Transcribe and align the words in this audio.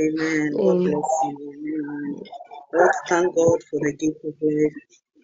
Amen. 0.00 0.58
God 0.64 0.78
bless 0.84 1.22
you. 1.24 2.22
Let's 2.76 3.00
thank 3.08 3.34
God 3.34 3.62
for 3.70 3.80
the 3.80 3.94
gift 3.98 4.24
of 4.24 4.34
life. 4.42 4.74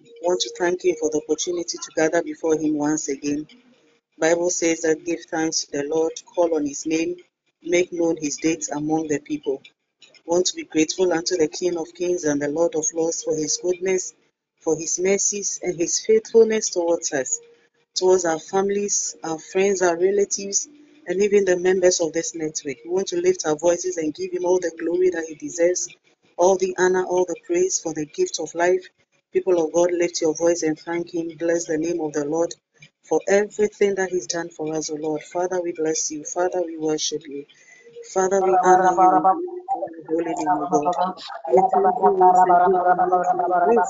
I 0.04 0.10
want 0.22 0.40
to 0.42 0.54
thank 0.58 0.84
Him 0.84 0.96
for 1.00 1.10
the 1.10 1.22
opportunity 1.28 1.78
to 1.78 1.92
gather 1.96 2.22
before 2.22 2.56
Him 2.58 2.76
once 2.76 3.08
again. 3.08 3.46
Bible 4.18 4.50
says 4.50 4.82
that 4.82 5.04
give 5.04 5.20
thanks 5.30 5.64
to 5.66 5.72
the 5.72 5.84
Lord, 5.84 6.12
call 6.34 6.54
on 6.56 6.66
His 6.66 6.86
name, 6.86 7.16
make 7.62 7.92
known 7.92 8.16
His 8.18 8.38
dates 8.38 8.70
among 8.70 9.08
the 9.08 9.20
people. 9.20 9.62
Want 10.26 10.46
to 10.46 10.56
be 10.56 10.64
grateful 10.64 11.12
unto 11.12 11.36
the 11.36 11.48
King 11.48 11.78
of 11.78 11.94
Kings 11.94 12.24
and 12.24 12.40
the 12.42 12.48
Lord 12.48 12.74
of 12.76 12.86
Lords 12.94 13.24
for 13.24 13.36
His 13.36 13.58
goodness, 13.62 14.14
for 14.60 14.76
His 14.78 15.00
mercies, 15.00 15.60
and 15.62 15.76
His 15.78 16.04
faithfulness 16.06 16.70
towards 16.70 17.12
us, 17.12 17.40
towards 17.96 18.24
our 18.24 18.38
families, 18.40 19.16
our 19.24 19.38
friends, 19.38 19.82
our 19.82 19.98
relatives, 19.98 20.68
and 21.08 21.22
even 21.22 21.44
the 21.44 21.58
members 21.58 22.00
of 22.00 22.12
this 22.12 22.34
network. 22.34 22.78
We 22.84 22.90
want 22.90 23.08
to 23.08 23.20
lift 23.20 23.46
our 23.46 23.56
voices 23.56 23.98
and 23.98 24.14
give 24.14 24.32
Him 24.32 24.44
all 24.46 24.60
the 24.60 24.72
glory 24.78 25.10
that 25.10 25.26
He 25.28 25.34
deserves, 25.36 25.88
all 26.42 26.58
the 26.58 26.74
honor, 26.78 27.04
all 27.06 27.26
the 27.26 27.36
praise 27.46 27.80
for 27.80 27.94
the 27.94 28.06
gift 28.06 28.40
of 28.40 28.54
life. 28.56 28.86
People 29.32 29.64
of 29.64 29.72
God, 29.72 29.92
lift 29.92 30.22
your 30.22 30.34
voice 30.36 30.64
and 30.64 30.78
thank 30.78 31.14
Him. 31.14 31.30
Bless 31.38 31.66
the 31.66 31.78
name 31.78 32.00
of 32.02 32.12
the 32.14 32.26
Lord 32.26 32.54
for 33.08 33.20
everything 33.28 33.96
that 33.96 34.10
He's 34.10 34.28
done 34.28 34.50
for 34.50 34.74
us, 34.76 34.90
O 34.90 34.96
Lord. 34.96 35.22
Father, 35.22 35.62
we 35.62 35.72
bless 35.72 36.10
you. 36.12 36.24
Father, 36.24 36.62
we 36.66 36.78
worship 36.78 37.22
you. 37.28 37.46
Father, 38.14 38.42
we 38.42 38.58
honor 38.64 38.92
you. 38.92 39.22
holy 40.08 40.34
name, 40.36 40.66
God. 40.70 40.94
Of 41.48 41.66
life. 43.66 43.82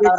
We 0.00 0.10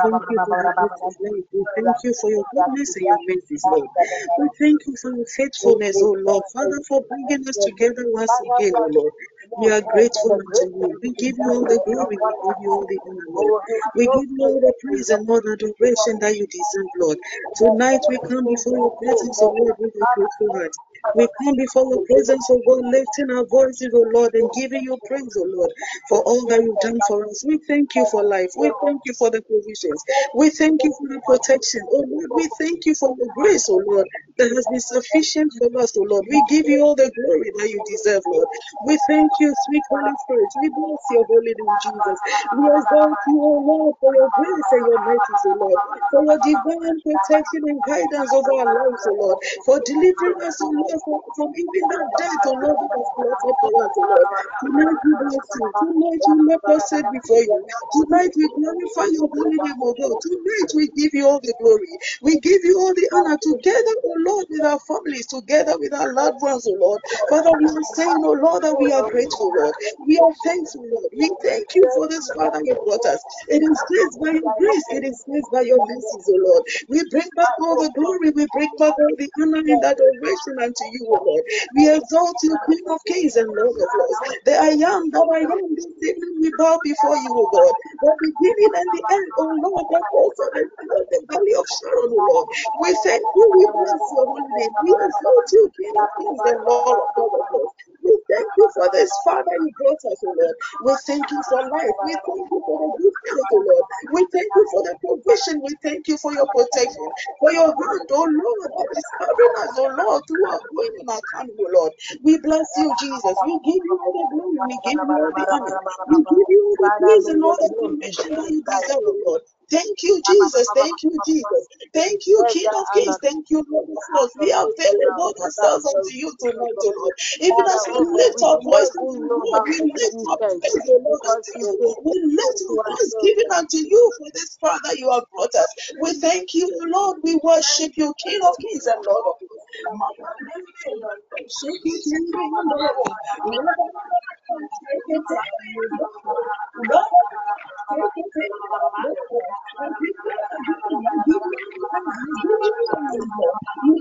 thank 1.76 1.98
you 2.04 2.14
for 2.22 2.32
your 2.32 2.46
goodness 2.54 2.96
and 2.98 3.08
your 3.10 3.20
mercies, 3.28 3.68
Lord. 3.70 3.90
We 4.38 4.50
thank 4.60 4.82
you 4.88 4.96
for 5.02 5.14
your 5.14 5.28
faithfulness, 5.28 6.02
O 6.04 6.12
Lord. 6.26 6.46
Father, 6.54 6.82
for 6.88 7.04
bringing 7.10 7.48
us 7.48 7.58
together 7.58 8.06
once 8.10 8.42
again, 8.42 8.74
O 8.80 8.88
Lord. 8.90 9.14
We 9.58 9.70
are 9.72 9.82
grateful 9.82 10.34
unto 10.34 10.66
you. 10.76 11.00
We 11.04 11.14
give 11.14 11.38
you 11.38 11.52
all 11.54 11.66
the 11.68 11.80
glory. 11.86 12.20
We 12.24 12.34
give 12.44 12.58
you 12.60 12.72
all 12.74 12.86
the 12.88 13.00
honor, 13.06 13.30
Lord. 13.34 13.56
We 13.96 14.08
give 14.08 14.30
you 14.32 14.40
all 14.46 14.60
the 14.62 14.74
praise 14.82 15.10
and 15.10 15.30
all 15.30 15.42
the 15.42 15.54
adoration 15.60 16.20
that 16.22 16.36
you 16.38 16.48
deserve, 16.48 16.92
Lord. 16.98 17.20
Tonight 17.56 18.02
we 18.10 18.20
come 18.28 18.48
before 18.48 18.78
your 18.78 18.92
presence, 19.02 19.42
O 19.44 19.50
Lord, 19.58 19.76
with 19.80 19.96
a 19.96 20.08
grateful 20.16 20.50
heart. 20.54 20.74
We 21.14 21.28
come 21.44 21.56
before 21.58 21.86
your 21.90 22.02
presence, 22.10 22.50
O 22.52 22.58
God, 22.68 22.86
lifting 22.86 23.32
our 23.32 23.46
voices, 23.46 23.90
O 23.94 24.06
Lord, 24.14 24.34
and 24.36 24.52
giving 24.52 24.84
you 24.84 24.98
praise, 25.08 25.36
O 25.38 25.44
Lord, 25.46 25.72
for 26.10 26.24
all 26.24 26.46
that 26.48 26.62
you've 26.64 26.80
done 26.80 27.02
for 27.08 27.26
us. 27.30 27.44
We 27.46 27.60
thank 27.68 27.96
you 27.96 28.06
for 28.06 28.24
life. 28.24 28.52
We 28.58 28.72
thank 28.84 29.02
you 29.06 29.14
for 29.18 29.32
the 29.32 29.42
provisions. 29.42 30.04
We 30.36 30.50
thank 30.52 30.84
you 30.84 30.94
for 30.98 31.08
the 31.10 31.22
protection. 31.26 31.82
Oh 31.92 32.04
Lord, 32.08 32.32
we 32.36 32.50
thank 32.60 32.86
you 32.86 32.96
for 32.96 33.16
the 33.18 33.30
grace, 33.36 33.68
oh 33.70 33.82
Lord, 33.86 34.08
that 34.38 34.52
has 34.52 34.68
been 34.70 34.82
sufficient 34.82 35.52
for 35.58 35.70
us, 35.82 35.94
oh 35.98 36.06
Lord. 36.08 36.26
We 36.30 36.44
give 36.44 36.68
you 36.68 36.84
all 36.84 36.96
the 36.96 37.12
glory 37.12 37.52
that 37.58 37.70
you 37.70 37.82
deserve, 37.88 38.24
Lord. 38.28 38.48
We 38.86 39.00
thank 39.08 39.32
you, 39.40 39.54
sweet 39.66 39.84
Holy 39.90 40.16
Spirit. 40.24 40.52
We 40.62 40.70
bless 40.70 41.02
your 41.12 41.26
holy 41.26 41.54
name, 41.58 41.78
Jesus. 41.82 42.20
We 42.52 42.70
exalt 42.70 43.20
you, 43.28 43.38
oh 43.42 43.60
Lord, 43.66 43.96
for 44.02 44.14
your 44.16 44.30
grace 44.36 44.70
and 44.72 44.86
your 44.88 45.00
mercies, 45.02 45.42
oh 45.48 45.58
Lord, 45.60 45.82
for 46.12 46.22
your 46.24 46.40
divine 46.40 47.02
protection 47.02 47.62
and 47.68 47.84
guidance 47.84 48.34
over 48.34 48.54
our 48.54 48.70
lives, 48.70 49.04
oh 49.10 49.18
Lord, 49.20 49.40
for 49.66 49.82
delivering 49.86 50.40
us, 50.46 50.58
oh 50.62 50.74
Lord, 50.76 50.95
from, 51.04 51.52
even 51.56 51.88
that 51.90 52.08
death, 52.18 52.42
oh 52.46 52.56
Lord, 52.62 52.78
that 52.80 52.92
has 52.98 53.10
for 53.16 53.32
us, 53.34 53.40
oh 53.64 53.72
Lord. 54.08 54.28
Tonight 54.62 55.00
we 55.04 55.16
bless 55.20 55.48
you. 55.56 55.74
Tonight 55.80 56.24
we 56.28 56.36
make 56.46 56.68
us 56.70 56.92
before 57.12 57.44
you. 57.44 57.66
Tonight 57.92 58.32
we 58.38 58.50
glorify 58.50 59.12
your 59.12 59.30
holy 59.34 59.60
name, 59.60 59.80
oh 59.84 59.96
God. 60.00 60.18
Tonight 60.22 60.70
we 60.76 60.90
give 60.96 61.14
you 61.14 61.28
all 61.28 61.42
the 61.42 61.54
glory. 61.60 62.00
We 62.22 62.40
give 62.40 62.62
you 62.64 62.80
all 62.80 62.94
the 62.96 63.10
honor 63.14 63.38
together, 63.42 63.96
oh 64.06 64.18
Lord, 64.28 64.48
with 64.50 64.66
our 64.66 64.80
families, 64.80 65.28
together 65.28 65.76
with 65.80 65.94
our 65.94 66.14
loved 66.14 66.42
ones, 66.42 66.68
O 66.68 66.74
Lord. 66.80 67.02
Father, 67.30 67.54
we 67.54 67.68
are 67.70 67.84
saying, 67.84 68.22
O 68.26 68.32
Lord, 68.34 68.64
that 68.64 68.78
we 68.80 68.92
are 68.92 69.04
grateful, 69.04 69.54
Lord. 69.56 69.76
We 70.06 70.20
are 70.20 70.34
thankful, 70.44 70.84
Lord. 70.90 71.12
We 71.16 71.32
thank 71.44 71.76
you 71.76 71.90
for 71.94 72.08
this, 72.10 72.32
Father, 72.32 72.62
you 72.64 72.78
brought 72.84 73.06
us. 73.06 73.26
It 73.50 73.64
is 73.64 73.84
grace 73.88 74.18
by 74.18 74.32
your 74.32 74.52
grace. 74.58 74.86
It 74.92 75.06
is 75.06 75.24
grace 75.30 75.50
by 75.52 75.62
your 75.62 75.80
mercies, 75.82 76.30
O 76.30 76.38
Lord. 76.38 76.64
We 76.90 77.04
bring 77.10 77.30
back 77.36 77.52
all 77.62 77.78
the 77.78 77.92
glory. 77.92 78.32
We 78.32 78.48
bring 78.48 78.72
back 78.80 78.96
all 79.00 79.16
the 79.18 79.32
honor 79.42 79.60
and 79.68 79.84
adoration 79.84 80.60
unto 80.62 80.85
you, 80.94 81.08
oh 81.10 81.22
Lord. 81.26 81.44
We 81.76 81.90
exalt 81.94 82.38
you, 82.44 82.58
King 82.70 82.84
of 82.90 83.00
Kings 83.08 83.36
and 83.38 83.48
Lord 83.48 83.78
of 83.78 83.90
Lords. 83.96 84.20
The 84.46 84.54
I 84.58 84.70
am 84.80 85.12
that 85.12 85.28
I 85.32 85.42
am 85.46 85.76
this 85.76 85.88
evening 86.02 86.40
we 86.42 86.52
bow 86.58 86.80
before 86.84 87.18
you, 87.18 87.32
O 87.36 87.46
God. 87.54 87.74
The 88.02 88.12
beginning 88.22 88.74
and 88.76 88.90
the 88.94 89.04
end, 89.12 89.30
O 89.38 89.46
Lord, 89.62 89.86
the 89.92 90.02
also 90.14 90.44
the 90.56 91.22
valley 91.30 91.56
of 91.60 91.66
Sharon, 91.68 92.12
O 92.16 92.20
Lord. 92.26 92.48
We 92.82 92.96
thank 93.04 93.22
you, 93.36 93.46
we 93.58 93.66
bless 93.78 94.02
your 94.12 94.26
holy 94.26 94.48
name. 94.50 94.74
We 94.84 94.92
exalt 94.96 95.48
you, 95.54 95.64
King 95.78 95.96
of 96.00 96.10
Kings 96.18 96.42
and 96.46 96.62
Lord 96.66 97.00
of 97.00 97.30
Lords. 97.52 97.74
We 98.04 98.15
thank 98.32 98.50
you 98.58 98.70
for 98.74 98.90
this, 98.94 99.20
Father, 99.24 99.56
you 99.60 99.72
brought 99.78 100.04
us, 100.12 100.22
O 100.26 100.34
Lord. 100.38 100.56
We 100.82 100.94
thank 101.08 101.32
you 101.32 101.42
for 101.50 101.62
life. 101.62 101.96
We 102.04 102.14
thank 102.26 102.48
you 102.52 102.62
for 102.66 102.78
the 102.80 102.90
good 102.98 103.14
health, 103.30 103.50
O 103.54 103.58
Lord. 103.66 103.86
We 104.12 104.28
thank 104.32 104.52
you 104.56 104.68
for 104.72 104.84
the 104.84 104.96
provision. 105.02 105.62
We 105.64 105.76
thank 105.84 106.08
you 106.08 106.18
for 106.18 106.34
your 106.34 106.48
protection, 106.48 107.12
for 107.40 107.52
your 107.54 107.68
hand, 107.68 108.10
O 108.12 108.24
Lord, 108.26 108.72
that 108.78 108.90
is 108.98 109.08
covering 109.18 109.56
us, 109.64 109.74
O 109.78 109.88
Lord, 109.90 110.24
through 110.28 110.46
our 110.48 110.62
going 110.70 110.96
and 111.02 111.10
our 111.10 111.24
coming, 111.34 111.58
O 111.60 111.68
Lord. 111.74 111.94
We 112.24 112.40
bless 112.40 112.68
you, 112.78 112.94
Jesus. 113.00 113.42
We 113.44 113.60
give 113.66 113.84
you 113.84 114.00
all 114.04 114.14
the 114.14 114.28
glory. 114.32 114.60
We 114.68 114.80
give 114.84 115.02
you 115.04 115.16
all 115.18 115.34
the 115.36 115.48
honor. 115.52 115.80
We 116.08 116.18
give 116.26 116.48
you 116.50 116.62
all 116.70 116.78
the 116.80 116.92
praise 117.00 117.28
and 117.28 117.44
all 117.44 117.58
the 117.60 117.72
permission 117.80 118.36
that 118.36 118.50
you 118.50 118.64
deserve, 118.64 119.04
O 119.06 119.16
Lord. 119.28 119.42
Thank 119.72 120.04
you, 120.04 120.22
Jesus. 120.26 120.72
Thank 120.74 121.04
you, 121.04 121.20
Jesus. 121.26 121.68
Thank 121.94 122.22
you, 122.28 122.46
King 122.50 122.70
of 122.78 122.92
Kings. 122.92 123.18
Thank 123.22 123.50
you, 123.50 123.66
Lord 123.70 123.90
of 123.90 124.04
Lords. 124.14 124.34
We 124.40 124.52
are 124.54 124.68
available 124.78 125.34
ourselves 125.44 125.86
unto 125.86 126.14
you 126.14 126.34
tonight, 126.40 126.80
O 126.86 126.94
Lord. 126.98 127.14
Even 127.42 127.66
as 127.68 127.86
we 127.88 128.00
lift 128.00 128.42
our 128.44 128.60
voices, 128.64 129.02
O 129.02 129.28
Lord, 129.42 129.64
we 129.68 129.80
lift 129.96 130.18
our 130.30 130.40
praise, 130.62 130.86
O 130.90 131.02
Lord, 131.06 131.22
unto 131.32 131.52
you. 131.56 131.78
We 132.04 132.14
lift 132.36 132.62
our 132.70 132.80
thanksgiving 132.88 133.50
unto 133.56 133.78
you 133.78 134.12
for 134.18 134.28
this 134.34 134.58
Father 134.62 134.96
you 134.98 135.12
have 135.12 135.26
brought 135.34 135.56
us. 135.56 135.68
We 136.00 136.14
thank 136.14 136.54
you, 136.54 136.70
Lord. 136.94 137.18
We 137.24 137.40
worship 137.44 137.94
you, 137.98 138.14
King 138.24 138.40
of 138.44 138.56
Kings 138.60 138.86
and 138.88 139.02
Lord 139.06 139.26
of 139.28 139.36
Lords. 139.50 139.55
You 139.76 139.92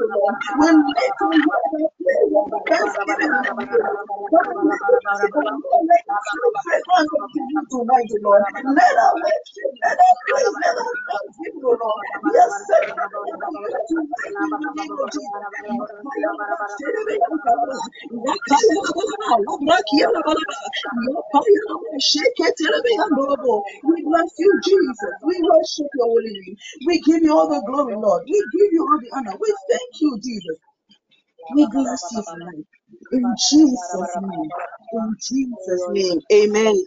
you. 0.00 0.20
When 0.58 0.76
let 0.96 1.12
your 1.20 1.34
We 3.20 3.28
bless 24.04 24.30
you, 24.38 24.60
Jesus. 24.64 25.14
We 25.24 25.36
worship 25.42 25.88
your 25.94 26.06
holy 26.06 26.32
name. 26.32 26.56
We 26.86 27.00
give 27.00 27.22
you 27.22 27.32
all 27.36 27.48
the 27.48 27.62
glory, 27.66 27.96
Lord. 27.96 28.22
We 28.26 28.38
give 28.52 28.72
you 28.72 28.82
all 28.82 29.00
the 29.00 29.10
honor. 29.16 29.36
We 29.40 29.54
thank 29.70 30.00
you, 30.00 30.18
Jesus. 30.22 30.58
We 31.54 31.66
bless 31.72 32.02
you 32.12 32.22
tonight. 32.24 32.79
In 33.12 33.36
Jesus' 33.50 34.16
name. 34.16 34.50
In 34.92 35.16
Jesus' 35.20 35.86
name. 35.88 36.20
Amen. 36.32 36.84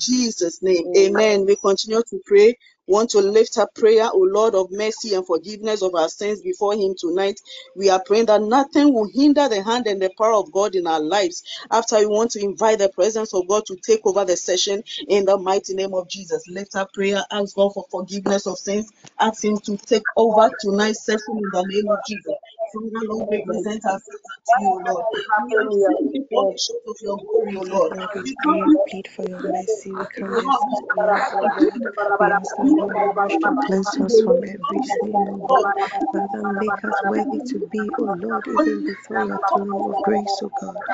Jesus' 0.00 0.62
name. 0.62 0.84
Amen. 0.96 1.46
We 1.46 1.56
continue 1.56 2.02
to 2.10 2.20
pray. 2.26 2.56
Want 2.86 3.10
to 3.10 3.20
lift 3.20 3.58
up 3.58 3.74
prayer, 3.74 4.10
O 4.12 4.18
Lord 4.18 4.54
of 4.54 4.68
mercy 4.70 5.14
and 5.14 5.26
forgiveness 5.26 5.82
of 5.82 5.94
our 5.94 6.08
sins 6.10 6.42
before 6.42 6.74
Him 6.74 6.94
tonight. 6.98 7.40
We 7.76 7.90
are 7.90 8.02
praying 8.06 8.26
that 8.26 8.42
nothing 8.42 8.92
will 8.94 9.08
hinder 9.12 9.48
the 9.48 9.62
hand 9.64 9.86
and 9.88 10.02
the 10.02 10.10
power 10.18 10.34
of 10.34 10.52
God 10.52 10.74
in 10.76 10.86
our 10.86 11.00
lives. 11.00 11.42
After 11.70 11.98
we 11.98 12.06
want 12.06 12.32
to 12.32 12.44
invite 12.44 12.80
the 12.80 12.90
presence 12.90 13.34
of 13.34 13.48
God 13.48 13.64
to 13.66 13.76
take 13.86 14.02
over 14.06 14.24
the 14.26 14.36
session 14.36 14.82
in 15.08 15.24
the 15.24 15.38
mighty 15.38 15.74
name 15.74 15.94
of 15.94 16.10
Jesus. 16.10 16.44
Lift 16.48 16.76
up 16.76 16.92
prayer, 16.92 17.24
ask 17.32 17.56
God 17.56 17.72
for 17.74 17.86
forgiveness 17.90 18.46
of 18.46 18.58
sins, 18.58 18.92
ask 19.18 19.44
Him 19.44 19.58
to 19.64 19.78
take 19.78 20.04
over 20.16 20.50
tonight's 20.60 21.06
session 21.06 21.38
in 21.38 21.50
the 21.52 21.64
name 21.66 21.88
of 21.90 21.98
Jesus. 22.06 22.34
Father, 22.72 23.06
Lord, 23.08 23.28
we 23.30 23.38
present 23.46 23.84
ourselves 23.86 24.22
to 24.48 24.62
you, 24.62 24.82
Lord. 24.86 25.06
We 25.50 25.56
are 25.56 25.70
simply 25.86 26.22
falling 26.30 26.58
short 26.58 26.82
of 26.88 26.96
your 27.02 27.18
glory, 27.18 27.56
O 27.56 27.62
Lord. 27.62 27.92
We 28.24 28.36
come 28.46 28.62
and 28.62 28.84
plead 28.86 29.08
for 29.08 29.24
your 29.24 29.42
mercy. 29.42 29.96
We 29.96 30.08
come 30.08 30.36
just 30.40 30.66
before 30.68 31.10
before 31.14 31.48
you, 31.48 31.92
We 32.20 32.32
ask 32.32 32.56
that 32.58 32.70
you 32.76 32.88
will 32.88 33.12
wash 33.14 33.38
and 33.44 33.60
cleanse 33.60 33.98
us 34.00 34.20
from 34.20 34.44
every 34.44 34.82
sin, 34.82 35.26
O 35.30 35.40
God. 35.48 35.74
Father, 36.12 36.44
make 36.44 36.84
us 36.84 37.02
worthy 37.04 37.40
to 37.52 37.60
be, 37.72 37.92
O 37.98 38.04
Lord, 38.04 38.46
even 38.48 38.82
before 38.82 39.20
your 39.20 39.40
throne 39.52 39.80
of 39.84 40.00
grace, 40.02 40.40
O 40.42 40.50
God. 40.60 40.84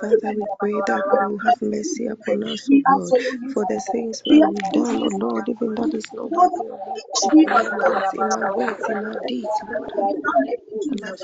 Father, 0.00 0.32
we 0.32 0.46
pray 0.58 0.82
that 0.82 1.04
you 1.12 1.28
will 1.28 1.38
have 1.38 1.62
mercy 1.62 2.06
upon 2.06 2.44
us, 2.44 2.70
O 2.72 2.78
God, 2.86 3.18
for 3.52 3.66
the 3.66 3.80
things 3.80 4.22
We 4.26 4.40
that 4.40 4.44
we've 4.46 4.72
done, 4.72 5.02
O. 5.02 5.08
Lord, 5.08 5.48
even 5.48 5.74
that 5.76 5.94
is 5.94 6.12
not 6.12 6.32
worthy 6.32 6.68
of 6.68 6.80
you. 6.86 7.02
we 7.32 7.46
In 7.46 7.52
our 7.52 7.70
thoughts, 7.84 8.14
in 8.14 8.30
our 8.30 8.48
words, 8.48 8.88
in 8.88 9.04
our 9.04 9.20
deeds, 9.26 9.60
Lord, 9.68 9.92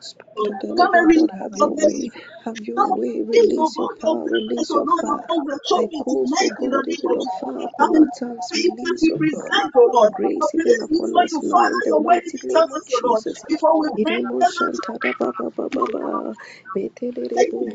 Spirit 0.00 0.64
of 0.64 0.76
the 0.76 0.76
Come 0.76 0.94
and 0.94 1.08
release 1.08 1.30
have 1.40 1.56
your 1.56 1.74
way, 1.74 2.12
have 2.44 2.60
your 2.66 2.80
way, 2.82 3.22
release, 3.22 3.76
oh 3.78 3.78
your 3.78 3.90
power, 4.00 4.28
release 4.30 4.72
oh 4.72 4.74
your 4.74 4.86
Lord, 4.86 5.08
fire. 5.08 5.20
upon 5.20 5.44
your 5.46 5.60
I 5.72 5.88
children 5.88 6.04
coast, 6.04 6.42
oh 6.42 6.50
tonight 6.50 6.56
in 6.60 6.70
the 6.70 6.78
God, 6.78 6.86
name 6.86 6.98
even 6.98 7.10
of 7.10 7.18
on 7.18 7.28
Jesus. 7.28 7.40
Come 7.40 7.58
upon 7.60 7.96
and 7.96 7.96
our 7.96 8.08
tongues, 8.18 8.52
things 8.76 8.76
release, 8.82 9.02
we 9.02 9.12
oh 9.12 9.18
God, 9.30 9.52
present, 9.52 9.72
oh 9.76 9.90
your 10.00 10.08
Lord. 10.08 10.12
grace 10.12 10.50
even 10.54 10.80
upon 10.82 11.16
us 11.22 11.40
you, 11.42 11.42
now 11.42 11.66
in 11.68 11.80
the 11.84 11.94
mighty 11.94 12.38
name 12.44 12.66
of 12.70 12.86
oh 13.04 13.18
Jesus. 13.18 13.44
before 13.48 13.80
we 13.80 13.85
Thank 17.34 17.50
you. 17.54 17.66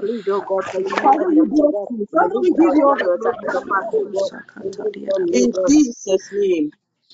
Father, 1.02 1.28
we 1.35 1.44
Hallelujah. 1.44 1.47
bless 1.47 1.76
you. 1.90 2.06
Father, 2.12 2.37
we 2.40 2.50
give 2.52 2.75
you 2.75 2.87
all 2.88 2.97
the 2.97 3.11
glory. 3.18 3.52
Libo 3.64 4.14
sakataria 4.14 5.11
da 5.16 5.26
In. 5.32 5.52
Jesus' 5.68 6.28
name. 6.32 6.73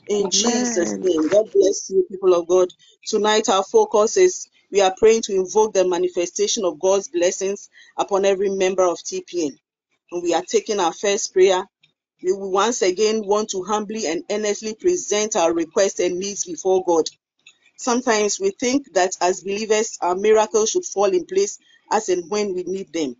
In 0.08 0.30
Jesus' 0.30 0.96
name. 1.00 1.28
God 1.28 1.46
bless 1.54 1.90
you, 1.90 2.06
people 2.10 2.34
of 2.34 2.48
God. 2.48 2.68
Tonight, 3.06 3.48
our 3.48 3.64
focus 3.64 4.16
is 4.18 4.48
we 4.72 4.80
are 4.82 4.94
praying 4.98 5.22
to 5.24 5.34
invoke 5.34 5.74
the 5.74 5.88
manifestation 5.88 6.64
of 6.64 6.80
God's 6.80 7.08
blessings 7.08 7.70
upon 7.98 8.24
every 8.26 8.50
member 8.50 8.84
of 8.84 8.98
TPN. 8.98 9.52
And 10.12 10.22
we 10.22 10.34
are 10.34 10.42
taking 10.42 10.80
our 10.80 10.92
first 10.92 11.32
prayer. 11.34 11.64
We 12.22 12.32
once 12.34 12.82
again 12.82 13.22
want 13.26 13.50
to 13.50 13.64
humbly 13.64 14.06
and 14.06 14.24
earnestly 14.30 14.74
present 14.74 15.36
our 15.36 15.54
requests 15.54 16.00
and 16.00 16.18
needs 16.18 16.46
before 16.46 16.84
God. 16.86 17.04
Sometimes 17.76 18.40
we 18.40 18.50
think 18.50 18.92
that 18.94 19.16
as 19.20 19.42
believers, 19.42 19.98
our 20.02 20.16
miracles 20.16 20.70
should 20.70 20.86
fall 20.86 21.06
in 21.12 21.26
place 21.26 21.58
as 21.92 22.08
and 22.10 22.30
when 22.30 22.54
we 22.54 22.64
need 22.64 22.92
them. 22.92 23.16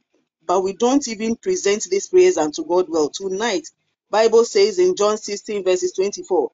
But 0.46 0.62
we 0.62 0.74
don't 0.74 1.06
even 1.08 1.36
present 1.36 1.84
these 1.90 2.08
prayers 2.08 2.38
unto 2.38 2.64
God 2.64 2.86
well. 2.88 3.10
Tonight, 3.10 3.68
Bible 4.10 4.44
says 4.46 4.78
in 4.78 4.96
John 4.96 5.18
16 5.18 5.64
verses 5.64 5.92
24, 5.94 6.52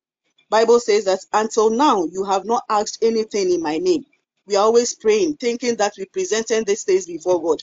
Bible 0.51 0.81
says 0.81 1.07
that 1.07 1.21
until 1.33 1.71
now 1.71 2.05
you 2.07 2.25
have 2.25 2.45
not 2.47 2.65
asked 2.71 2.99
anything 3.03 3.53
in 3.53 3.63
my 3.63 3.79
name. 3.79 4.05
We 4.47 4.57
are 4.57 4.65
always 4.65 4.95
praying, 4.95 5.37
thinking 5.39 5.77
that 5.77 5.95
we 5.99 6.07
presented 6.07 6.67
these 6.67 6.85
things 6.85 7.07
before 7.07 7.43
God. 7.43 7.63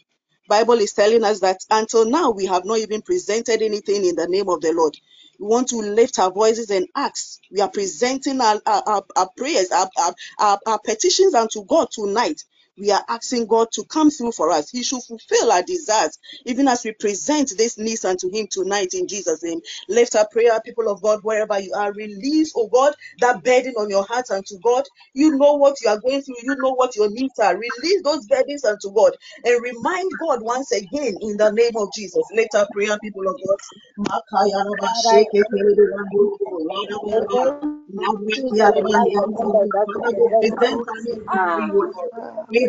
Bible 0.49 0.75
is 0.75 0.93
telling 0.93 1.23
us 1.25 1.41
that 1.41 1.59
until 1.71 2.09
now 2.09 2.31
we 2.31 2.47
have 2.47 2.65
not 2.65 2.79
even 2.79 3.03
presented 3.03 3.63
anything 3.63 4.05
in 4.05 4.17
the 4.17 4.27
name 4.27 4.49
of 4.49 4.61
the 4.61 4.73
Lord. 4.73 4.97
We 5.39 5.47
want 5.47 5.69
to 5.69 5.77
lift 5.77 6.19
our 6.19 6.31
voices 6.31 6.71
and 6.71 6.87
ask. 6.95 7.39
We 7.51 7.61
are 7.61 7.71
presenting 7.71 8.41
our, 8.41 8.61
our, 8.67 8.83
our, 8.87 9.05
our 9.17 9.29
prayers, 9.37 9.71
our, 9.71 9.89
our, 9.99 10.15
our, 10.39 10.59
our 10.67 10.79
petitions 10.79 11.35
unto 11.35 11.65
God 11.65 11.89
tonight. 11.91 12.43
We 12.79 12.91
are 12.91 13.03
asking 13.09 13.47
God 13.47 13.69
to 13.73 13.85
come 13.85 14.11
through 14.11 14.33
for 14.33 14.51
us. 14.51 14.69
He 14.71 14.83
should 14.83 15.03
fulfill 15.03 15.51
our 15.51 15.63
desires, 15.63 16.17
even 16.45 16.67
as 16.67 16.83
we 16.85 16.93
present 16.93 17.53
this 17.57 17.77
needs 17.77 18.05
unto 18.05 18.29
Him 18.31 18.47
tonight 18.51 18.93
in 18.93 19.07
Jesus' 19.07 19.43
name. 19.43 19.61
Lift 19.89 20.15
up 20.15 20.31
prayer, 20.31 20.59
people 20.65 20.89
of 20.89 21.01
God, 21.01 21.19
wherever 21.23 21.59
you 21.59 21.73
are. 21.75 21.93
Release, 21.93 22.53
oh 22.55 22.67
God, 22.67 22.93
that 23.19 23.43
burden 23.43 23.75
on 23.77 23.89
your 23.89 24.05
heart 24.05 24.31
unto 24.31 24.59
God. 24.63 24.85
You 25.13 25.31
know 25.37 25.55
what 25.55 25.75
you 25.81 25.89
are 25.89 25.99
going 25.99 26.21
through, 26.21 26.37
you 26.43 26.55
know 26.57 26.73
what 26.73 26.95
your 26.95 27.09
needs 27.11 27.39
are. 27.39 27.57
Release 27.57 28.01
those 28.03 28.25
burdens 28.27 28.65
unto 28.65 28.91
God 28.93 29.13
and 29.45 29.63
remind 29.63 30.17
God 30.19 30.41
once 30.43 30.71
again 30.71 31.17
in 31.21 31.37
the 31.37 31.51
name 31.51 31.77
of 31.77 31.91
Jesus. 31.93 32.23
Lift 32.33 32.55
up 32.55 32.71
prayer, 32.71 32.97
people 32.99 33.27
of 33.27 33.37
God. 33.45 33.59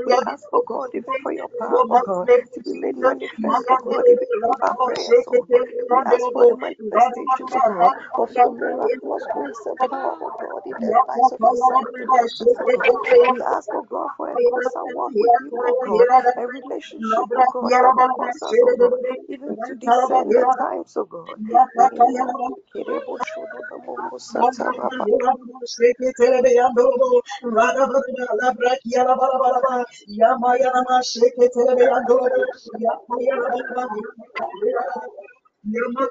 We 0.06 0.20
ask, 0.28 0.46
oh 0.54 0.64
God, 0.68 0.83
even 0.94 1.16
for 1.24 1.32
your 1.34 1.50
power, 1.60 1.86
oh 1.90 2.00
God, 2.00 2.30
to 2.54 2.62
be 2.62 2.74
made 2.74 2.98
manifest, 2.98 3.66
oh 3.70 3.78
God, 3.78 4.08
even 4.10 4.28
through 4.42 4.56
our 4.62 4.76
prayers, 4.84 5.24
oh 5.28 5.46
Lord. 5.50 5.68
We 5.90 6.02
ask 6.06 6.32
for 6.32 6.46
the 6.46 6.56
manifestation, 6.56 7.50
oh 7.54 7.62
God, 7.62 7.94
of 8.20 8.30
your 8.36 8.52
miraculous 8.52 9.28
grace 9.32 9.66
and 9.66 9.80
power, 9.90 10.16
oh 10.22 10.34
God, 10.38 10.64
in 10.66 10.78
the 10.80 10.96
lives 11.08 11.32
of 11.32 11.42
your 11.44 11.56
and 11.96 12.30
oh 12.62 12.68
God. 12.68 12.98
We 13.30 13.42
ask, 13.56 13.74
oh 13.74 13.84
God, 13.84 14.10
for 14.18 14.30
a 14.34 14.38
closer 14.40 14.86
walk 14.86 15.14
with 15.20 15.34
you, 15.40 15.62
oh 15.66 15.78
God, 15.84 16.10
a 16.38 16.48
relationship, 16.48 17.28
oh 17.36 17.44
God, 17.46 17.76
that 17.82 17.96
will 17.96 18.08
cause 18.08 18.42
us, 18.44 18.60
oh 18.64 18.72
God, 18.72 19.00
even 19.30 19.58
to 19.66 19.76
discern 19.76 20.34
the 20.34 20.46
times, 20.58 20.96
oh 20.98 21.06
God. 21.06 21.38
Shodo 31.04 31.28
do 31.36 32.48
momo 33.76 35.43
sataraba. 35.64 36.04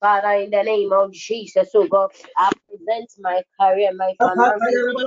Father, 0.00 0.32
in 0.44 0.50
the 0.50 0.62
name 0.64 0.92
of 0.92 1.12
Jesus, 1.12 1.70
oh 1.74 1.86
God, 1.88 2.10
I 2.36 2.50
present 2.68 3.10
my 3.20 3.42
career, 3.60 3.92
my 3.94 4.14
finances 4.24 5.02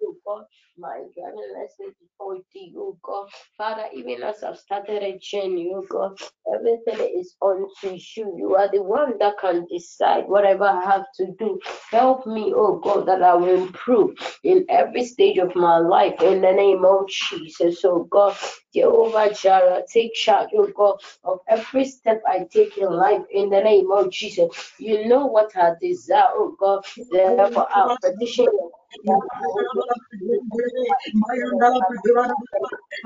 before 0.00 0.46
oh 0.78 0.82
God, 0.82 0.88
my 0.88 0.98
driving 1.14 1.54
license 1.54 1.96
before 2.00 2.38
thee, 2.54 2.74
God. 3.02 3.28
Father, 3.58 3.84
even 3.94 4.22
as 4.22 4.42
I've 4.44 4.58
started 4.58 5.02
a 5.02 5.18
journey, 5.18 5.72
oh 5.74 5.84
God, 5.88 6.18
everything 6.54 7.20
is 7.20 7.36
on 7.40 7.66
unto 7.84 7.96
you. 8.16 8.34
You 8.38 8.56
are 8.56 8.70
the 8.72 8.82
one 8.82 9.18
that 9.20 9.34
can 9.40 9.66
decide 9.70 10.24
whatever 10.28 10.64
I 10.64 10.84
have 10.84 11.04
to 11.18 11.28
do. 11.38 11.60
Help 11.90 12.26
me, 12.26 12.52
oh 12.56 12.80
God, 12.80 13.06
that 13.06 13.22
I 13.22 13.34
will 13.34 13.64
improve 13.66 14.10
in 14.44 14.66
every 14.68 15.04
stage 15.06 15.38
of 15.38 15.54
my 15.56 15.78
life 15.78 16.20
in 16.22 16.42
the 16.42 16.52
name 16.52 16.84
of 16.84 17.08
Jesus, 17.08 17.84
oh 17.84 18.04
God. 18.10 18.36
Jehovah 18.74 19.32
Jireh, 19.34 19.84
take 19.92 20.14
charge, 20.14 20.50
oh 20.56 20.66
God, 20.68 20.96
of 21.24 21.40
every 21.48 21.84
step 21.86 22.22
I 22.28 22.46
take 22.50 22.78
in 22.78 22.90
life 22.90 23.22
in 23.32 23.50
the 23.50 23.60
name 23.62 23.90
of 23.92 24.10
Jesus. 24.10 24.48
You 24.78 25.06
know 25.08 25.26
what 25.26 25.56
I 25.56 25.72
desire, 25.80 26.28
oh 26.34 26.56
God. 26.58 26.84
Therefore, 27.10 27.68
I 27.70 27.96
petition. 28.02 28.46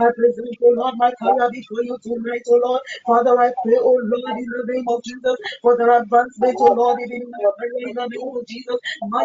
I 0.00 0.06
present, 0.16 0.56
oh 0.62 0.74
Lord, 0.76 0.94
my 0.98 1.12
career 1.20 1.50
before 1.52 1.82
you 1.84 1.98
tonight, 2.02 2.42
oh 2.48 2.60
Lord. 2.64 2.82
Father, 3.06 3.40
I 3.40 3.52
pray, 3.64 3.76
oh 3.80 3.98
Lord, 4.02 4.38
in 4.38 4.46
the 4.46 4.64
name 4.72 4.84
of 4.88 5.02
Jesus, 5.04 5.36
for 5.62 5.76
the 5.76 5.84
advancement, 6.02 6.56
oh 6.60 6.72
Lord, 6.74 6.98
even 7.00 7.22
in 7.22 7.88
in 7.88 7.94
the 7.94 8.08
name 8.08 8.28
of 8.36 8.46
Jesus. 8.46 8.76
My 9.10 9.24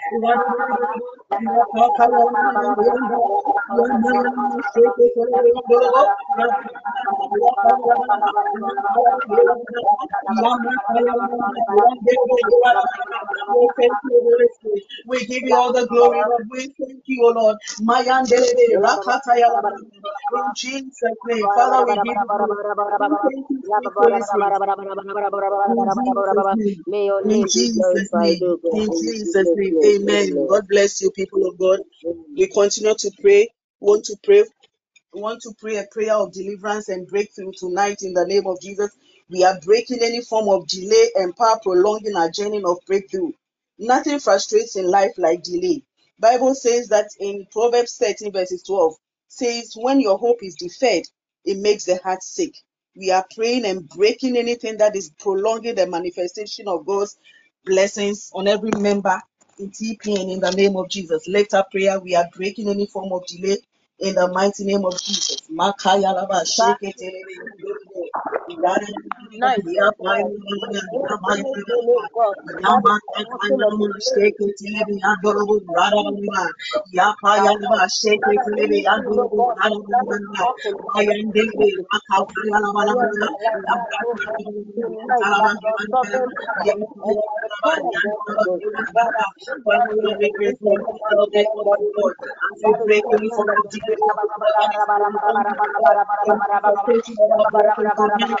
We 15.07 15.25
give 15.27 15.43
you 15.43 15.55
all 15.57 15.73
the 15.73 15.87
glory, 15.87 16.23
Lord. 16.25 16.43
We 16.51 16.73
thank 16.79 17.03
you, 17.05 17.25
O 17.25 17.29
Lord. 17.31 17.57
Mayandelebe, 17.81 18.81
Rakataya, 18.83 19.49
In 20.31 20.53
Jesus' 20.55 21.19
name, 21.25 21.49
Father, 21.53 21.83
we 21.85 21.97
give 21.99 22.19
you 22.21 22.29
glory. 22.35 22.57
We 22.97 23.17
thank. 23.23 23.47
May 26.87 27.05
your 27.05 27.23
In 27.23 27.47
Jesus' 27.47 28.11
name, 28.15 28.57
in 28.71 28.91
Jesus' 28.93 29.49
name, 29.55 29.77
name, 29.81 29.90
amen. 29.97 30.47
God 30.47 30.67
bless 30.69 31.01
you, 31.01 31.11
people 31.11 31.47
of 31.47 31.57
God. 31.57 31.81
We 32.37 32.47
continue 32.47 32.95
to 32.99 33.11
pray. 33.21 33.49
We 33.81 33.87
want 33.87 34.05
to 34.05 34.17
pray 34.23 34.45
we 35.13 35.21
want 35.23 35.41
to 35.41 35.53
pray 35.59 35.77
a 35.77 35.85
prayer 35.91 36.15
of 36.15 36.33
deliverance 36.33 36.89
and 36.89 37.07
breakthrough 37.07 37.51
tonight 37.57 38.03
in 38.03 38.13
the 38.13 38.27
name 38.27 38.47
of 38.47 38.61
Jesus. 38.61 38.91
We 39.29 39.43
are 39.43 39.59
breaking 39.61 39.99
any 40.03 40.21
form 40.21 40.49
of 40.49 40.67
delay 40.67 41.09
and 41.15 41.35
power 41.35 41.59
prolonging 41.63 42.15
our 42.15 42.29
journey 42.29 42.63
of 42.63 42.77
breakthrough. 42.87 43.31
Nothing 43.79 44.19
frustrates 44.19 44.75
in 44.75 44.85
life 44.89 45.13
like 45.17 45.43
delay. 45.43 45.83
Bible 46.19 46.55
says 46.55 46.89
that 46.89 47.09
in 47.19 47.47
Proverbs 47.51 47.97
13 47.97 48.31
verses 48.33 48.63
12 48.63 48.95
says 49.29 49.73
when 49.77 49.99
your 50.01 50.19
hope 50.19 50.43
is 50.43 50.55
deferred, 50.55 51.05
it 51.45 51.57
makes 51.57 51.85
the 51.85 51.97
heart 52.03 52.21
sick. 52.23 52.53
We 52.95 53.11
are 53.11 53.25
praying 53.35 53.65
and 53.65 53.89
breaking 53.89 54.37
anything 54.37 54.77
that 54.77 54.95
is 54.95 55.11
prolonging 55.19 55.75
the 55.75 55.87
manifestation 55.87 56.67
of 56.67 56.85
God's 56.85 57.17
blessings 57.65 58.29
on 58.35 58.47
every 58.47 58.71
member 58.77 59.19
in 60.29 60.41
the 60.41 60.51
name 60.51 60.75
of 60.77 60.89
Jesus. 60.89 61.27
Lift 61.27 61.53
up 61.55 61.71
prayer. 61.71 61.99
We 61.99 62.15
are 62.15 62.29
breaking 62.35 62.69
any 62.69 62.87
form 62.87 63.13
of 63.13 63.27
delay 63.27 63.57
in 63.99 64.15
the 64.15 64.27
mighty 64.33 64.65
name 64.65 64.85
of 64.85 65.01
Jesus. 65.01 65.41
Yandorobo. 65.49 66.43
Yada 68.15 68.40
Ya 76.91 77.07
oh 97.93 98.40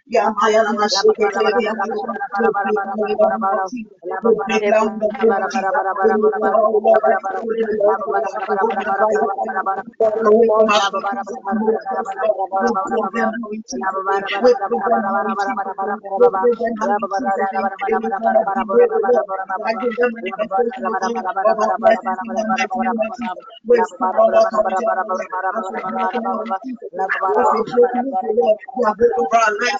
that 0.11 0.33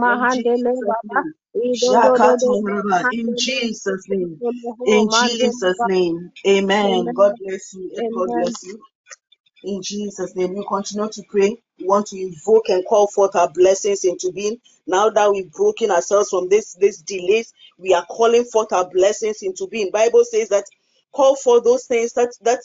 Mahande 0.00 0.54
le 0.64 0.72
in 1.54 3.36
Jesus' 3.36 4.06
name. 4.08 4.42
In 4.84 5.10
Jesus' 5.10 5.84
name. 5.84 6.32
Amen. 6.46 7.12
God 7.14 7.34
bless 7.38 7.74
you. 7.74 7.92
and 7.96 8.12
God 8.12 8.32
bless 8.34 8.64
you. 8.64 8.80
In 9.64 9.82
Jesus' 9.82 10.36
name, 10.36 10.54
we 10.54 10.64
continue 10.68 11.08
to 11.10 11.24
pray. 11.30 11.56
We 11.78 11.86
want 11.86 12.06
to 12.08 12.20
invoke 12.20 12.70
and 12.70 12.86
call 12.86 13.08
forth 13.08 13.36
our 13.36 13.50
blessings 13.52 14.04
into 14.04 14.32
being. 14.32 14.58
Now 14.86 15.10
that 15.10 15.32
we've 15.32 15.52
broken 15.52 15.90
ourselves 15.92 16.30
from 16.30 16.48
this 16.48 16.74
this 16.80 17.02
delays, 17.02 17.52
we 17.78 17.94
are 17.94 18.06
calling 18.06 18.44
forth 18.46 18.72
our 18.72 18.88
blessings 18.90 19.42
into 19.42 19.68
being. 19.68 19.90
Bible 19.92 20.24
says 20.24 20.50
that 20.50 20.64
call 21.12 21.36
for 21.36 21.62
those 21.62 21.86
things 21.86 22.14
that 22.14 22.34
that 22.42 22.60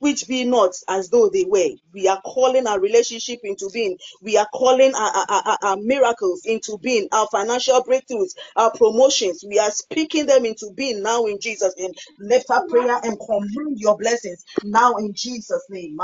which 0.00 0.28
be 0.28 0.44
not 0.44 0.72
as 0.88 1.10
though 1.10 1.28
they 1.28 1.44
were. 1.46 1.70
We 1.98 2.08
are 2.08 2.22
calling 2.22 2.68
our 2.68 2.80
relationship 2.80 3.40
into 3.44 3.70
being. 3.72 3.98
We 4.22 4.38
are 4.38 4.48
calling 4.54 4.94
our, 4.94 5.12
our, 5.12 5.26
our, 5.46 5.58
our 5.62 5.78
miracles 5.78 6.42
into 6.46 6.78
being, 6.78 7.08
our 7.12 7.28
financial 7.32 7.82
breakthroughs, 7.84 8.34
our 8.56 8.72
promotions. 8.72 9.44
We 9.48 9.58
are 9.60 9.72
speaking 9.72 10.26
them 10.26 10.46
into 10.46 10.70
being 10.76 11.02
now 11.02 11.26
in 11.26 11.40
Jesus' 11.40 11.74
name. 11.78 11.92
Lift 12.20 12.50
up 12.50 12.68
prayer 12.68 12.98
and 13.04 13.18
command 13.20 13.78
your 13.78 13.98
blessings 13.98 14.44
now 14.62 14.96
in 14.96 15.14
Jesus' 15.14 15.64
name. 15.70 15.98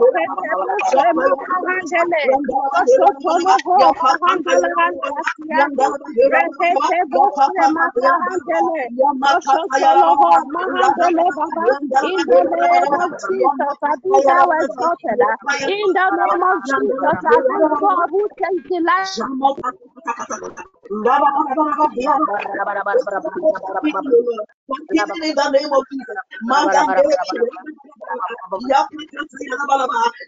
Rekete 0.00 0.50
bose 0.64 1.04
makahandele, 1.20 2.24
rosso 2.72 3.08
solo 3.24 3.54
ho, 3.66 3.78
mahandele 4.02 4.68
handa 4.76 5.16
Rekete 6.32 6.98
bose 7.12 7.62
makahandele, 7.76 8.82
rosso 9.22 9.62
solo 9.78 10.10
ho, 10.20 10.32
mahandele 10.54 11.26
baba. 11.36 11.68
In 12.02 12.24
the 12.28 12.42
name 12.44 12.92
of 13.02 13.10
Jesus, 13.26 13.49
I 13.84 13.96
be 14.04 14.20
thou 14.24 14.50
exalted. 14.64 15.20
In 15.66 15.92
the 15.94 16.10
name 16.10 16.42
of 16.42 16.58
Jesus, 16.64 17.18
God 17.80 18.08
who 18.10 18.28
takes 18.38 18.68
delight. 18.70 19.20
Continue 24.68 25.24
in 25.30 25.34
the 25.36 25.50
name 25.50 25.72
of 25.72 25.84
Jesus. 25.92 26.16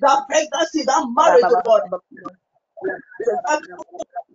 That 0.03 0.25
pregnancy, 0.29 0.85
that 0.85 1.09
marriage, 1.17 1.55
God. 1.65 1.83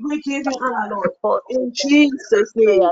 We 0.00 0.20
give 0.22 0.46
you 0.46 0.58
honor, 0.60 0.88
Lord. 1.22 1.42
In 1.50 1.72
Jesus' 1.74 2.52
name. 2.56 2.90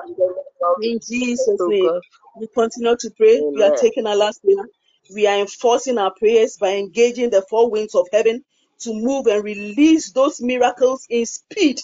In 0.82 1.00
Jesus' 1.06 1.62
name. 1.66 1.92
We 2.34 2.48
continue 2.54 2.96
to 2.98 3.10
pray. 3.16 3.44
We 3.54 3.62
are 3.62 3.72
taking 3.72 4.06
our 4.06 4.16
last 4.16 4.42
prayer. 4.44 4.66
We 5.14 5.26
are 5.26 5.38
enforcing 5.40 5.98
our 5.98 6.12
prayers 6.18 6.58
by 6.60 6.70
engaging 6.76 7.30
the 7.30 7.44
four 7.50 7.70
winds 7.70 7.94
of 7.94 8.08
heaven 8.12 8.44
to 8.80 8.94
move 8.94 9.26
and 9.28 9.44
release 9.44 10.12
those 10.12 10.40
miracles 10.42 11.06
in 11.10 11.26
speed 11.26 11.78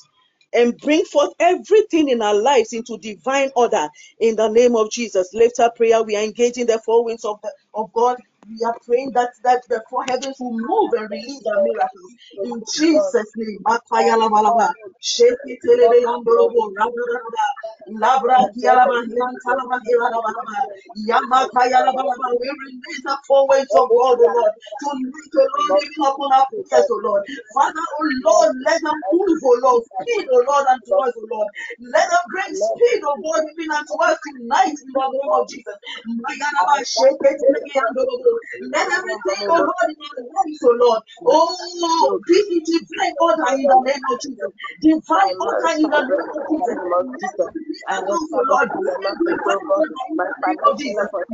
and 0.55 0.77
bring 0.81 1.05
forth 1.05 1.33
everything 1.41 2.09
in 2.11 2.23
our 2.23 2.35
lives 2.35 2.73
into 2.75 2.99
divine 2.99 3.51
order 3.57 3.89
in 4.21 4.37
the 4.37 4.49
name 4.49 4.77
of 4.77 4.91
Jesus. 4.91 5.31
Lift 5.35 5.61
up 5.61 5.77
prayer. 5.77 6.03
We 6.03 6.17
are 6.17 6.25
engaging 6.25 6.67
the 6.67 6.81
four 6.85 7.05
winds 7.05 7.25
of, 7.25 7.39
the, 7.43 7.53
of 7.75 7.93
God. 7.95 8.19
We 8.49 8.59
are 8.67 8.77
praying 8.87 9.13
that, 9.15 9.31
that 9.45 9.63
the 9.69 9.83
four 9.91 10.05
heavens 10.09 10.37
will 10.41 10.53
move 10.59 10.93
and 10.95 11.11
release 11.11 11.43
our 11.47 11.63
miracles 11.63 12.13
in 12.43 12.65
Jesus' 12.75 13.33
name. 13.37 13.65
Yandorobo. 16.03 16.63
Rabaraba. 16.77 17.45
Labra. 18.03 18.39
Yamakayalabalaba. 21.09 22.29
We 22.41 22.49
release 22.51 23.03
the 23.05 23.19
four 23.29 23.49
winds 23.49 23.75
of 23.77 23.89
God, 23.97 24.19
O 24.21 24.29
Lord, 24.33 24.53
to 24.81 24.89
meet, 24.99 25.33
O 25.37 25.45
Lord, 25.45 25.83
even 25.85 26.05
upon 26.05 26.33
our 26.33 26.47
prayers, 26.71 26.89
O 26.91 27.01
Lord. 27.05 27.23
Father, 27.55 27.81
O 27.81 28.03
Lord, 28.27 28.53
let 28.67 28.81
them 28.83 28.99
move, 29.13 29.41
O 29.45 29.53
Lord, 29.63 29.83
speed, 29.85 30.27
O 30.33 30.39
Lord, 30.49 30.67
unto 30.69 30.93
us, 31.05 31.13
O 31.17 31.25
Lord. 31.31 31.49
Let 31.81 32.09
them 32.11 32.25
bring 32.33 32.55
speed, 32.57 33.01
O 33.07 33.13
God, 33.23 33.43
even 33.53 33.71
unto 33.73 33.95
us 34.03 34.19
tonight 34.25 34.77
in 34.83 34.91
the 34.95 35.07
name 35.13 35.33
of 35.33 35.49
Jesus. 35.49 35.79
Sheketelebe 36.85 37.71
yandorobo. 37.77 38.32
Let 38.73 38.89
everything, 38.93 39.43
O 39.51 39.57
Lord, 39.57 39.89
in 39.91 39.99
our 40.01 40.25
lives, 40.25 40.61
O 40.65 40.73
Lord, 40.81 41.03
oh, 41.27 42.21
be 42.27 42.39
in 42.51 42.63
divine 42.65 43.17
order 43.21 43.51
in 43.57 43.67
the 43.69 43.79
name 43.85 44.05
of 44.13 44.19
Jesus. 44.21 44.53
Divine 44.83 45.35
order 45.41 45.71
in 45.81 45.89
the 45.91 46.03
name 46.03 46.31
of 46.35 46.43
Jesus. 46.51 46.79
Let 47.21 47.35
us 47.41 47.51
be 47.55 47.61
miracles, 47.69 48.31
O 48.33 48.41
Lord. 48.49 48.69
Let 48.85 49.01
us 49.05 49.17
be 49.19 49.33
divine 49.37 49.69
order 49.77 50.03
in 50.11 50.19
the 50.25 50.37
name 50.47 50.63
of 50.65 50.75
Jesus. 50.79 51.25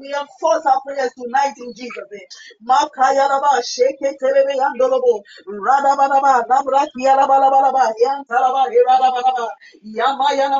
We 0.00 0.14
enforce 0.14 0.66
our 0.66 0.80
prayers 0.86 1.12
tonight 1.16 1.54
in 1.58 1.74
Jesus' 1.74 2.08
name. 2.12 2.28
Makayaraba 2.68 3.62
sheketelebe 3.62 4.54
yandorobo. 4.56 5.22
Radabadaba. 5.46 6.44
Nabraki 6.48 7.04
yarabalabalaba. 7.06 7.92
Yantalaba 8.02 8.64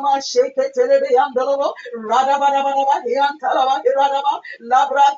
hiradabalaba. 0.00 0.20
Yamayanama 0.20 0.20
sheketelebe 0.20 1.08
yandorobo. 1.14 1.74
Radabadabadaba. 2.11 2.94
Yantalaba 3.06 3.82
hiradaba. 3.84 4.32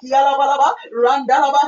Yarabalaba. 0.02 0.68
Randalaba 0.92 1.60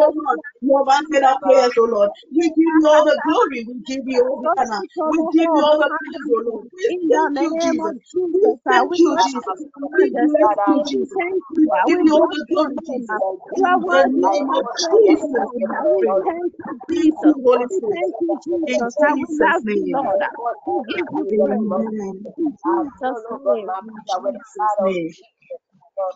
we 0.62 0.78
you, 0.94 0.94
we 1.20 1.50
you, 1.76 1.82
O 1.82 1.84
Lord. 1.86 2.10
We 2.32 2.50
give 2.50 2.56
you 2.58 2.88
all 2.88 3.04
the 3.04 3.20
glory. 3.26 3.64
We 3.68 3.74
give 3.86 4.04
you 4.06 4.22
all 4.22 4.38
the 4.42 4.52
honor. 4.60 4.82
We 5.06 5.18
give 5.32 5.50
you 5.52 5.62
all 5.64 5.78
the 5.78 5.90
praise, 5.98 6.26
O 6.30 6.38
Lord. 6.50 6.66
We 6.74 6.98
the 7.10 7.22
thank 7.34 7.34
you, 7.44 7.58
Jesus. 7.62 7.94
We 8.32 8.40
uh, 8.44 8.56
thank 8.68 8.92
you, 8.98 9.16
Jesus. 9.20 9.60
We 9.96 10.10
bless 10.16 10.52
you, 10.66 10.82
Jesus. 10.86 11.20
We 11.56 11.64
uh, 11.70 11.86
give 11.86 12.00
you 12.02 12.14
all 12.14 12.28
the 12.30 12.46
glory. 12.50 12.78
Jesus. 12.86 13.10
uh, 13.14 13.22
In 13.56 13.86
the 13.88 14.04
name 14.10 14.50
Jesus, 14.64 15.20
Lord. 15.20 15.50
we 15.54 15.66
We 16.00 16.06
pray. 16.06 16.24
thank 16.24 16.52
you, 16.66 16.80
Jesus. 16.90 17.34
Holy 17.44 17.66
Spirit. 17.76 18.00
thank 18.00 18.14
you, 18.20 18.38
In 18.66 18.78
Jesus. 18.78 18.94
We 19.08 19.26
Jesus' 19.28 19.28
love 19.30 19.64
you, 19.72 19.86
name. 19.86 19.94
Lord. 19.94 20.22
We 20.66 20.96
give 20.96 21.06
you 21.12 21.26
praise. 21.40 21.60
Amen. 21.60 22.32
In 22.38 22.56
Jesus' 22.64 23.24
name. 23.30 23.72
In 23.86 24.02
Jesus' 24.14 24.76
name. 24.80 25.14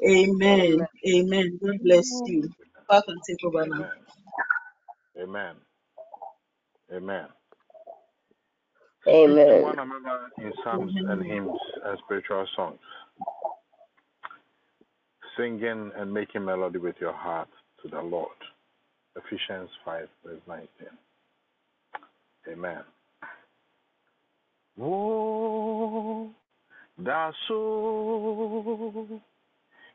Amen. 0.09 0.87
Amen. 1.09 1.61
God 1.65 1.77
bless 1.83 2.23
you. 2.27 2.51
Back 2.89 3.05
and 3.09 3.21
take 3.29 3.45
over 3.45 3.67
now. 3.67 3.87
Amen. 3.87 4.05
Amen. 5.23 5.57
Amen. 6.95 7.27
Speak 9.23 9.41
Amen. 9.49 9.63
one 9.63 9.79
another 9.79 10.31
in 10.41 10.53
psalms 10.65 10.93
and 11.09 11.25
hymns 11.25 11.57
and 11.85 11.99
spiritual 12.05 12.47
songs, 12.57 12.81
singing 15.37 15.93
and 15.97 16.13
making 16.13 16.45
melody 16.45 16.79
with 16.79 16.97
your 17.01 17.13
heart 17.15 17.49
to 17.83 17.89
the 17.89 18.01
Lord. 18.01 18.29
Ephesians 19.17 19.71
5, 19.85 20.09
verse 20.25 20.41
19. 20.49 20.69
Amen. 22.53 22.83
So. 27.49 29.09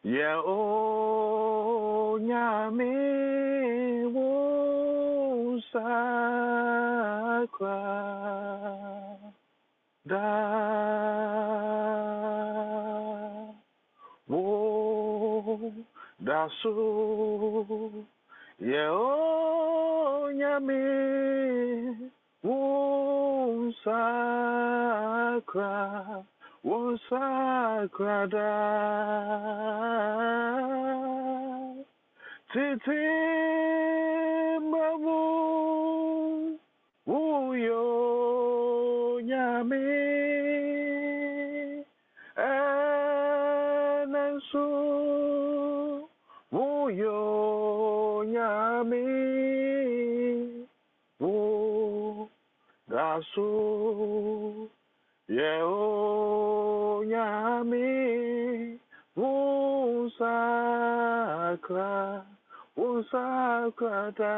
Yeah, 0.03 0.39
oh, 0.45 2.17
da 10.07 11.54
da 16.25 16.49
so 16.63 17.91
yeah, 18.59 18.89
oh, 18.89 20.31
nyame 20.33 20.81
wo 22.43 23.71
sakra 23.83 24.65
wo 26.63 26.97
sakra 27.09 28.27
da. 28.27 28.51
Titi 32.51 33.05
mamu 34.71 35.21
uyo 37.05 37.94
dasu 53.15 54.69
ye 55.27 55.61
o 55.63 57.03
nyame 57.07 58.79
usakra 59.15 60.35
usakrata 62.75 64.35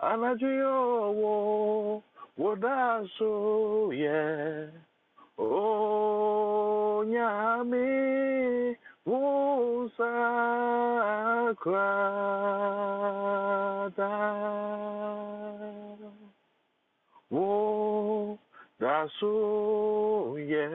anajuyo 0.00 0.76
wo 1.20 2.02
wodaso 2.38 3.92
ye. 3.92 4.68
O 5.38 7.04
nyame 7.06 7.86
usakrata 9.06 10.16
wo 17.30 18.38
daso 18.80 20.38
ye 20.38 20.70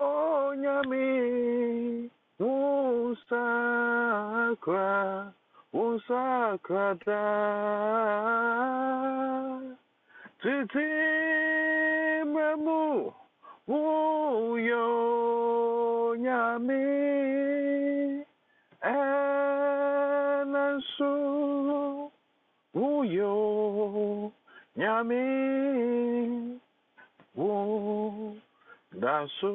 onyami 0.00 2.08
wo 2.40 3.14
sakra 3.28 5.28
wo 5.72 6.00
sakrata 6.08 7.24
titi 10.40 10.88
memu 12.32 13.12
wo 13.68 14.56
yo 14.56 16.16
nyami 16.16 16.88
enansu 18.80 19.28
yo 23.04 23.57
nyame 24.78 25.22
wo 27.34 28.38
daso 29.02 29.54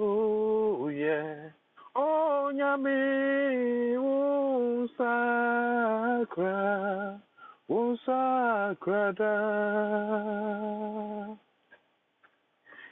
ye 0.91 1.19
o 1.95 2.51
nyame 2.51 2.99
wo 4.03 4.88
sakra 4.97 6.59
wo 7.69 7.95
sakra 8.05 9.13
da. 9.19 9.36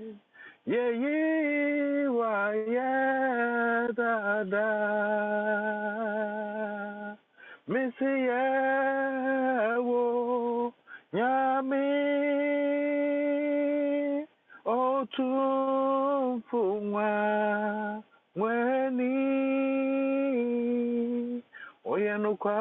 yeyi 0.66 2.07
waye 2.07 2.91
dada 3.97 4.68
misi 7.68 8.12
yewo 8.30 10.03
nyame 11.14 11.88
otumfu 14.66 16.62
nwa 16.82 17.12
nweni 18.36 19.14
oyenukwa 21.86 22.57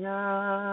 nyame 0.00 0.69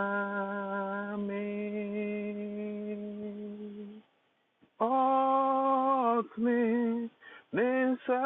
nisa 8.08 8.24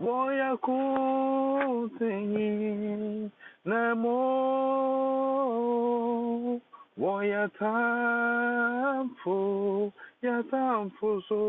moya 0.00 0.56
kutinyi 0.56 2.10
nemo 3.64 4.20
woya 6.98 7.48
tamfu 7.58 9.32
ya 10.22 10.42
tamfu 10.42 11.22
so 11.28 11.42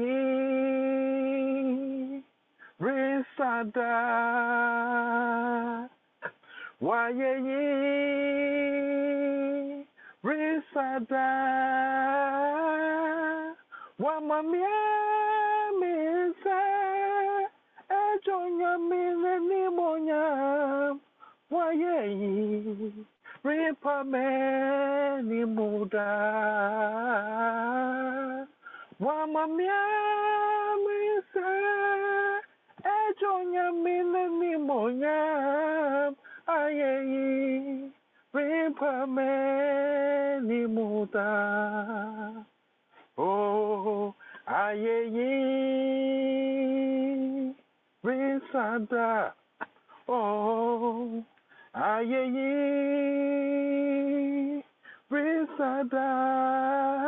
risada? 2.81 3.99
Why 6.81 7.11
ye 7.11 7.35
risada? 10.25 11.29
Wamamia 13.99 14.69
misa 15.81 16.61
ejonya 17.89 18.79
mine 18.79 19.39
ni 19.49 19.69
monya. 19.69 20.97
Why 21.51 21.73
ye 21.73 21.99
ripameni 23.45 25.45
muda 25.45 26.09
wamamia 29.01 29.81
misa 30.85 31.49
ejonya 32.85 33.73
mine 33.73 34.29
ni 34.29 34.57
monya 34.57 35.19
ayeyi 36.47 37.88
ripameni 38.35 39.47
muda 40.67 41.31
oh 43.19 44.15
ayeyi 44.47 45.33
risada 48.05 49.33
oh 50.09 51.23
ayeyi 51.73 52.53
risada 55.11 56.09
wamamia 56.99 57.08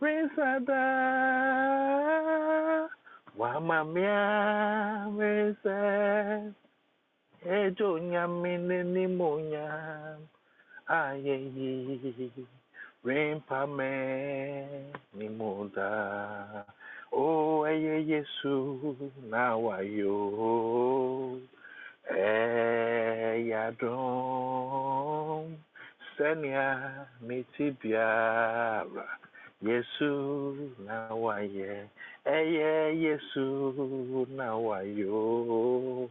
risada 0.00 0.82
wamamia 3.38 5.06
misa 5.10 6.42
ejo 7.50 7.98
nyamine 7.98 8.82
ni 8.82 9.06
monya 9.06 9.68
ayeyi 10.86 12.46
rimpame 13.04 14.66
ni 15.14 15.28
muda 15.28 16.64
o 17.12 17.66
eye 17.68 18.06
yesu 18.08 18.96
na 19.30 19.56
wayo 19.56 20.18
eyadom 24.56 25.56
senia 26.16 27.06
miti 27.20 27.70
biara 27.82 29.06
yesu 29.62 30.56
na 30.86 31.14
waye 31.14 31.88
eye 32.24 33.00
yesu 33.00 34.26
na 34.36 34.56
wayo 34.56 36.10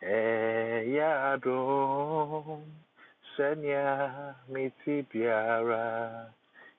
eyadom 0.00 1.44
eh, 2.48 2.58
senia 3.36 4.34
miti 4.48 5.02
biara. 5.12 6.26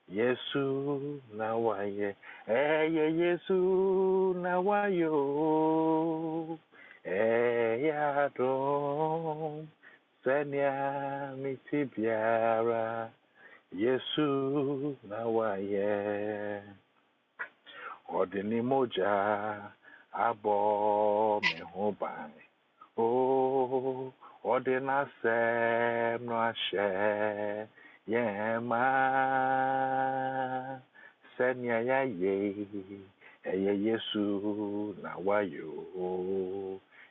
Yesu 0.08 1.20
na 1.36 1.54
waye 1.56 2.16
eye 2.48 3.14
yesu 3.14 4.34
na 4.42 4.60
wayo 4.60 6.58
eyadom 7.04 8.42
eh, 9.60 9.64
senia 10.24 11.32
miti 11.38 11.84
biara 11.84 13.10
Yesu 13.72 14.96
nawaye 15.08 16.62
ọ 18.18 18.20
ụja 18.82 19.12
abọ 20.26 20.54
mehụbanye 21.48 22.44
o 22.98 23.06
ọ 24.44 24.54
yema 28.12 28.82
senya 31.36 31.78
ya 31.88 32.00
ye 32.20 32.34
eye 33.52 33.72
Yesu 33.86 34.24
nawayo 35.02 35.70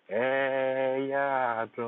eya 0.10 1.26
adụ 1.62 1.88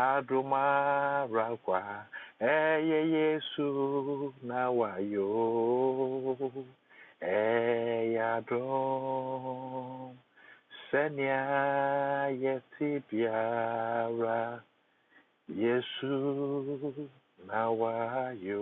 adụmarakwa 0.00 1.80
ẹyẹ 2.40 3.00
yesu 3.14 3.68
na 4.42 4.70
wayọ 4.70 5.26
ẹyẹ 7.20 8.18
adum 8.34 10.14
sẹnea 10.90 11.40
yẹti 12.42 12.88
biara 13.10 14.62
yesu 15.48 16.14
na 17.48 17.60
wayọ 17.80 18.60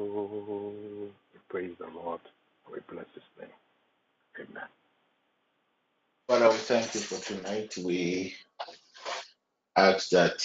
praise 1.48 1.76
the 1.78 1.86
lord 1.94 2.20
we 2.70 2.78
bless 2.88 3.06
his 3.14 3.22
name. 3.38 3.52
Amen. 4.40 4.68
Father, 6.28 6.48
we 6.48 6.56
thank 6.56 6.94
you 6.94 7.00
for 7.00 7.18
tonight. 7.22 7.76
We 7.78 8.34
ask 9.76 10.08
that 10.10 10.40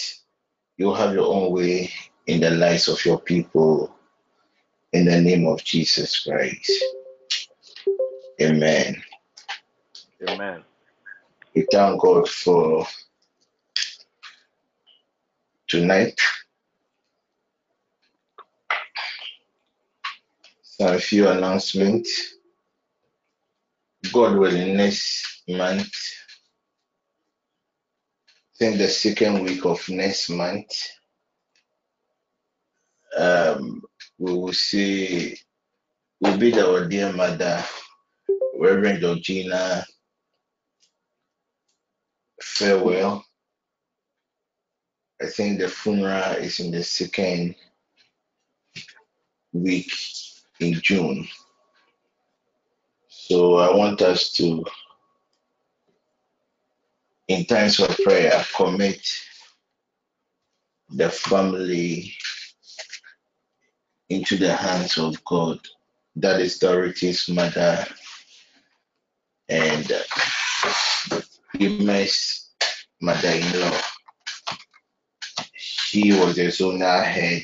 you 0.78 0.94
have 0.94 1.14
your 1.14 1.34
own 1.34 1.52
way 1.52 1.90
in 2.28 2.42
the 2.42 2.52
lives 2.52 2.88
of 2.88 3.04
your 3.06 3.20
people 3.20 3.94
in 4.94 5.06
the 5.06 5.22
name 5.22 5.48
of 5.48 5.64
Jesus 5.64 6.24
Christ. 6.24 6.72
Amen. 8.42 9.02
amen 10.28 10.64
We 11.56 11.68
thank 11.72 12.02
God 12.02 12.30
for 12.30 12.88
tonight. 15.68 16.20
Some 20.64 21.00
few 21.00 21.30
announcements. 21.30 22.36
God 24.14 24.38
willing, 24.38 24.78
next 24.78 25.44
month, 25.48 25.90
I 25.90 26.28
think 28.58 28.78
the 28.78 28.88
second 28.88 29.44
week 29.44 29.66
of 29.66 29.88
next 29.90 30.30
month, 30.30 30.70
um, 33.18 33.82
we 34.18 34.34
will 34.34 34.54
see, 34.54 35.38
we'll 36.20 36.38
bid 36.38 36.58
our 36.58 36.88
dear 36.88 37.12
mother, 37.14 37.64
Reverend 38.58 39.02
Georgina, 39.02 39.86
farewell. 42.42 43.26
I 45.22 45.28
think 45.28 45.60
the 45.60 45.68
funeral 45.70 46.34
is 46.38 46.60
in 46.60 46.72
the 46.72 46.84
second 46.84 47.56
week 49.54 49.92
in 50.60 50.74
June. 50.82 51.28
So 53.10 53.56
I 53.58 53.76
want 53.76 54.02
us 54.02 54.32
to, 54.34 54.66
in 57.28 57.46
times 57.46 57.80
of 57.80 57.96
prayer, 58.04 58.44
commit 58.56 59.02
the 60.90 61.10
family 61.10 62.14
into 64.12 64.38
the 64.38 64.54
hands 64.54 64.98
of 64.98 65.24
God. 65.24 65.60
That 66.18 66.42
is 66.42 66.60
Dorothy's 66.60 67.30
mother 67.30 67.86
and 69.48 69.90
uh, 69.92 71.22
Ime's 71.60 72.50
mother-in-law. 73.02 73.80
She 75.56 76.12
was 76.12 76.36
the 76.36 76.48
zonal 76.48 77.04
head 77.04 77.44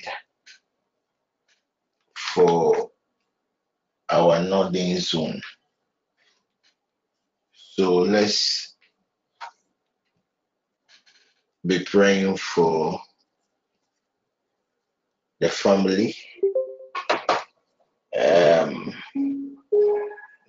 for 2.33 2.91
our 4.09 4.43
northern 4.43 4.99
zone. 4.99 5.41
So 7.53 7.95
let's 7.99 8.75
be 11.65 11.79
praying 11.83 12.37
for 12.37 12.99
the 15.39 15.49
family. 15.49 16.15
Um, 18.17 18.93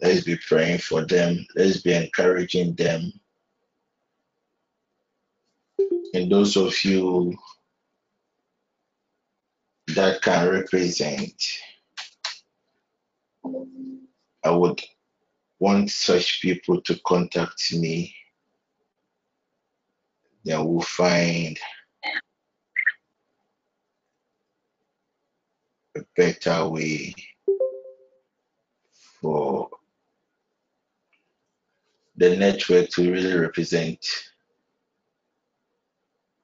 let's 0.00 0.22
be 0.24 0.36
praying 0.36 0.78
for 0.78 1.04
them. 1.04 1.46
Let's 1.54 1.82
be 1.82 1.92
encouraging 1.92 2.74
them. 2.74 3.12
And 6.14 6.32
those 6.32 6.56
of 6.56 6.82
you 6.84 7.36
that 9.88 10.22
can 10.22 10.48
represent, 10.48 11.42
I 14.44 14.50
would 14.50 14.80
want 15.58 15.90
such 15.90 16.40
people 16.40 16.80
to 16.82 16.98
contact 17.06 17.74
me. 17.74 18.14
Then 20.44 20.64
we'll 20.64 20.80
find 20.80 21.58
a 25.96 26.00
better 26.16 26.68
way 26.68 27.14
for 29.20 29.70
the 32.16 32.36
network 32.36 32.88
to 32.90 33.12
really 33.12 33.34
represent 33.34 34.04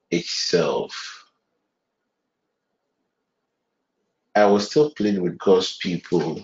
itself. 0.09 1.25
I 4.33 4.45
was 4.45 4.69
still 4.69 4.91
playing 4.91 5.21
with 5.21 5.37
God's 5.37 5.77
people 5.77 6.43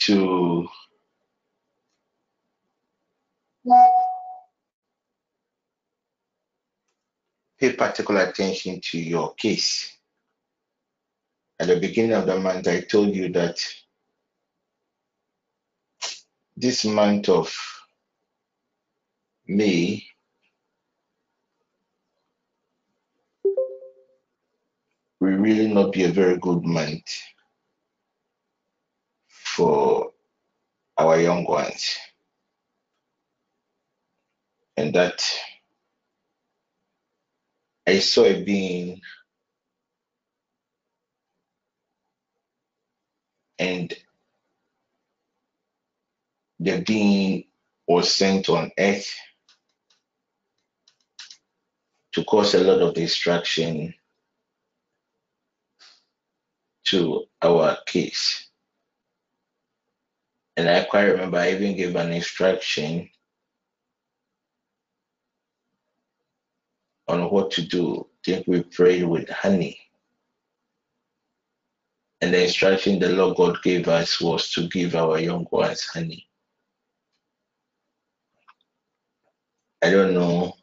to 0.00 0.68
pay 7.58 7.72
particular 7.74 8.22
attention 8.22 8.80
to 8.80 8.98
your 8.98 9.34
case. 9.34 9.99
At 11.60 11.66
the 11.66 11.78
beginning 11.78 12.14
of 12.14 12.24
the 12.24 12.40
month, 12.40 12.66
I 12.68 12.80
told 12.80 13.14
you 13.14 13.30
that 13.34 13.62
this 16.56 16.86
month 16.86 17.28
of 17.28 17.54
May 19.46 20.02
will 25.20 25.36
really 25.36 25.68
not 25.68 25.92
be 25.92 26.04
a 26.04 26.08
very 26.08 26.38
good 26.38 26.64
month 26.64 27.14
for 29.28 30.12
our 30.96 31.20
young 31.20 31.44
ones. 31.44 31.94
And 34.78 34.94
that 34.94 35.22
I 37.86 37.98
saw 37.98 38.24
a 38.24 38.42
being 38.42 39.02
and 43.60 43.94
the 46.58 46.80
being 46.80 47.44
was 47.86 48.10
sent 48.10 48.48
on 48.48 48.72
earth 48.78 49.14
to 52.12 52.24
cause 52.24 52.54
a 52.54 52.64
lot 52.64 52.80
of 52.80 52.94
destruction 52.94 53.94
to 56.84 57.24
our 57.42 57.76
case. 57.86 58.48
And 60.56 60.68
I 60.68 60.84
quite 60.84 61.04
remember 61.04 61.38
I 61.38 61.52
even 61.52 61.76
gave 61.76 61.94
an 61.96 62.12
instruction 62.12 63.10
on 67.08 67.30
what 67.30 67.50
to 67.52 67.62
do. 67.62 68.06
I 68.26 68.30
think 68.30 68.46
we 68.46 68.62
prayed 68.62 69.04
with 69.04 69.28
honey. 69.28 69.78
And 72.20 72.34
the 72.34 72.44
instruction 72.44 72.98
the 72.98 73.08
Lord 73.08 73.36
God 73.36 73.62
gave 73.62 73.88
us 73.88 74.20
was 74.20 74.50
to 74.52 74.68
give 74.68 74.94
our 74.94 75.18
young 75.18 75.46
ones 75.50 75.86
honey. 75.86 76.28
I 79.82 79.90
don't 79.90 80.12
know 80.12 80.54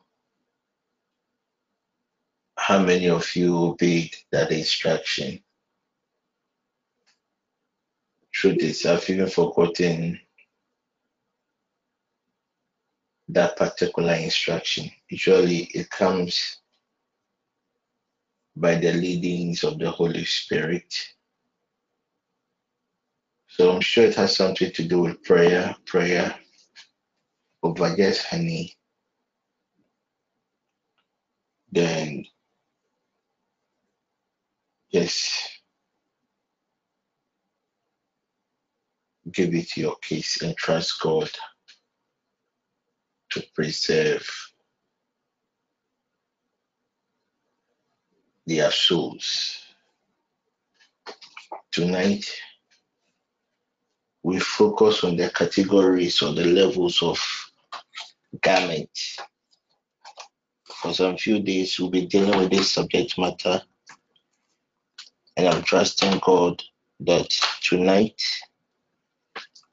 how 2.58 2.80
many 2.80 3.10
of 3.10 3.36
you 3.36 3.58
obeyed 3.58 4.16
that 4.32 4.52
instruction. 4.52 5.42
Truth 8.32 8.58
is, 8.62 8.86
I've 8.86 9.10
even 9.10 9.30
forgotten 9.30 10.20
that 13.30 13.58
particular 13.58 14.14
instruction. 14.14 14.92
Usually 15.10 15.64
it 15.74 15.90
comes 15.90 16.58
by 18.56 18.76
the 18.76 18.94
leadings 18.94 19.64
of 19.64 19.80
the 19.80 19.90
Holy 19.90 20.26
Spirit. 20.26 20.94
So 23.58 23.72
I'm 23.72 23.82
sure 23.82 24.06
it 24.06 24.14
has 24.16 24.36
something 24.36 24.72
to 24.72 24.84
do 24.84 25.00
with 25.02 25.24
prayer, 25.24 25.76
prayer 25.88 26.36
over 27.64 27.96
just 27.96 28.28
honey. 28.28 28.76
Then 31.72 32.26
just 34.94 35.60
give 39.32 39.56
it 39.56 39.76
your 39.76 39.96
case 40.04 40.44
and 40.44 40.56
trust 40.56 41.02
God 41.02 41.32
to 43.32 43.44
preserve 43.56 44.30
their 48.46 48.70
souls. 48.70 49.58
Tonight, 51.72 52.30
we 54.24 54.40
focus 54.40 55.04
on 55.04 55.16
the 55.16 55.30
categories 55.30 56.22
or 56.22 56.34
the 56.34 56.46
levels 56.46 57.02
of 57.02 57.20
garments. 58.42 59.18
For 60.66 60.94
some 60.94 61.18
few 61.18 61.40
days, 61.40 61.80
we'll 61.80 61.90
be 61.90 62.06
dealing 62.06 62.38
with 62.38 62.52
this 62.52 62.72
subject 62.72 63.18
matter, 63.18 63.62
and 65.36 65.48
I'm 65.48 65.64
trusting 65.64 66.20
God 66.20 66.62
that 67.02 67.30
tonight 67.62 68.22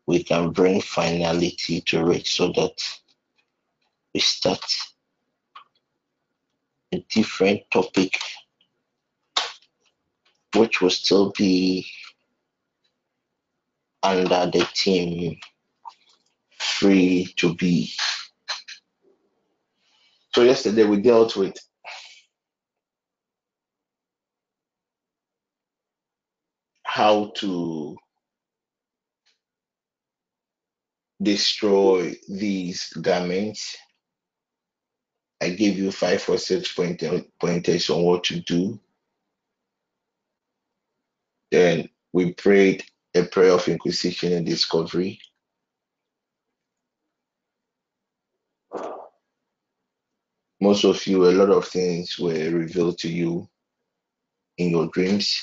we 0.07 0.23
can 0.23 0.51
bring 0.51 0.81
finality 0.81 1.81
to 1.83 2.11
it 2.11 2.27
so 2.27 2.49
that 2.53 2.77
we 4.13 4.21
start 4.21 4.65
a 6.93 7.05
different 7.11 7.63
topic, 7.73 8.19
which 10.55 10.81
will 10.81 10.91
still 10.91 11.33
be 11.33 11.87
under 14.05 14.47
the 14.51 14.69
team 14.75 15.39
free 16.59 17.33
to 17.37 17.55
be. 17.55 17.91
So 20.35 20.43
yesterday 20.43 20.85
we 20.85 21.01
dealt 21.01 21.37
with 21.37 21.57
how 26.85 27.33
to 27.37 27.97
destroy 31.23 32.15
these 32.29 32.93
garments. 33.01 33.77
I 35.41 35.51
gave 35.51 35.79
you 35.79 35.91
five 35.91 36.29
or 36.29 36.39
six 36.39 36.73
pointers 36.73 37.91
on 37.91 38.03
what 38.03 38.25
to 38.25 38.41
do. 38.41 38.79
Then 41.51 41.89
we 42.13 42.33
prayed 42.35 42.85
a 43.15 43.25
prayer 43.25 43.53
of 43.53 43.69
inquisition 43.69 44.33
and 44.33 44.47
discovery. 44.47 45.21
Most 50.61 50.85
of 50.85 51.07
you, 51.07 51.29
a 51.29 51.33
lot 51.33 51.51
of 51.51 51.69
things 51.69 52.19
were 52.19 52.51
revealed 52.51 52.99
to 52.99 53.09
you 53.11 53.49
in 54.59 54.71
your 54.71 54.89
dreams. 54.89 55.43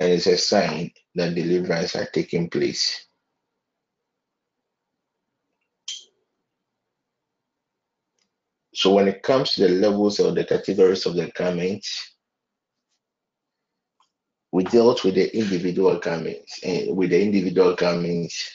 And 0.00 0.12
it's 0.12 0.26
a 0.28 0.38
sign 0.38 0.92
that 1.16 1.34
deliverance 1.34 1.96
are 1.96 2.06
taking 2.06 2.50
place. 2.50 3.06
So 8.80 8.94
when 8.94 9.08
it 9.08 9.22
comes 9.22 9.50
to 9.50 9.68
the 9.68 9.74
levels 9.74 10.20
or 10.20 10.32
the 10.32 10.42
categories 10.42 11.04
of 11.04 11.14
the 11.14 11.30
garments, 11.36 12.16
we 14.52 14.64
dealt 14.64 15.04
with 15.04 15.16
the 15.16 15.36
individual 15.36 15.98
garments 15.98 16.60
and 16.64 16.96
with 16.96 17.10
the 17.10 17.22
individual 17.22 17.74
garments 17.74 18.50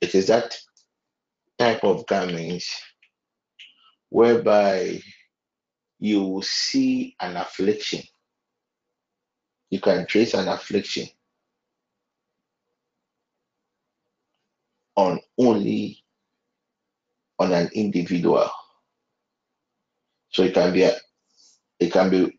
it 0.00 0.14
is 0.14 0.28
that 0.28 0.56
type 1.58 1.82
of 1.82 2.06
garments 2.06 2.80
whereby 4.10 5.02
you 5.98 6.22
will 6.22 6.42
see 6.42 7.16
an 7.18 7.36
affliction. 7.36 8.02
You 9.70 9.80
can 9.80 10.06
trace 10.06 10.34
an 10.34 10.46
affliction 10.46 11.08
on 14.94 15.18
only 15.36 15.99
on 17.40 17.52
an 17.52 17.70
individual. 17.74 18.48
So 20.28 20.44
it 20.44 20.54
can 20.54 20.72
be 20.72 20.82
a, 20.82 20.92
it 21.80 21.90
can 21.92 22.10
be 22.10 22.38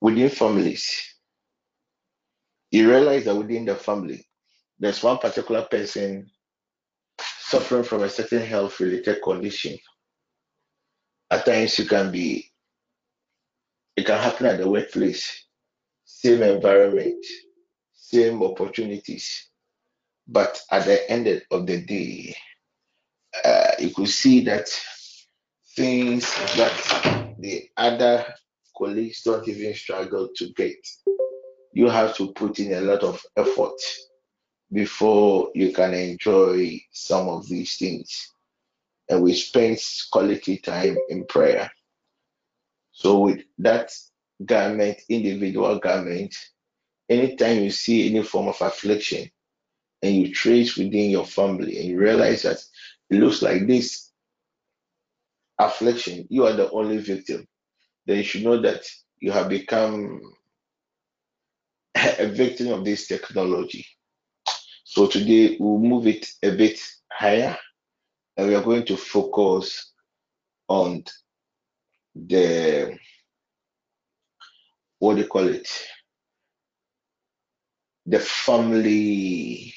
within 0.00 0.30
families. 0.30 0.88
You 2.70 2.88
realize 2.88 3.24
that 3.24 3.34
within 3.34 3.64
the 3.66 3.74
family, 3.74 4.24
there's 4.78 5.02
one 5.02 5.18
particular 5.18 5.62
person 5.62 6.30
suffering 7.40 7.82
from 7.82 8.04
a 8.04 8.08
certain 8.08 8.46
health 8.46 8.78
related 8.80 9.20
condition. 9.22 9.76
At 11.30 11.44
times 11.44 11.78
you 11.78 11.84
can 11.84 12.12
be 12.12 12.46
it 13.96 14.06
can 14.06 14.18
happen 14.18 14.46
at 14.46 14.58
the 14.58 14.70
workplace, 14.70 15.46
same 16.04 16.42
environment, 16.42 17.24
same 17.92 18.42
opportunities. 18.42 19.48
But 20.26 20.60
at 20.70 20.86
the 20.86 21.10
end 21.10 21.42
of 21.50 21.66
the 21.66 21.82
day, 21.82 22.36
uh, 23.44 23.72
you 23.78 23.90
could 23.90 24.08
see 24.08 24.44
that 24.44 24.68
things 25.76 26.34
that 26.56 27.34
the 27.38 27.68
other 27.76 28.26
colleagues 28.76 29.22
don't 29.22 29.46
even 29.48 29.74
struggle 29.74 30.28
to 30.36 30.52
get, 30.54 30.76
you 31.72 31.88
have 31.88 32.16
to 32.16 32.32
put 32.32 32.58
in 32.58 32.72
a 32.72 32.80
lot 32.80 33.02
of 33.02 33.22
effort 33.36 33.78
before 34.72 35.50
you 35.54 35.72
can 35.72 35.94
enjoy 35.94 36.78
some 36.92 37.28
of 37.28 37.48
these 37.48 37.76
things. 37.76 38.32
And 39.08 39.22
we 39.22 39.34
spend 39.34 39.78
quality 40.12 40.58
time 40.58 40.96
in 41.08 41.26
prayer. 41.26 41.70
So 42.92 43.20
with 43.20 43.42
that 43.58 43.92
garment, 44.44 44.98
individual 45.08 45.78
garment, 45.78 46.34
anytime 47.08 47.60
you 47.60 47.70
see 47.70 48.08
any 48.08 48.22
form 48.22 48.48
of 48.48 48.60
affliction 48.60 49.30
and 50.02 50.14
you 50.14 50.32
trace 50.32 50.76
within 50.76 51.10
your 51.10 51.26
family 51.26 51.78
and 51.78 51.88
you 51.88 51.98
realize 51.98 52.42
that 52.42 52.58
it 53.10 53.18
looks 53.18 53.42
like 53.42 53.66
this 53.66 54.10
affliction, 55.58 56.26
you 56.30 56.46
are 56.46 56.52
the 56.54 56.70
only 56.70 56.98
victim, 56.98 57.46
then 58.06 58.18
you 58.18 58.24
should 58.24 58.44
know 58.44 58.60
that 58.60 58.84
you 59.20 59.32
have 59.32 59.48
become 59.48 60.20
a 61.94 62.26
victim 62.26 62.68
of 62.72 62.84
this 62.84 63.06
technology. 63.06 63.86
So 64.84 65.06
today 65.06 65.56
we'll 65.60 65.78
move 65.78 66.06
it 66.06 66.26
a 66.42 66.50
bit 66.50 66.80
higher 67.12 67.56
and 68.36 68.48
we 68.48 68.54
are 68.54 68.62
going 68.62 68.86
to 68.86 68.96
focus 68.96 69.92
on 70.68 71.04
the 72.14 72.96
what 74.98 75.14
do 75.14 75.22
you 75.22 75.28
call 75.28 75.48
it? 75.48 75.68
The 78.06 78.18
family 78.18 79.74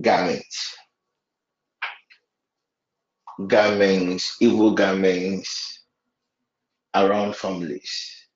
garments. 0.00 0.76
Garments, 3.46 4.36
evil 4.40 4.72
garments 4.74 5.80
around 6.94 7.34
families. 7.36 8.26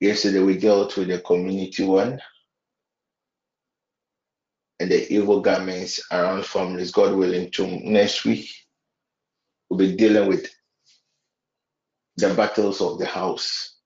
Yesterday 0.00 0.40
we 0.40 0.58
dealt 0.58 0.96
with 0.96 1.08
the 1.08 1.20
community 1.20 1.84
one 1.84 2.20
and 4.80 4.90
the 4.90 5.12
evil 5.12 5.40
garments 5.40 6.00
around 6.10 6.44
families. 6.44 6.90
God 6.90 7.14
willing, 7.14 7.50
to 7.52 7.66
next 7.66 8.24
week 8.24 8.50
we'll 9.68 9.78
be 9.78 9.96
dealing 9.96 10.28
with 10.28 10.48
the 12.16 12.34
battles 12.34 12.80
of 12.80 12.98
the 12.98 13.06
house. 13.06 13.76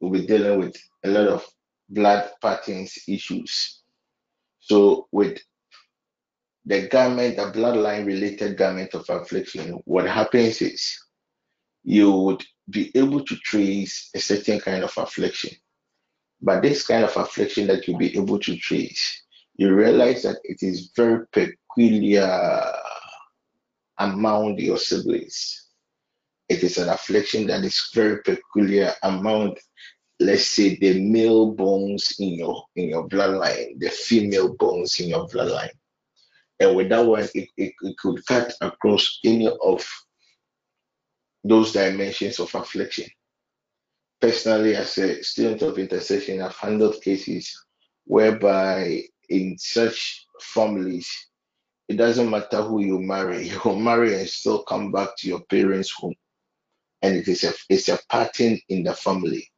We'll 0.00 0.12
be 0.12 0.26
dealing 0.26 0.58
with 0.58 0.76
a 1.04 1.08
lot 1.08 1.28
of 1.28 1.46
blood 1.88 2.30
patterns 2.42 2.98
issues. 3.08 3.80
So 4.60 5.08
with 5.12 5.38
the 6.66 6.88
garment, 6.88 7.36
the 7.36 7.52
bloodline 7.52 8.04
related 8.04 8.58
garment 8.58 8.92
of 8.94 9.08
affliction, 9.08 9.80
what 9.84 10.06
happens 10.06 10.60
is 10.60 10.98
you 11.84 12.10
would 12.10 12.44
be 12.68 12.90
able 12.96 13.24
to 13.24 13.36
trace 13.36 14.10
a 14.14 14.18
certain 14.18 14.58
kind 14.58 14.82
of 14.82 14.92
affliction. 14.98 15.50
But 16.42 16.62
this 16.62 16.84
kind 16.84 17.04
of 17.04 17.16
affliction 17.16 17.68
that 17.68 17.86
you'll 17.86 17.98
be 17.98 18.16
able 18.18 18.40
to 18.40 18.56
trace, 18.56 19.22
you 19.54 19.72
realize 19.72 20.24
that 20.24 20.38
it 20.42 20.58
is 20.60 20.90
very 20.96 21.24
peculiar 21.28 22.72
among 23.98 24.58
your 24.58 24.78
siblings. 24.78 25.68
It 26.48 26.64
is 26.64 26.78
an 26.78 26.88
affliction 26.88 27.46
that 27.46 27.64
is 27.64 27.90
very 27.94 28.22
peculiar 28.22 28.92
among, 29.04 29.56
let's 30.18 30.48
say, 30.48 30.76
the 30.76 31.00
male 31.00 31.52
bones 31.52 32.16
in 32.18 32.34
your 32.34 32.64
in 32.74 32.88
your 32.88 33.08
bloodline, 33.08 33.78
the 33.78 33.88
female 33.88 34.54
bones 34.54 34.98
in 34.98 35.08
your 35.08 35.28
bloodline. 35.28 35.75
And 36.60 36.74
with 36.76 36.88
that 36.90 37.04
one, 37.04 37.28
it, 37.34 37.48
it, 37.56 37.72
it 37.80 37.98
could 37.98 38.24
cut 38.26 38.52
across 38.60 39.18
any 39.24 39.48
of 39.48 39.86
those 41.44 41.72
dimensions 41.72 42.40
of 42.40 42.54
affliction. 42.54 43.06
Personally, 44.20 44.74
as 44.74 44.96
a 44.98 45.22
student 45.22 45.62
of 45.62 45.78
intercession, 45.78 46.40
I've 46.40 46.56
handled 46.56 47.00
cases 47.02 47.54
whereby 48.06 49.02
in 49.28 49.58
such 49.58 50.26
families, 50.40 51.08
it 51.88 51.96
doesn't 51.96 52.30
matter 52.30 52.62
who 52.62 52.80
you 52.80 53.00
marry, 53.00 53.48
you 53.50 53.60
will 53.64 53.78
marry 53.78 54.18
and 54.18 54.28
still 54.28 54.62
come 54.64 54.90
back 54.90 55.10
to 55.18 55.28
your 55.28 55.40
parents' 55.44 55.92
home. 55.92 56.14
And 57.02 57.16
it 57.16 57.28
is 57.28 57.44
a 57.44 57.52
it's 57.68 57.88
a 57.88 57.98
pattern 58.10 58.58
in 58.68 58.82
the 58.82 58.94
family. 58.94 59.48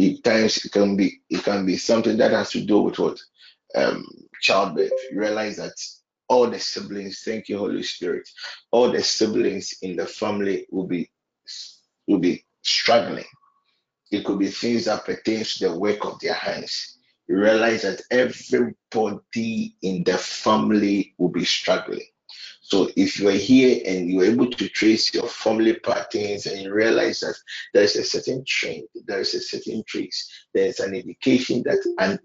At 0.00 0.24
times 0.24 0.64
it 0.64 0.72
can 0.72 0.96
be 0.96 1.20
it 1.28 1.44
can 1.44 1.66
be 1.66 1.76
something 1.76 2.16
that 2.16 2.32
has 2.32 2.50
to 2.52 2.64
do 2.64 2.80
with 2.82 2.98
what 2.98 3.20
um 3.76 4.04
childbirth. 4.40 4.90
You 5.12 5.20
realize 5.20 5.58
that 5.58 5.74
all 6.30 6.48
the 6.48 6.60
siblings, 6.60 7.22
thank 7.24 7.48
you, 7.48 7.58
Holy 7.58 7.82
Spirit, 7.82 8.28
all 8.70 8.92
the 8.92 9.02
siblings 9.02 9.74
in 9.82 9.96
the 9.96 10.06
family 10.06 10.66
will 10.70 10.86
be 10.86 11.10
will 12.06 12.20
be 12.20 12.44
struggling. 12.62 13.24
It 14.12 14.24
could 14.24 14.38
be 14.38 14.48
things 14.48 14.84
that 14.84 15.04
pertain 15.04 15.44
to 15.44 15.68
the 15.68 15.78
work 15.78 16.04
of 16.04 16.20
their 16.20 16.34
hands. 16.34 16.98
You 17.28 17.38
realize 17.38 17.82
that 17.82 18.02
everybody 18.10 19.74
in 19.82 20.04
the 20.04 20.18
family 20.18 21.14
will 21.18 21.30
be 21.30 21.44
struggling. 21.44 22.06
So 22.62 22.88
if 22.96 23.18
you 23.18 23.28
are 23.28 23.32
here 23.32 23.82
and 23.84 24.08
you're 24.08 24.24
able 24.24 24.50
to 24.50 24.68
trace 24.68 25.12
your 25.12 25.26
family 25.28 25.74
patterns 25.74 26.46
and 26.46 26.62
you 26.62 26.72
realize 26.72 27.20
that 27.20 27.34
there's 27.74 27.96
a 27.96 28.04
certain 28.04 28.44
trend, 28.46 28.84
there's 29.06 29.34
a 29.34 29.40
certain 29.40 29.82
trace, 29.86 30.30
there's 30.54 30.78
an 30.78 30.94
indication 30.94 31.64
that 31.64 31.80
an 31.98 32.20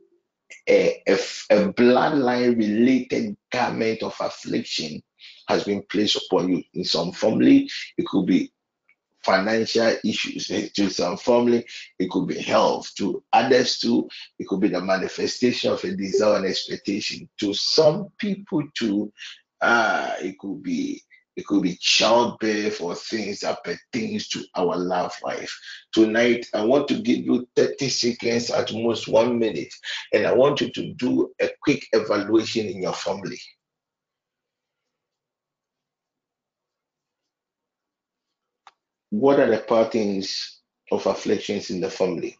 a, 0.67 1.01
a, 1.07 1.13
a 1.51 1.73
bloodline 1.73 2.57
related 2.57 3.35
garment 3.51 4.03
of 4.03 4.15
affliction 4.19 5.01
has 5.47 5.63
been 5.63 5.83
placed 5.89 6.17
upon 6.17 6.49
you. 6.49 6.63
In 6.73 6.83
some 6.83 7.11
family, 7.11 7.69
it 7.97 8.05
could 8.07 8.25
be 8.25 8.51
financial 9.23 9.95
issues 10.05 10.47
to 10.73 10.89
some 10.89 11.17
family. 11.17 11.65
It 11.99 12.09
could 12.11 12.27
be 12.27 12.39
health 12.39 12.93
to 12.97 13.23
others 13.33 13.79
too. 13.79 14.07
It 14.37 14.47
could 14.47 14.61
be 14.61 14.69
the 14.69 14.81
manifestation 14.81 15.71
of 15.71 15.83
a 15.83 15.95
desire 15.95 16.37
and 16.37 16.45
expectation. 16.45 17.27
To 17.39 17.53
some 17.53 18.09
people 18.17 18.63
too 18.75 19.11
uh 19.61 20.13
it 20.21 20.37
could 20.37 20.61
be 20.61 21.01
it 21.35 21.45
could 21.45 21.63
be 21.63 21.77
childbirth 21.81 22.81
or 22.81 22.95
things 22.95 23.41
that 23.41 23.63
pertains 23.63 24.27
to 24.29 24.43
our 24.55 24.77
love 24.77 25.13
life. 25.23 25.57
Tonight, 25.93 26.47
I 26.53 26.63
want 26.63 26.87
to 26.89 27.01
give 27.01 27.25
you 27.25 27.47
30 27.55 27.89
seconds 27.89 28.49
at 28.49 28.73
most 28.73 29.07
one 29.07 29.37
minute, 29.37 29.73
and 30.13 30.25
I 30.25 30.33
want 30.33 30.61
you 30.61 30.71
to 30.71 30.93
do 30.93 31.33
a 31.41 31.49
quick 31.61 31.85
evaluation 31.91 32.67
in 32.67 32.81
your 32.81 32.93
family. 32.93 33.39
What 39.09 39.39
are 39.39 39.49
the 39.49 39.59
patterns 39.59 40.61
of 40.91 41.05
afflictions 41.05 41.69
in 41.69 41.81
the 41.81 41.89
family? 41.89 42.37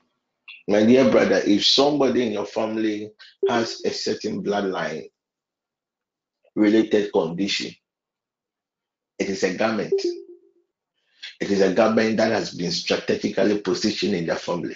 My 0.67 0.85
dear 0.85 1.09
brother, 1.11 1.41
if 1.45 1.65
somebody 1.65 2.25
in 2.25 2.33
your 2.33 2.45
family 2.45 3.11
has 3.47 3.81
a 3.85 3.91
certain 3.91 4.43
bloodline 4.43 5.09
related 6.55 7.11
condition, 7.13 7.75
it 9.20 9.30
is 9.30 9.43
a 9.43 9.55
garment. 9.55 9.93
It 11.41 11.51
is 11.51 11.61
a 11.61 11.74
garment 11.74 12.18
that 12.18 12.32
has 12.32 12.53
been 12.53 12.72
strategically 12.72 13.59
positioned 13.59 14.16
in 14.16 14.26
the 14.26 14.36
family. 14.36 14.76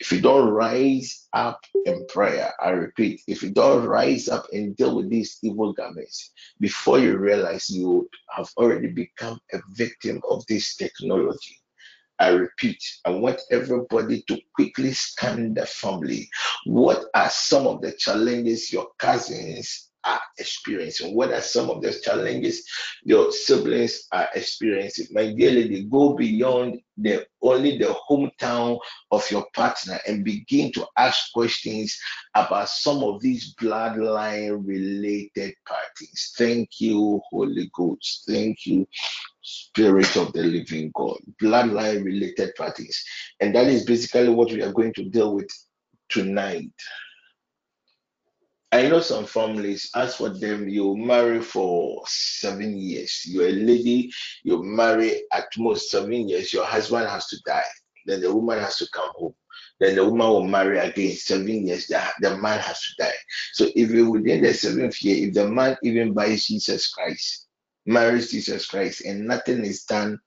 If 0.00 0.12
you 0.12 0.20
don't 0.20 0.50
rise 0.50 1.28
up 1.32 1.60
in 1.86 2.06
prayer, 2.08 2.52
I 2.60 2.70
repeat, 2.70 3.22
if 3.26 3.42
you 3.42 3.50
don't 3.50 3.86
rise 3.86 4.28
up 4.28 4.46
and 4.52 4.76
deal 4.76 4.96
with 4.96 5.08
these 5.08 5.38
evil 5.42 5.72
garments, 5.72 6.32
before 6.60 6.98
you 6.98 7.16
realize 7.16 7.70
you 7.70 8.08
have 8.30 8.50
already 8.56 8.88
become 8.88 9.38
a 9.52 9.60
victim 9.70 10.20
of 10.28 10.44
this 10.46 10.76
technology. 10.76 11.58
I 12.18 12.28
repeat, 12.28 12.82
I 13.04 13.10
want 13.10 13.40
everybody 13.50 14.22
to 14.28 14.38
quickly 14.54 14.92
scan 14.92 15.54
the 15.54 15.66
family. 15.66 16.28
What 16.66 17.06
are 17.14 17.30
some 17.30 17.66
of 17.66 17.80
the 17.80 17.92
challenges 17.92 18.72
your 18.72 18.88
cousins 18.98 19.90
are 20.04 20.20
experiencing, 20.38 21.14
what 21.14 21.32
are 21.32 21.40
some 21.40 21.70
of 21.70 21.82
the 21.82 21.92
challenges 22.02 22.64
your 23.04 23.32
siblings 23.32 24.06
are 24.12 24.28
experiencing. 24.34 25.06
My 25.12 25.32
dear 25.32 25.50
lady, 25.50 25.84
go 25.84 26.14
beyond 26.14 26.80
the 26.96 27.26
only 27.40 27.78
the 27.78 27.96
hometown 28.08 28.78
of 29.10 29.28
your 29.30 29.46
partner 29.54 29.98
and 30.06 30.24
begin 30.24 30.70
to 30.72 30.86
ask 30.96 31.32
questions 31.32 31.98
about 32.34 32.68
some 32.68 33.02
of 33.02 33.20
these 33.20 33.54
bloodline 33.54 34.66
related 34.66 35.54
parties. 35.66 36.34
Thank 36.36 36.80
you, 36.80 37.20
Holy 37.30 37.70
Ghost. 37.74 38.24
Thank 38.28 38.66
you, 38.66 38.86
Spirit 39.42 40.16
of 40.16 40.32
the 40.32 40.42
Living 40.42 40.90
God. 40.94 41.18
Bloodline 41.40 42.04
related 42.04 42.54
parties. 42.56 43.04
And 43.40 43.54
that 43.54 43.66
is 43.66 43.84
basically 43.84 44.28
what 44.28 44.52
we 44.52 44.62
are 44.62 44.72
going 44.72 44.94
to 44.94 45.04
deal 45.04 45.34
with 45.34 45.48
tonight. 46.08 46.70
I 48.72 48.88
know 48.88 49.00
some 49.00 49.26
families, 49.26 49.90
as 49.94 50.16
for 50.16 50.30
them, 50.30 50.66
you 50.68 50.96
marry 50.96 51.42
for 51.42 52.02
seven 52.06 52.76
years. 52.78 53.22
You're 53.26 53.48
a 53.48 53.52
lady, 53.52 54.10
you 54.44 54.62
marry 54.62 55.22
at 55.32 55.46
most 55.58 55.90
seven 55.90 56.28
years, 56.28 56.54
your 56.54 56.64
husband 56.64 57.06
has 57.08 57.26
to 57.28 57.36
die. 57.44 57.64
Then 58.06 58.22
the 58.22 58.34
woman 58.34 58.58
has 58.58 58.78
to 58.78 58.88
come 58.94 59.10
home. 59.14 59.34
Then 59.78 59.96
the 59.96 60.04
woman 60.04 60.26
will 60.28 60.48
marry 60.48 60.78
again, 60.78 61.14
seven 61.16 61.66
years, 61.66 61.86
the, 61.86 62.02
the 62.20 62.36
man 62.38 62.60
has 62.60 62.80
to 62.80 63.04
die. 63.04 63.14
So 63.52 63.66
if 63.76 63.90
you 63.90 64.10
within 64.10 64.42
the 64.42 64.54
seventh 64.54 65.02
year, 65.02 65.28
if 65.28 65.34
the 65.34 65.48
man 65.48 65.76
even 65.82 66.14
buys 66.14 66.46
Jesus 66.46 66.88
Christ, 66.88 67.48
marries 67.84 68.30
Jesus 68.30 68.66
Christ, 68.66 69.04
and 69.04 69.26
nothing 69.26 69.64
is 69.64 69.84
done 69.84 70.18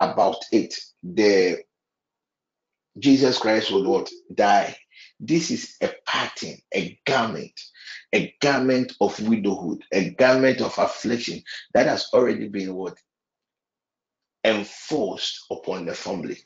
about 0.00 0.44
it, 0.52 0.78
the 1.02 1.62
Jesus 2.98 3.38
Christ 3.38 3.72
will 3.72 3.84
what? 3.90 4.10
Die. 4.34 4.76
This 5.20 5.50
is 5.50 5.76
a 5.80 5.92
pattern, 6.06 6.56
a 6.74 6.98
garment, 7.06 7.58
a 8.12 8.34
garment 8.40 8.92
of 9.00 9.18
widowhood, 9.20 9.82
a 9.92 10.10
garment 10.10 10.60
of 10.60 10.76
affliction 10.78 11.42
that 11.72 11.86
has 11.86 12.08
already 12.12 12.48
been 12.48 12.74
what? 12.74 12.98
Enforced 14.44 15.46
upon 15.50 15.86
the 15.86 15.94
family. 15.94 16.38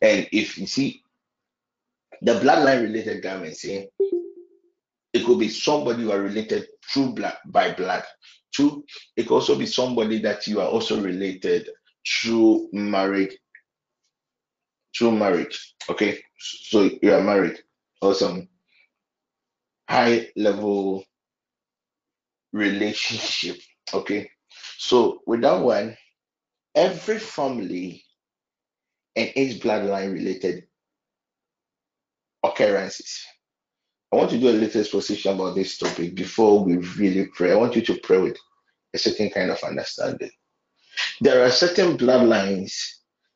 And 0.00 0.28
if 0.32 0.56
you 0.56 0.66
see 0.66 1.02
the 2.22 2.34
bloodline 2.34 2.82
related 2.82 3.22
garments, 3.22 3.64
eh, 3.64 3.86
it 5.12 5.26
could 5.26 5.38
be 5.38 5.48
somebody 5.48 6.02
you 6.02 6.12
are 6.12 6.22
related 6.22 6.66
through 6.90 7.14
blood 7.14 7.36
by 7.46 7.72
blood. 7.72 8.04
Two, 8.54 8.84
it 9.16 9.24
could 9.24 9.34
also 9.34 9.58
be 9.58 9.66
somebody 9.66 10.18
that 10.20 10.46
you 10.46 10.60
are 10.60 10.68
also 10.68 11.02
related 11.02 11.68
through 12.06 12.68
marriage. 12.72 13.36
Through 14.96 15.12
marriage. 15.12 15.74
Okay. 15.88 16.18
So 16.38 16.90
you 17.02 17.14
are 17.14 17.22
married 17.22 17.58
or 18.02 18.14
some 18.14 18.48
high 19.88 20.28
level 20.36 21.04
relationship. 22.52 23.56
Okay. 23.94 24.30
So 24.78 25.20
with 25.26 25.40
that 25.42 25.60
one, 25.60 25.96
every 26.74 27.18
family 27.18 28.04
and 29.14 29.30
its 29.36 29.58
bloodline 29.58 30.12
related 30.12 30.64
occurrences. 32.42 33.24
I 34.12 34.16
want 34.16 34.30
to 34.30 34.38
do 34.38 34.48
a 34.48 34.50
little 34.50 34.80
exposition 34.80 35.34
about 35.34 35.54
this 35.54 35.78
topic 35.78 36.14
before 36.14 36.62
we 36.64 36.76
really 36.76 37.26
pray. 37.26 37.52
I 37.52 37.56
want 37.56 37.76
you 37.76 37.82
to 37.82 38.00
pray 38.02 38.18
with 38.18 38.36
a 38.92 38.98
certain 38.98 39.30
kind 39.30 39.50
of 39.50 39.62
understanding. 39.62 40.30
There 41.20 41.42
are 41.44 41.50
certain 41.50 41.96
bloodlines 41.96 42.74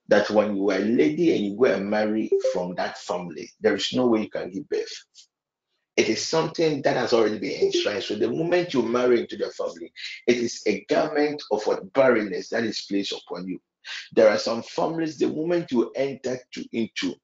that 0.08 0.30
when 0.30 0.56
you 0.56 0.70
are 0.70 0.76
a 0.76 0.80
lady 0.80 1.34
and 1.34 1.44
you 1.44 1.56
go 1.56 1.64
and 1.64 1.90
marry 1.90 2.30
from 2.52 2.74
that 2.76 2.98
family, 2.98 3.50
there 3.60 3.74
is 3.74 3.92
no 3.92 4.06
way 4.06 4.22
you 4.22 4.30
can 4.30 4.50
give 4.50 4.68
birth. 4.68 5.04
It 5.96 6.08
is 6.08 6.24
something 6.24 6.82
that 6.82 6.96
has 6.96 7.12
already 7.12 7.38
been 7.38 7.66
enshrined. 7.66 8.02
So 8.02 8.16
the 8.16 8.30
moment 8.30 8.74
you 8.74 8.82
marry 8.82 9.20
into 9.20 9.36
the 9.36 9.50
family, 9.50 9.92
it 10.26 10.36
is 10.36 10.62
a 10.66 10.84
garment 10.84 11.42
of 11.50 11.66
what 11.66 11.92
barrenness 11.94 12.50
that 12.50 12.64
is 12.64 12.84
placed 12.88 13.12
upon 13.12 13.48
you. 13.48 13.58
There 14.12 14.28
are 14.28 14.38
some 14.38 14.62
families, 14.62 15.16
the 15.18 15.28
moment 15.28 15.70
you 15.70 15.90
enter 15.96 16.38
to, 16.52 16.64
into, 16.72 17.14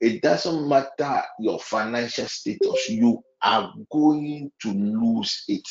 it 0.00 0.20
doesn't 0.20 0.68
matter 0.68 1.22
your 1.38 1.58
financial 1.60 2.26
status, 2.26 2.88
you 2.88 3.22
are 3.42 3.72
going 3.90 4.50
to 4.62 4.68
lose 4.72 5.44
it. 5.48 5.66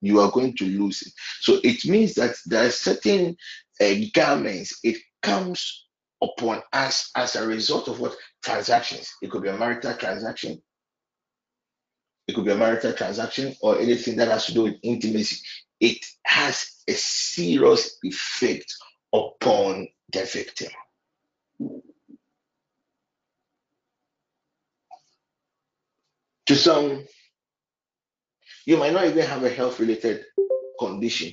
You 0.00 0.20
are 0.20 0.30
going 0.30 0.54
to 0.56 0.66
lose 0.66 1.02
it. 1.02 1.12
So 1.40 1.60
it 1.64 1.86
means 1.86 2.14
that 2.14 2.34
there 2.46 2.66
are 2.66 2.70
certain 2.70 3.36
uh, 3.80 3.94
garments, 4.12 4.78
it 4.82 4.98
comes 5.24 5.86
upon 6.22 6.62
us 6.72 7.10
as 7.16 7.36
a 7.36 7.46
result 7.46 7.88
of 7.88 8.00
what 8.00 8.14
transactions. 8.42 9.10
It 9.22 9.30
could 9.30 9.42
be 9.42 9.48
a 9.48 9.56
marital 9.56 9.94
transaction, 9.94 10.62
it 12.26 12.34
could 12.34 12.44
be 12.44 12.52
a 12.52 12.56
marital 12.56 12.92
transaction 12.92 13.54
or 13.60 13.78
anything 13.78 14.16
that 14.16 14.28
has 14.28 14.46
to 14.46 14.54
do 14.54 14.62
with 14.62 14.76
intimacy. 14.82 15.44
It 15.80 16.04
has 16.24 16.82
a 16.88 16.92
serious 16.92 17.98
effect 18.02 18.72
upon 19.12 19.88
the 20.12 20.24
victim. 20.24 20.70
To 26.46 26.56
some, 26.56 27.06
you 28.66 28.76
might 28.76 28.92
not 28.92 29.06
even 29.06 29.26
have 29.26 29.44
a 29.44 29.50
health 29.50 29.80
related 29.80 30.24
condition. 30.78 31.32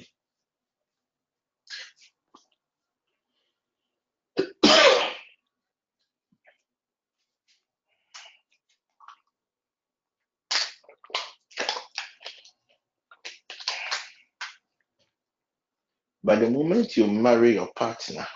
But 16.24 16.40
the 16.40 16.50
moment 16.50 16.98
you 16.98 17.08
marry 17.08 17.54
your 17.54 17.72
partner, 17.76 18.28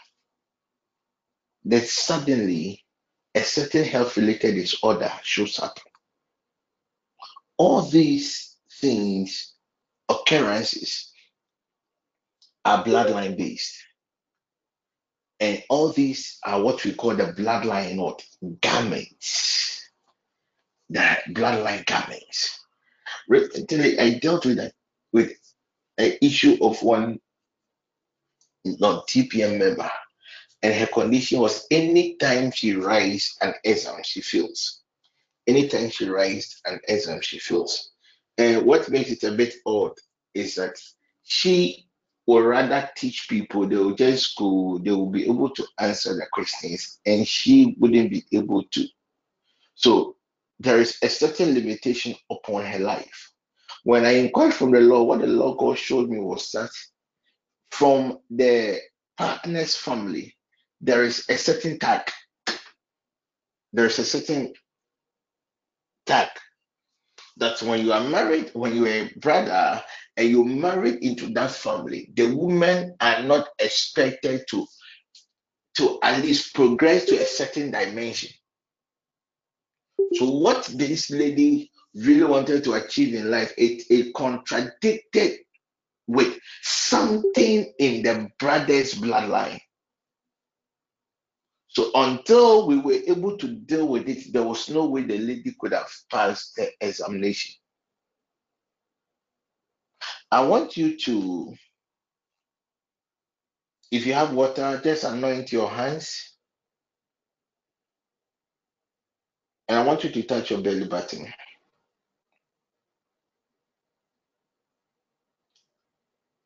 then 1.64 1.82
suddenly 1.82 2.84
a 3.34 3.42
certain 3.42 3.84
health 3.84 4.18
related 4.18 4.56
disorder 4.56 5.12
shows 5.24 5.60
up. 5.60 5.80
All 7.58 7.82
these 7.84 8.58
things, 8.82 9.54
occurrences, 10.10 11.12
are 12.64 12.84
bloodline 12.84 13.38
based. 13.38 13.76
And 15.40 15.62
all 15.70 15.90
these 15.92 16.40
are 16.44 16.62
what 16.62 16.84
we 16.86 16.94
call 16.94 17.16
the 17.16 17.34
bloodline 17.34 17.98
what 17.98 18.24
garments. 18.62 19.90
The 20.90 21.18
bloodline 21.30 21.86
garments. 21.86 22.60
Recently, 23.28 24.00
I 24.00 24.18
dealt 24.20 24.46
with 24.46 24.58
that 24.58 24.74
with 25.12 25.34
an 25.98 26.14
issue 26.22 26.58
of 26.62 26.82
one 26.82 27.20
non-TPM 28.66 29.60
member, 29.60 29.90
and 30.62 30.74
her 30.74 30.88
condition 30.88 31.40
was 31.40 31.68
anytime 31.70 32.52
she 32.52 32.76
writes 32.76 33.38
an 33.42 33.54
exam, 33.64 34.02
she 34.04 34.22
fails. 34.22 34.82
Anytime 35.48 35.90
she 35.90 36.10
writes 36.10 36.62
an 36.66 36.80
exam, 36.88 37.22
she 37.22 37.40
fails. 37.40 37.92
And 38.38 38.66
what 38.66 38.90
makes 38.90 39.12
it 39.12 39.24
a 39.24 39.32
bit 39.32 39.56
odd 39.66 39.94
is 40.34 40.56
that 40.56 40.76
she 41.24 41.88
will 42.26 42.42
rather 42.42 42.90
teach 42.96 43.30
people, 43.30 43.68
they 43.68 43.76
will 43.76 43.94
just 43.94 44.36
go, 44.36 44.80
they 44.84 44.92
will 44.92 45.12
be 45.12 45.26
able 45.26 45.50
to 45.52 45.66
answer 45.80 46.16
the 46.16 46.26
questions, 46.34 47.00
and 47.06 47.28
she 47.28 47.76
wouldn't 47.80 48.10
be 48.10 48.26
able 48.32 48.64
to. 48.72 48.88
So 49.76 50.16
there 50.60 50.80
is 50.80 50.98
a 51.04 51.10
certain 51.10 51.54
limitation 51.54 52.16
upon 52.32 52.66
her 52.66 52.80
life. 52.80 53.32
When 53.84 54.06
I 54.06 54.14
inquired 54.14 54.54
from 54.54 54.72
the 54.72 54.80
law, 54.80 55.04
what 55.04 55.20
the 55.20 55.28
law 55.28 55.54
God 55.54 55.78
showed 55.78 56.10
me 56.10 56.20
was 56.20 56.50
that 56.52 56.72
from 57.78 58.20
the 58.30 58.80
partner's 59.18 59.76
family, 59.76 60.34
there 60.80 61.04
is 61.04 61.26
a 61.30 61.38
certain 61.38 61.78
tag. 61.78 62.10
There 63.74 63.86
is 63.86 64.00
a 64.00 64.06
certain 64.06 64.54
tag 66.06 66.30
that 67.38 67.62
when 67.62 67.86
you 67.86 67.92
are 67.92 68.08
married, 68.08 68.52
when 68.54 68.76
you 68.76 68.86
are 68.86 69.08
a 69.08 69.14
brother 69.20 69.84
and 70.16 70.30
you 70.30 70.46
married 70.46 71.04
into 71.04 71.34
that 71.34 71.52
family, 71.52 72.10
the 72.16 72.34
women 72.34 72.96
are 73.02 73.22
not 73.24 73.50
expected 73.60 74.46
to 74.52 74.66
to 75.76 76.00
at 76.02 76.22
least 76.22 76.56
progress 76.56 77.04
to 77.04 77.18
a 77.18 77.26
certain 77.26 77.72
dimension. 77.72 78.30
So 80.14 80.30
what 80.30 80.64
this 80.76 81.12
lady 81.12 81.70
really 81.94 82.24
wanted 82.24 82.64
to 82.64 82.76
achieve 82.76 83.14
in 83.14 83.30
life, 83.30 83.54
it, 83.58 83.84
it 83.90 84.14
contradicted 84.14 85.40
with 86.08 86.38
something 86.62 87.74
in 87.80 88.04
the 88.04 88.30
brother's 88.40 88.94
bloodline. 88.96 89.60
So 91.68 91.92
until 91.94 92.68
we 92.68 92.78
were 92.78 93.02
able 93.08 93.38
to 93.38 93.48
deal 93.48 93.88
with 93.88 94.08
it, 94.08 94.32
there 94.32 94.44
was 94.44 94.70
no 94.70 94.86
way 94.86 95.04
the 95.04 95.18
lady 95.18 95.54
could 95.60 95.74
have 95.74 95.92
passed 96.10 96.56
the 96.56 96.70
examination. 96.80 97.54
I 100.32 100.42
want 100.46 100.78
you 100.78 100.98
to, 100.98 101.54
if 103.92 104.06
you 104.06 104.14
have 104.14 104.34
water, 104.34 104.80
just 104.84 105.04
anoint 105.04 105.52
your 105.52 105.70
hands. 105.70 106.34
And 109.68 109.80
I 109.80 109.84
want 109.84 110.04
you 110.04 110.12
to 110.12 110.24
touch 110.24 110.52
your 110.52 110.62
belly 110.62 110.88
button. 110.88 111.28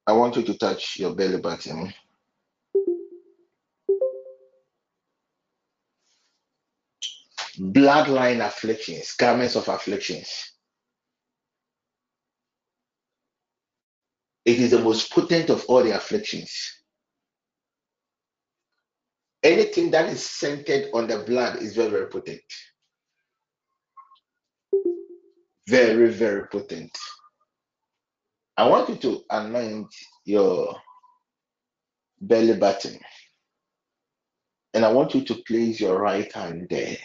I 0.10 0.12
want 0.12 0.36
you 0.38 0.42
to 0.42 0.58
touch 0.58 0.98
your 0.98 1.14
belly 1.14 1.38
button. 1.40 1.94
Bloodline 7.60 8.44
afflictions, 8.44 9.14
garments 9.14 9.56
of 9.56 9.68
afflictions. 9.68 10.54
It 14.46 14.60
is 14.60 14.72
the 14.72 14.80
most 14.80 15.12
potent 15.12 15.52
of 15.52 15.64
all 15.68 15.84
the 15.84 15.96
afflictions. 15.96 16.82
Anything 19.44 19.92
that 19.92 20.10
is 20.10 20.26
centered 20.26 20.90
on 20.92 21.06
the 21.06 21.20
blood 21.20 21.58
is 21.58 21.76
very, 21.76 21.92
very 21.92 22.08
potent. 22.08 22.42
Very, 25.68 26.10
very 26.10 26.48
potent. 26.48 26.98
I 28.60 28.68
want 28.68 28.90
you 28.90 28.96
to 28.96 29.24
anoint 29.30 29.88
your 30.26 30.76
belly 32.20 32.58
button 32.58 33.00
and 34.74 34.84
I 34.84 34.92
want 34.92 35.16
you 35.16 35.24
to 35.24 35.36
place 35.48 35.80
your 35.80 35.98
right 35.98 36.30
hand 36.30 36.68
there. 36.70 36.98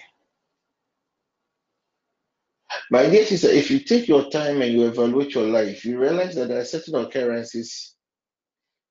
My 2.90 3.09
dear 3.09 3.24
sister, 3.24 3.46
if 3.46 3.70
you 3.70 3.78
take 3.78 4.09
your 4.09 4.28
time 4.30 4.62
and 4.62 4.72
you 4.72 4.86
evaluate 4.86 5.36
your 5.36 5.46
life, 5.46 5.84
you 5.84 5.96
realize 5.96 6.34
that 6.34 6.48
there 6.48 6.61
are 6.61 6.64
certain 6.64 6.96
occurrences 6.96 7.94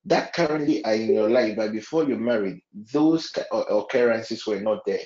that 0.05 0.32
currently 0.32 0.86
are 0.86 0.95
in 0.95 1.14
your 1.14 1.30
life, 1.30 1.57
but 1.57 1.74
before 1.74 2.05
you 2.05 2.16
married, 2.16 2.61
those 2.93 3.30
occurrences 3.51 4.47
were 4.47 4.61
not 4.61 4.86
there. 4.86 5.03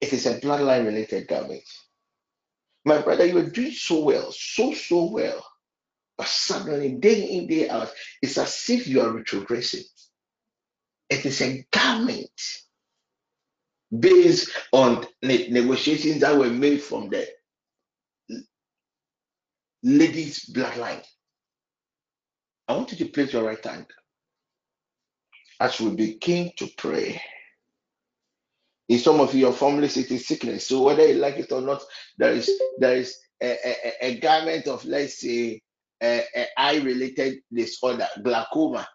It 0.00 0.12
is 0.12 0.26
a 0.26 0.40
bloodline 0.40 0.86
related 0.86 1.28
damage. 1.28 1.87
My 2.88 3.02
brother, 3.02 3.26
you 3.26 3.34
were 3.34 3.50
doing 3.50 3.72
so 3.72 4.00
well, 4.00 4.32
so, 4.32 4.72
so 4.74 5.10
well. 5.12 5.46
But 6.18 6.28
suddenly, 6.28 6.94
day 6.96 7.22
in, 7.24 7.46
day 7.48 7.68
out, 7.68 7.92
it's 8.22 8.38
as 8.38 8.64
if 8.70 8.88
you 8.88 9.02
are 9.02 9.12
retrogressing. 9.12 9.84
It 11.10 11.26
is 11.26 11.42
a 11.42 11.66
garment 11.72 12.30
based 13.96 14.50
on 14.72 15.06
ne- 15.22 15.48
negotiations 15.50 16.20
that 16.22 16.36
were 16.38 16.50
made 16.50 16.82
from 16.82 17.10
the 17.10 17.28
lady's 19.84 20.46
bloodline. 20.46 21.04
I 22.68 22.74
want 22.76 22.92
you 22.92 22.98
to 22.98 23.12
place 23.12 23.32
your 23.32 23.44
right 23.44 23.64
hand 23.64 23.86
as 25.60 25.80
we 25.80 25.90
begin 25.94 26.52
to 26.58 26.68
pray. 26.78 27.22
In 28.88 28.98
some 28.98 29.20
of 29.20 29.34
your 29.34 29.52
families, 29.52 29.96
it 29.96 30.10
is 30.10 30.26
sickness. 30.26 30.66
So 30.66 30.82
whether 30.82 31.06
you 31.06 31.14
like 31.14 31.36
it 31.36 31.52
or 31.52 31.60
not, 31.60 31.82
there 32.16 32.32
is 32.32 32.50
there 32.78 32.96
is 32.96 33.16
a, 33.42 33.56
a, 33.64 33.92
a 34.06 34.20
garment 34.20 34.66
of 34.66 34.84
let's 34.86 35.20
say 35.20 35.60
a, 36.02 36.24
a 36.34 36.46
eye-related 36.56 37.40
disorder, 37.52 38.08
glaucoma. 38.22 38.88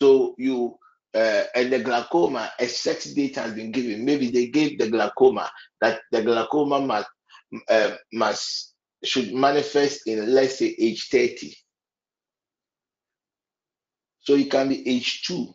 So 0.00 0.34
you 0.38 0.78
uh, 1.14 1.44
and 1.54 1.72
the 1.72 1.80
glaucoma, 1.80 2.50
a 2.58 2.66
set 2.66 3.06
date 3.14 3.36
has 3.36 3.52
been 3.54 3.72
given. 3.72 4.04
Maybe 4.04 4.30
they 4.30 4.48
gave 4.48 4.78
the 4.78 4.90
glaucoma 4.90 5.50
that 5.80 6.00
the 6.12 6.22
glaucoma 6.22 6.80
must 6.80 7.08
uh, 7.68 7.96
must 8.12 8.74
should 9.04 9.32
manifest 9.34 10.06
in 10.06 10.32
let's 10.34 10.58
say 10.58 10.74
age 10.78 11.08
30. 11.10 11.54
So 14.20 14.34
it 14.34 14.50
can 14.50 14.68
be 14.70 14.86
age 14.88 15.22
two, 15.22 15.54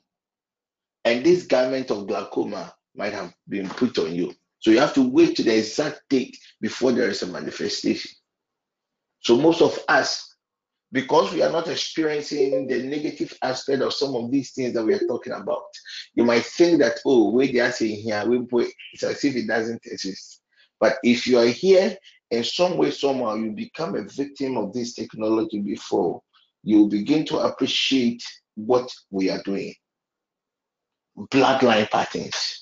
and 1.04 1.26
this 1.26 1.46
garment 1.48 1.92
of 1.92 2.08
glaucoma 2.08 2.74
might 2.96 3.14
have 3.14 3.34
been 3.48 3.70
put 3.70 3.98
on 4.00 4.14
you. 4.14 4.34
So 4.60 4.72
you 4.72 4.80
have 4.80 4.94
to 4.94 5.10
wait 5.10 5.36
to 5.38 5.44
the 5.44 5.58
exact 5.58 6.02
date 6.10 6.38
before 6.60 6.92
there 6.92 7.10
is 7.10 7.24
a 7.24 7.28
manifestation. 7.28 8.12
So 9.20 9.38
most 9.38 9.62
of 9.62 9.78
us, 9.88 10.36
because 10.92 11.32
we 11.34 11.42
are 11.42 11.52
not 11.52 11.68
experiencing 11.68 12.68
the 12.68 12.84
negative 12.84 13.38
aspect 13.42 13.82
of 13.82 13.94
some 13.94 14.16
of 14.16 14.30
these 14.30 14.52
things 14.52 14.74
that 14.74 14.84
we 14.84 14.94
are 14.94 15.08
talking 15.08 15.34
about, 15.34 15.64
you 16.16 16.24
might 16.24 16.46
think 16.46 16.80
that, 16.80 17.00
oh, 17.06 17.32
wait, 17.32 17.54
they 17.54 17.60
are 17.60 17.72
saying 17.72 18.02
here, 18.02 18.24
we 18.28 18.68
it's 18.94 19.04
as 19.04 19.24
if 19.24 19.36
it 19.36 19.48
doesn't 19.48 19.82
exist. 19.86 20.42
But 20.80 20.98
if 21.04 21.28
you 21.28 21.38
are 21.38 21.46
here 21.46 21.96
in 22.32 22.44
some 22.44 22.78
way, 22.78 22.92
somehow, 22.92 23.36
you 23.36 23.52
become 23.52 23.96
a 23.96 24.04
victim 24.04 24.58
of 24.58 24.74
this 24.74 24.94
technology 24.94 25.60
before, 25.60 26.22
you 26.64 26.88
begin 26.88 27.26
to 27.26 27.38
appreciate 27.40 28.24
what 28.56 28.92
we 29.10 29.30
are 29.30 29.42
doing. 29.44 29.74
Bloodline 31.18 31.90
patterns, 31.90 32.61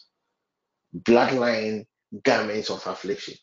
bloodline 0.95 1.85
garments 2.23 2.69
of 2.69 2.85
affliction. 2.87 3.35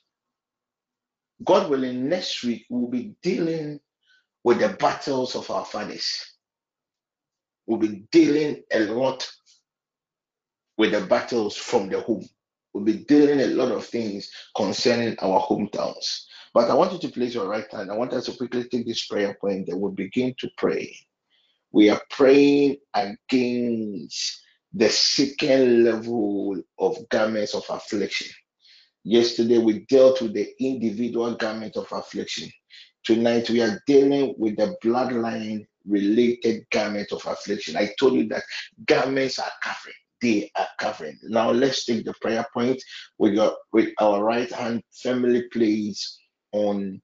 God 1.44 1.70
willing, 1.70 2.08
next 2.08 2.42
week 2.44 2.64
we'll 2.70 2.90
be 2.90 3.14
dealing 3.22 3.80
with 4.42 4.60
the 4.60 4.70
battles 4.70 5.36
of 5.36 5.50
our 5.50 5.64
fathers. 5.64 6.36
We'll 7.66 7.78
be 7.78 8.04
dealing 8.10 8.62
a 8.72 8.80
lot 8.86 9.28
with 10.78 10.92
the 10.92 11.00
battles 11.02 11.56
from 11.56 11.88
the 11.88 12.00
home. 12.00 12.28
We'll 12.72 12.84
be 12.84 13.04
dealing 13.04 13.40
a 13.40 13.46
lot 13.46 13.72
of 13.72 13.86
things 13.86 14.30
concerning 14.56 15.18
our 15.20 15.40
hometowns. 15.40 16.24
But 16.54 16.70
I 16.70 16.74
want 16.74 16.92
you 16.92 16.98
to 17.00 17.08
place 17.08 17.34
your 17.34 17.48
right 17.48 17.70
hand. 17.72 17.90
I 17.90 17.96
want 17.96 18.12
us 18.12 18.26
to 18.26 18.36
quickly 18.36 18.64
take 18.64 18.86
this 18.86 19.06
prayer 19.06 19.36
point 19.40 19.68
and 19.68 19.80
we'll 19.80 19.92
begin 19.92 20.34
to 20.38 20.50
pray. 20.56 20.96
We 21.72 21.90
are 21.90 22.00
praying 22.10 22.76
against 22.94 24.42
the 24.72 24.88
second 24.88 25.84
level 25.84 26.60
of 26.78 27.08
garments 27.08 27.54
of 27.54 27.64
affliction. 27.70 28.28
Yesterday, 29.04 29.58
we 29.58 29.86
dealt 29.88 30.20
with 30.20 30.34
the 30.34 30.48
individual 30.58 31.34
garment 31.36 31.76
of 31.76 31.86
affliction. 31.92 32.50
Tonight, 33.04 33.48
we 33.48 33.62
are 33.62 33.80
dealing 33.86 34.34
with 34.36 34.56
the 34.56 34.76
bloodline 34.84 35.64
related 35.86 36.66
garment 36.72 37.12
of 37.12 37.24
affliction. 37.24 37.76
I 37.76 37.90
told 38.00 38.14
you 38.14 38.26
that 38.28 38.42
garments 38.86 39.38
are 39.38 39.52
covering, 39.62 39.94
they 40.20 40.50
are 40.56 40.66
covering. 40.80 41.18
Now, 41.22 41.52
let's 41.52 41.84
take 41.84 42.04
the 42.04 42.14
prayer 42.20 42.44
point 42.52 42.82
with, 43.18 43.34
your, 43.34 43.56
with 43.72 43.90
our 44.00 44.24
right 44.24 44.50
hand 44.52 44.82
firmly 45.02 45.44
placed 45.52 46.20
on 46.52 47.00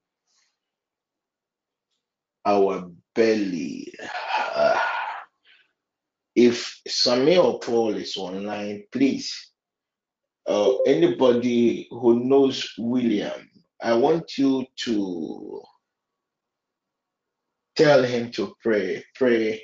our 2.45 2.91
belly. 3.15 3.93
Uh, 4.55 4.77
if 6.35 6.81
Samuel 6.87 7.59
Paul 7.59 7.95
is 7.95 8.17
online, 8.17 8.83
please, 8.91 9.51
uh, 10.47 10.77
anybody 10.87 11.87
who 11.91 12.23
knows 12.23 12.73
William, 12.77 13.49
I 13.81 13.93
want 13.93 14.37
you 14.37 14.65
to 14.77 15.61
tell 17.75 18.03
him 18.03 18.31
to 18.31 18.55
pray. 18.61 19.03
Pray. 19.15 19.61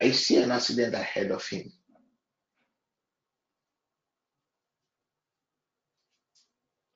I 0.00 0.10
see 0.10 0.36
an 0.42 0.50
accident 0.50 0.94
ahead 0.94 1.30
of 1.30 1.46
him. 1.46 1.72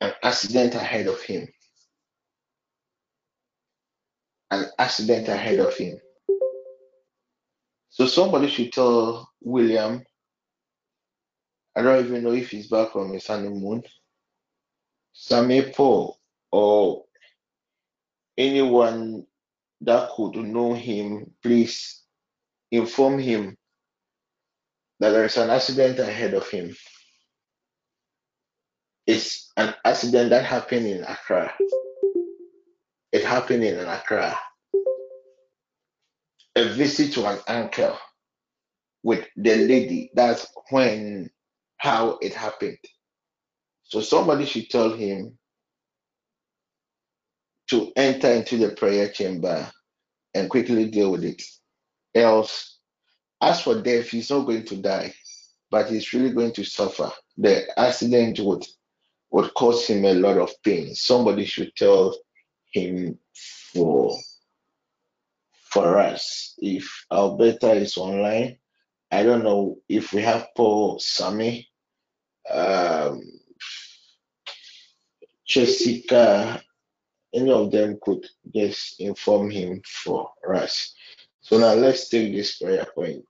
An 0.00 0.12
accident 0.22 0.74
ahead 0.74 1.06
of 1.08 1.20
him. 1.22 1.48
An 4.50 4.66
accident 4.78 5.28
ahead 5.28 5.58
of 5.58 5.76
him. 5.76 5.98
So 7.98 8.06
somebody 8.06 8.46
should 8.46 8.72
tell 8.72 9.28
William. 9.40 10.04
I 11.74 11.82
don't 11.82 12.04
even 12.04 12.22
know 12.22 12.32
if 12.32 12.48
he's 12.48 12.68
back 12.68 12.92
from 12.92 13.12
his 13.12 13.26
honeymoon. 13.26 13.82
Sammy 15.12 15.62
Paul 15.62 16.16
or 16.52 17.06
anyone 18.36 19.26
that 19.80 20.10
could 20.10 20.36
know 20.36 20.74
him, 20.74 21.32
please 21.42 22.04
inform 22.70 23.18
him 23.18 23.56
that 25.00 25.10
there 25.10 25.24
is 25.24 25.36
an 25.36 25.50
accident 25.50 25.98
ahead 25.98 26.34
of 26.34 26.48
him. 26.48 26.76
It's 29.08 29.50
an 29.56 29.74
accident 29.84 30.30
that 30.30 30.44
happened 30.44 30.86
in 30.86 31.02
Accra. 31.02 31.52
It 33.10 33.24
happened 33.24 33.64
in 33.64 33.76
Accra. 33.80 34.38
A 36.56 36.64
visit 36.64 37.12
to 37.14 37.26
an 37.26 37.38
uncle 37.46 37.96
with 39.02 39.26
the 39.36 39.56
lady. 39.56 40.10
That's 40.14 40.46
when 40.70 41.30
how 41.78 42.18
it 42.20 42.34
happened. 42.34 42.78
So 43.84 44.00
somebody 44.00 44.44
should 44.44 44.68
tell 44.68 44.92
him 44.92 45.38
to 47.68 47.92
enter 47.96 48.28
into 48.32 48.56
the 48.56 48.70
prayer 48.70 49.08
chamber 49.08 49.70
and 50.34 50.50
quickly 50.50 50.90
deal 50.90 51.12
with 51.12 51.24
it. 51.24 51.42
Else, 52.14 52.78
as 53.40 53.60
for 53.60 53.80
death, 53.80 54.08
he's 54.08 54.30
not 54.30 54.46
going 54.46 54.64
to 54.64 54.76
die, 54.76 55.14
but 55.70 55.88
he's 55.88 56.12
really 56.12 56.32
going 56.32 56.52
to 56.54 56.64
suffer. 56.64 57.10
The 57.36 57.66
accident 57.78 58.40
would 58.40 58.64
would 59.30 59.52
cause 59.54 59.86
him 59.86 60.04
a 60.04 60.14
lot 60.14 60.38
of 60.38 60.50
pain. 60.62 60.94
Somebody 60.94 61.44
should 61.44 61.74
tell 61.76 62.16
him 62.72 63.18
for 63.72 64.18
for 65.70 65.98
us. 65.98 66.54
If 66.58 67.06
Alberta 67.12 67.72
is 67.72 67.96
online, 67.96 68.58
I 69.10 69.22
don't 69.22 69.44
know 69.44 69.78
if 69.88 70.12
we 70.12 70.22
have 70.22 70.48
Paul 70.56 70.98
Sammy, 70.98 71.68
um, 72.50 73.22
Jessica, 75.46 76.62
any 77.34 77.50
of 77.50 77.70
them 77.70 77.98
could 78.02 78.26
just 78.54 79.00
inform 79.00 79.50
him 79.50 79.82
for 79.84 80.30
us. 80.54 80.94
So 81.40 81.58
now 81.58 81.74
let's 81.74 82.08
take 82.08 82.32
this 82.32 82.58
prayer 82.58 82.86
point. 82.94 83.26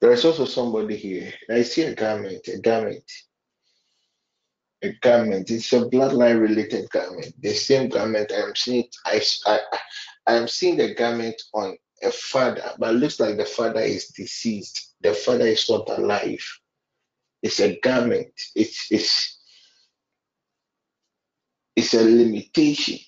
There 0.00 0.12
is 0.12 0.24
also 0.24 0.44
somebody 0.44 0.96
here. 0.96 1.32
I 1.50 1.62
see 1.62 1.82
a 1.82 1.94
garment, 1.94 2.46
a 2.48 2.58
garment, 2.58 3.02
a 4.82 4.92
garment. 5.00 5.50
It's 5.50 5.72
a 5.72 5.80
bloodline 5.80 6.40
related 6.40 6.88
garment. 6.90 7.32
The 7.40 7.54
same 7.54 7.88
garment 7.88 8.32
I 8.32 8.42
am 8.42 8.54
seeing. 8.54 8.88
I, 9.04 9.20
I, 9.46 9.60
I 10.26 10.34
am 10.34 10.48
seeing 10.48 10.76
the 10.76 10.94
garment 10.94 11.40
on 11.54 11.76
a 12.02 12.10
father, 12.10 12.72
but 12.78 12.94
it 12.94 12.98
looks 12.98 13.18
like 13.18 13.36
the 13.36 13.44
father 13.44 13.80
is 13.80 14.08
deceased. 14.08 14.94
The 15.00 15.14
father 15.14 15.46
is 15.46 15.68
not 15.68 15.88
alive. 15.88 16.44
It's 17.42 17.60
a 17.60 17.78
garment. 17.80 18.32
It's 18.54 18.86
it's 18.90 19.40
it's 21.76 21.94
a 21.94 22.02
limitation. 22.02 22.98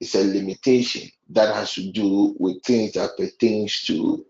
It's 0.00 0.16
a 0.16 0.24
limitation 0.24 1.08
that 1.30 1.54
has 1.54 1.74
to 1.74 1.92
do 1.92 2.34
with 2.38 2.62
things 2.64 2.92
that 2.94 3.16
pertains 3.16 3.82
to 3.82 4.24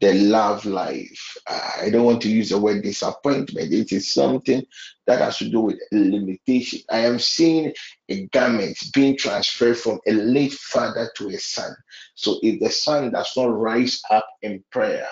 the 0.00 0.14
love 0.14 0.64
life. 0.64 1.36
I 1.48 1.90
don't 1.90 2.04
want 2.04 2.22
to 2.22 2.30
use 2.30 2.50
the 2.50 2.58
word 2.58 2.82
disappointment. 2.82 3.72
It 3.72 3.92
is 3.92 4.12
something 4.12 4.64
that 5.06 5.20
has 5.20 5.38
to 5.38 5.48
do 5.48 5.60
with 5.60 5.80
limitation. 5.92 6.80
I 6.90 7.00
am 7.00 7.18
seeing 7.18 7.72
a 8.08 8.26
garment 8.26 8.78
being 8.94 9.16
transferred 9.16 9.78
from 9.78 10.00
a 10.06 10.12
late 10.12 10.52
father 10.52 11.10
to 11.16 11.28
a 11.30 11.38
son. 11.38 11.74
So 12.14 12.38
if 12.42 12.60
the 12.60 12.70
son 12.70 13.12
does 13.12 13.32
not 13.36 13.46
rise 13.46 14.00
up 14.10 14.26
in 14.42 14.62
prayer, 14.70 15.08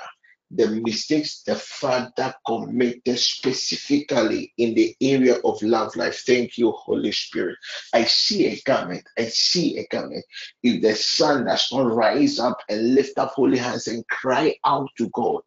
the 0.50 0.68
mistakes 0.68 1.42
the 1.42 1.56
father 1.56 2.34
committed 2.46 3.18
specifically 3.18 4.52
in 4.56 4.74
the 4.74 4.94
area 5.00 5.36
of 5.44 5.60
love 5.62 5.94
life. 5.96 6.22
Thank 6.26 6.56
you, 6.58 6.70
Holy 6.70 7.12
Spirit. 7.12 7.58
I 7.92 8.04
see 8.04 8.46
a 8.46 8.60
garment. 8.64 9.04
I 9.18 9.26
see 9.26 9.78
a 9.78 9.86
garment. 9.88 10.24
If 10.62 10.82
the 10.82 10.94
son 10.94 11.46
does 11.46 11.72
not 11.72 11.92
rise 11.92 12.38
up 12.38 12.58
and 12.68 12.94
lift 12.94 13.18
up 13.18 13.32
holy 13.32 13.58
hands 13.58 13.88
and 13.88 14.06
cry 14.08 14.54
out 14.64 14.88
to 14.98 15.08
God 15.10 15.42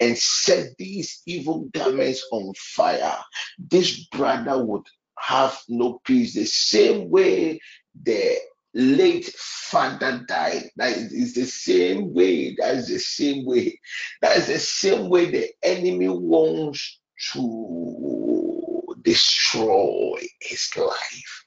and 0.00 0.16
set 0.16 0.76
these 0.78 1.22
evil 1.26 1.68
garments 1.72 2.26
on 2.30 2.52
fire, 2.56 3.18
this 3.58 4.06
brother 4.06 4.64
would 4.64 4.86
have 5.18 5.58
no 5.68 6.00
peace. 6.04 6.34
The 6.34 6.44
same 6.44 7.10
way 7.10 7.60
the 8.02 8.38
late 8.74 9.26
father 9.36 10.24
died. 10.26 10.70
That 10.76 10.96
is 10.96 11.34
the 11.34 11.44
same 11.44 12.12
way. 12.12 12.56
That 12.58 12.74
is 12.76 12.88
the 12.88 12.98
same 12.98 13.46
way. 13.46 13.80
That 14.20 14.36
is 14.36 14.46
the 14.48 14.58
same 14.58 15.08
way 15.08 15.30
the 15.30 15.50
enemy 15.62 16.08
wants 16.08 17.00
to 17.32 18.96
destroy 19.02 20.20
his 20.40 20.70
life. 20.76 21.44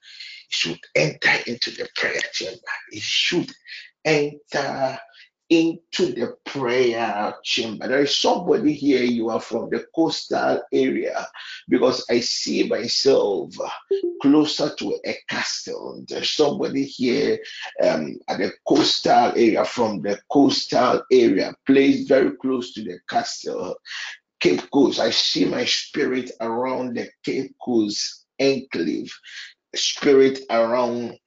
He 0.48 0.50
should 0.50 0.80
enter 0.96 1.36
into 1.46 1.72
the 1.72 1.88
prayer 1.96 2.22
chamber. 2.32 2.62
He 2.92 3.00
should 3.00 3.52
enter 4.06 5.00
into 5.50 6.14
the 6.14 6.36
prayer 6.46 7.34
chamber. 7.44 7.88
There 7.88 8.02
is 8.02 8.16
somebody 8.16 8.74
here, 8.74 9.04
you 9.04 9.30
are 9.30 9.40
from 9.40 9.70
the 9.70 9.86
coastal 9.96 10.62
area, 10.74 11.26
because 11.70 12.06
I 12.10 12.20
see 12.20 12.68
myself 12.68 13.54
closer 14.22 14.74
to 14.76 15.00
a 15.06 15.16
castle. 15.30 16.04
There's 16.08 16.30
somebody 16.30 16.84
here 16.84 17.40
um, 17.84 18.20
at 18.28 18.40
the 18.40 18.52
coastal 18.68 19.32
area, 19.32 19.64
from 19.64 20.02
the 20.02 20.20
coastal 20.32 21.04
area, 21.12 21.56
placed 21.66 22.10
very 22.10 22.32
close 22.38 22.74
to 22.74 22.84
the 22.84 23.00
castle. 23.10 23.76
Cape 24.40 24.70
Coast. 24.72 25.00
I 25.00 25.10
see 25.10 25.46
my 25.46 25.66
spirit 25.66 26.32
around 26.42 26.96
the 26.96 27.10
Cape 27.24 27.56
Coast 27.64 28.26
enclave, 28.40 29.12
spirit 29.76 30.42
around 30.50 31.18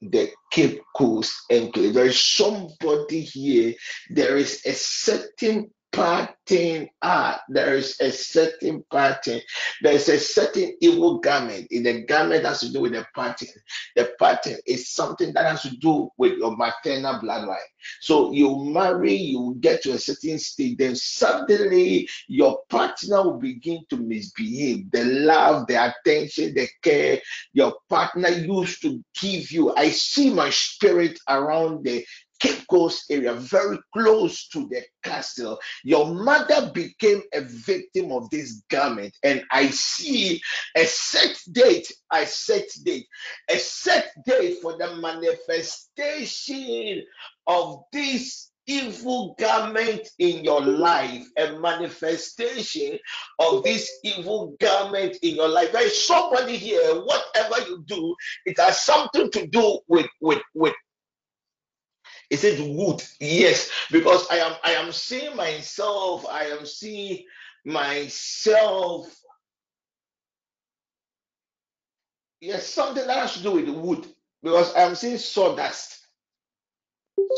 the 0.00 0.30
Cape 0.50 0.80
Coast 0.96 1.32
enclave. 1.50 1.94
There 1.94 2.06
is 2.06 2.22
somebody 2.22 3.20
here. 3.20 3.74
There 4.10 4.36
is 4.36 4.62
a 4.64 4.72
certain 4.72 5.70
pattern. 5.92 6.88
Ah, 7.02 7.42
there 7.48 7.76
is 7.76 7.96
a 8.00 8.10
certain 8.10 8.84
pattern. 8.90 9.40
There 9.82 9.92
is 9.92 10.08
a 10.08 10.18
certain 10.18 10.76
evil 10.80 11.18
garment. 11.18 11.68
In 11.70 11.82
the 11.82 12.02
garment 12.02 12.44
has 12.44 12.60
to 12.60 12.72
do 12.72 12.82
with 12.82 12.92
the 12.92 13.06
pattern. 13.14 13.48
The 13.96 14.12
pattern 14.18 14.56
is 14.66 14.90
something 14.90 15.32
that 15.34 15.46
has 15.46 15.62
to 15.62 15.76
do 15.76 16.10
with 16.16 16.38
your 16.38 16.56
maternal 16.56 17.20
bloodline. 17.20 17.58
So 18.00 18.32
you 18.32 18.64
marry, 18.64 19.14
you 19.14 19.56
get 19.60 19.82
to 19.82 19.92
a 19.92 19.98
certain 19.98 20.38
stage, 20.38 20.76
then 20.78 20.96
suddenly 20.96 22.08
your 22.28 22.60
partner 22.68 23.22
will 23.22 23.38
begin 23.38 23.84
to 23.90 23.96
misbehave. 23.96 24.90
The 24.90 25.04
love, 25.04 25.66
the 25.66 25.92
attention, 25.92 26.54
the 26.54 26.68
care 26.82 27.20
your 27.52 27.74
partner 27.88 28.28
used 28.28 28.82
to 28.82 29.02
give 29.20 29.50
you. 29.50 29.74
I 29.74 29.90
see 29.90 30.30
my 30.32 30.50
spirit 30.50 31.18
around 31.28 31.84
the 31.84 32.04
Cape 32.40 32.66
Coast 32.68 33.04
area, 33.10 33.34
very 33.34 33.78
close 33.92 34.48
to 34.48 34.66
the 34.68 34.82
castle. 35.02 35.58
Your 35.84 36.06
mother 36.06 36.70
became 36.72 37.22
a 37.34 37.42
victim 37.42 38.12
of 38.12 38.30
this 38.30 38.62
garment, 38.70 39.14
and 39.22 39.44
I 39.52 39.68
see 39.68 40.40
a 40.76 40.84
set 40.84 41.38
date, 41.52 41.92
a 42.12 42.26
set 42.26 42.68
date, 42.84 43.06
a 43.50 43.58
set 43.58 44.12
date 44.24 44.58
for 44.62 44.78
the 44.78 44.96
manifestation 44.96 47.04
of 47.46 47.82
this 47.92 48.50
evil 48.66 49.34
garment 49.38 50.08
in 50.18 50.44
your 50.44 50.60
life, 50.60 51.26
a 51.36 51.58
manifestation 51.58 52.98
of 53.38 53.64
this 53.64 53.90
evil 54.04 54.54
garment 54.60 55.16
in 55.22 55.34
your 55.34 55.48
life. 55.48 55.72
There 55.72 55.86
is 55.86 56.06
somebody 56.06 56.56
here, 56.56 56.94
whatever 56.94 57.68
you 57.68 57.82
do, 57.86 58.14
it 58.46 58.58
has 58.58 58.84
something 58.84 59.30
to 59.32 59.46
do 59.48 59.80
with 59.88 60.06
with 60.20 60.42
with 60.54 60.74
is 62.30 62.44
it 62.44 62.60
wood? 62.60 63.02
Yes, 63.18 63.70
because 63.90 64.26
I 64.30 64.38
am 64.38 64.54
I 64.64 64.72
am 64.72 64.92
seeing 64.92 65.36
myself, 65.36 66.24
I 66.30 66.44
am 66.46 66.64
seeing 66.64 67.24
myself. 67.64 69.14
Yes, 72.40 72.66
something 72.66 73.06
that 73.06 73.18
has 73.18 73.34
to 73.34 73.42
do 73.42 73.52
with 73.52 73.68
wood. 73.68 74.06
Because 74.42 74.74
I'm 74.74 74.94
seeing 74.94 75.18
sawdust. 75.18 75.98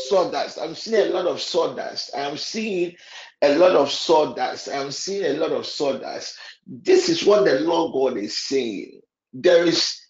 Sawdust. 0.07 0.57
I'm 0.59 0.75
seeing 0.75 1.11
a 1.11 1.13
lot 1.13 1.27
of 1.27 1.41
sawdust. 1.41 2.11
I'm 2.15 2.37
seeing 2.37 2.95
a 3.41 3.57
lot 3.57 3.71
of 3.75 3.91
sawdust. 3.91 4.69
I'm 4.69 4.91
seeing 4.91 5.25
a 5.25 5.39
lot 5.39 5.51
of 5.51 5.65
sawdust. 5.65 6.37
This 6.65 7.09
is 7.09 7.25
what 7.25 7.43
the 7.43 7.59
Lord 7.59 7.93
God 7.93 8.17
is 8.17 8.37
saying. 8.37 9.01
There 9.33 9.65
is 9.65 10.02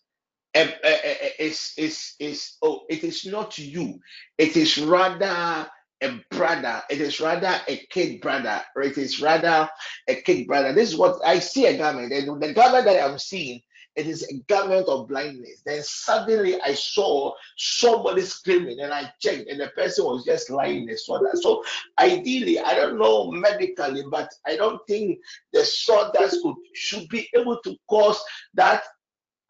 Eh, 0.56 0.72
eh, 0.84 0.98
eh, 1.04 1.30
it's, 1.40 1.74
it's, 1.78 2.16
it's, 2.20 2.58
oh, 2.62 2.84
it 2.90 3.04
is 3.04 3.26
not 3.26 3.58
you. 3.58 4.00
It 4.38 4.56
is 4.56 4.78
rather 4.78 5.68
a 6.04 6.24
brother. 6.30 6.84
It 6.90 7.02
is 7.02 7.20
rather 7.20 7.60
a 7.68 7.78
kid 7.90 8.22
brother, 8.22 8.62
or 8.76 8.84
it 8.84 8.98
is 8.98 9.20
rather 9.22 9.68
a 10.08 10.16
kid 10.16 10.46
brother. 10.46 10.74
This 10.74 10.92
is 10.92 10.98
what 10.98 11.20
I 11.26 11.40
see 11.40 11.66
a 11.66 11.78
garment, 11.78 12.12
and 12.14 12.42
the 12.42 12.54
garment 12.54 12.86
that 12.86 13.04
I'm 13.04 13.18
seeing, 13.18 13.62
it 13.96 14.08
is 14.08 14.24
a 14.24 14.40
garment 14.52 14.88
of 14.88 15.08
blindness. 15.08 15.62
Then 15.66 15.82
suddenly 15.84 16.60
I 16.62 16.74
saw 16.74 17.32
somebody 17.58 18.22
screaming, 18.22 18.80
and 18.82 18.94
I 18.94 19.12
checked, 19.20 19.50
and 19.50 19.60
the 19.60 19.68
person 19.70 20.06
was 20.06 20.26
just 20.26 20.50
lying 20.50 20.82
in 20.82 20.86
the 20.88 20.98
sawdust. 20.98 21.44
So 21.44 21.64
ideally, 22.00 22.60
I 22.60 22.76
don't 22.76 23.00
know 23.00 23.32
medically, 23.32 24.04
but 24.10 24.30
I 24.46 24.56
don't 24.56 24.86
think 24.88 25.20
the 25.52 25.64
sawdust 25.64 26.42
could 26.42 26.56
should 26.74 27.08
be 27.10 27.30
able 27.36 27.60
to 27.62 27.76
cause 27.88 28.22
that 28.56 28.84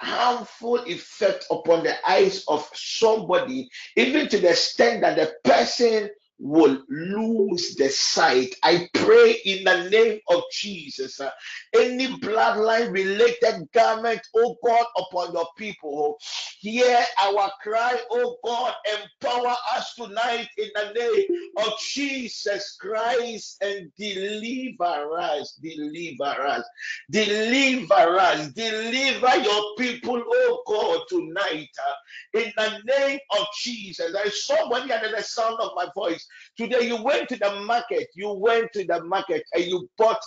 harmful 0.03 0.77
effect 0.85 1.45
upon 1.49 1.83
the 1.83 1.95
eyes 2.09 2.43
of 2.47 2.69
somebody, 2.73 3.69
even 3.95 4.27
to 4.29 4.37
the 4.37 4.49
extent 4.49 5.01
that 5.01 5.15
the 5.15 5.49
person 5.49 6.09
will 6.43 6.83
lose 6.89 7.75
the 7.77 7.89
sight. 7.89 8.55
I 8.63 8.89
pray 8.95 9.37
in 9.45 9.65
the 9.65 9.89
name 9.89 10.19
of 10.29 10.43
Jesus. 10.53 11.21
uh, 11.21 11.31
any 11.75 12.07
bloodline 12.19 12.91
related 12.91 13.69
garment, 13.73 14.21
oh 14.35 14.57
God, 14.65 14.85
upon 14.97 15.33
your 15.33 15.47
people. 15.57 16.17
Hear 16.59 16.99
our 17.21 17.51
cry, 17.61 17.99
oh 18.11 18.37
God, 18.43 18.73
empower 18.93 19.55
us 19.75 19.93
tonight 19.95 20.49
in 20.57 20.69
the 20.75 20.93
name 20.99 21.25
of 21.59 21.73
Jesus 21.79 22.77
Christ 22.79 23.57
and 23.63 23.91
deliver 23.97 25.19
us, 25.19 25.59
deliver 25.61 26.25
us, 26.47 26.63
deliver 27.11 27.93
us, 28.19 28.49
deliver 28.49 29.37
your 29.37 29.63
people, 29.77 30.23
oh 30.27 30.63
God, 30.67 31.01
tonight 31.09 31.69
uh, 31.79 32.39
in 32.39 32.51
the 32.57 32.79
name 32.97 33.19
of 33.39 33.45
Jesus. 33.61 34.15
I 34.15 34.23
is 34.23 34.45
somebody 34.45 34.91
under 34.91 35.11
the 35.15 35.23
sound 35.23 35.59
of 35.61 35.71
my 35.75 35.87
voice. 35.95 36.25
Today 36.57 36.87
you 36.87 37.03
went 37.03 37.29
to 37.29 37.37
the 37.37 37.61
market, 37.65 38.07
you 38.15 38.33
went 38.33 38.71
to 38.73 38.85
the 38.85 39.03
market 39.05 39.43
and 39.53 39.65
you 39.65 39.89
bought, 39.97 40.21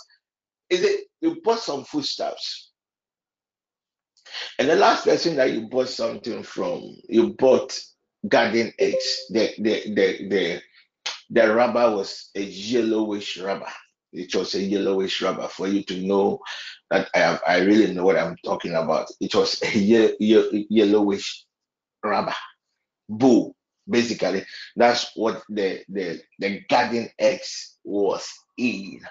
is 0.69 0.83
it 0.83 1.05
you 1.21 1.41
bought 1.43 1.59
some 1.59 1.85
foodstuffs. 1.85 2.71
And 4.59 4.69
the 4.69 4.75
last 4.75 5.05
person 5.05 5.35
that 5.37 5.51
you 5.53 5.67
bought 5.69 5.89
something 5.89 6.43
from, 6.43 6.95
you 7.09 7.33
bought 7.33 7.79
garden 8.27 8.73
eggs. 8.79 9.25
The 9.29 9.51
the 9.59 9.93
the 9.93 10.29
the, 10.29 10.61
the 11.31 11.53
rubber 11.55 11.95
was 11.95 12.29
a 12.35 12.41
yellowish 12.41 13.37
rubber. 13.39 13.71
It 14.13 14.35
was 14.35 14.55
a 14.55 14.61
yellowish 14.61 15.21
rubber 15.21 15.47
for 15.49 15.67
you 15.67 15.83
to 15.85 16.01
know 16.01 16.39
that 16.91 17.09
I 17.15 17.19
have, 17.19 17.41
I 17.47 17.59
really 17.59 17.93
know 17.93 18.05
what 18.05 18.17
I'm 18.17 18.37
talking 18.45 18.75
about. 18.75 19.09
It 19.21 19.35
was 19.35 19.61
a 19.63 19.77
ye- 19.77 20.15
ye- 20.19 20.67
yellowish 20.69 21.45
rubber 22.03 22.35
bull. 23.09 23.56
Basically, 23.89 24.45
that's 24.75 25.11
what 25.15 25.43
the 25.49 25.83
the 25.89 26.21
the 26.39 26.61
garden 26.69 27.09
eggs 27.19 27.77
was 27.83 28.27
in. 28.57 29.01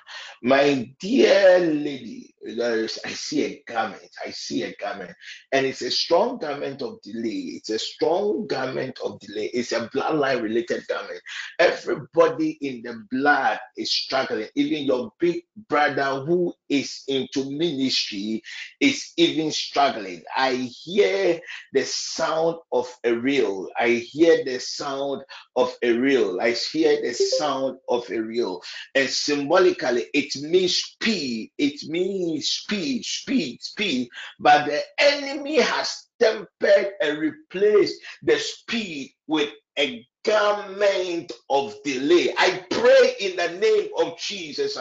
My 0.42 0.90
dear 1.00 1.58
lady, 1.60 2.35
I 2.46 3.10
see 3.10 3.44
a 3.44 3.62
garment. 3.66 4.10
I 4.24 4.30
see 4.30 4.62
a 4.62 4.74
garment, 4.76 5.12
and 5.52 5.66
it's 5.66 5.82
a 5.82 5.90
strong 5.90 6.38
garment 6.38 6.82
of 6.82 7.00
delay. 7.02 7.56
It's 7.56 7.70
a 7.70 7.78
strong 7.78 8.46
garment 8.46 8.98
of 9.04 9.18
delay. 9.20 9.50
It's 9.52 9.72
a 9.72 9.88
bloodline 9.88 10.42
related 10.42 10.86
garment. 10.88 11.20
Everybody 11.58 12.58
in 12.60 12.82
the 12.82 13.04
blood 13.10 13.58
is 13.76 13.92
struggling. 13.92 14.48
Even 14.54 14.84
your 14.84 15.12
big 15.18 15.42
brother 15.68 16.24
who 16.24 16.54
is 16.68 17.02
into 17.08 17.50
ministry 17.50 18.42
is 18.80 19.12
even 19.16 19.50
struggling. 19.50 20.22
I 20.36 20.54
hear 20.54 21.40
the 21.72 21.84
sound 21.84 22.56
of 22.72 22.88
a 23.04 23.12
reel. 23.14 23.68
I 23.78 23.90
hear 23.90 24.44
the 24.44 24.58
sound 24.60 25.22
of 25.56 25.74
a 25.82 25.92
reel. 25.92 26.40
I 26.40 26.50
hear 26.52 27.00
the 27.02 27.12
sound 27.14 27.78
of 27.88 28.10
a 28.10 28.18
reel. 28.18 28.62
And 28.94 29.08
symbolically, 29.08 30.06
it 30.12 30.36
means 30.42 30.76
speed. 30.76 31.52
It 31.58 31.88
means 31.88 32.35
speed, 32.42 33.04
speed, 33.04 33.62
speed. 33.62 34.08
But 34.40 34.66
the 34.66 34.82
enemy 34.98 35.60
has 35.60 36.08
tempered 36.20 36.92
and 37.02 37.18
replaced 37.18 38.00
the 38.22 38.38
speed 38.38 39.12
with 39.28 39.50
a 39.78 40.06
garment 40.24 41.32
of 41.50 41.74
delay. 41.84 42.34
I 42.38 42.64
pray 42.70 43.14
in 43.20 43.36
the 43.36 43.58
name 43.60 43.90
of 43.98 44.18
Jesus. 44.18 44.78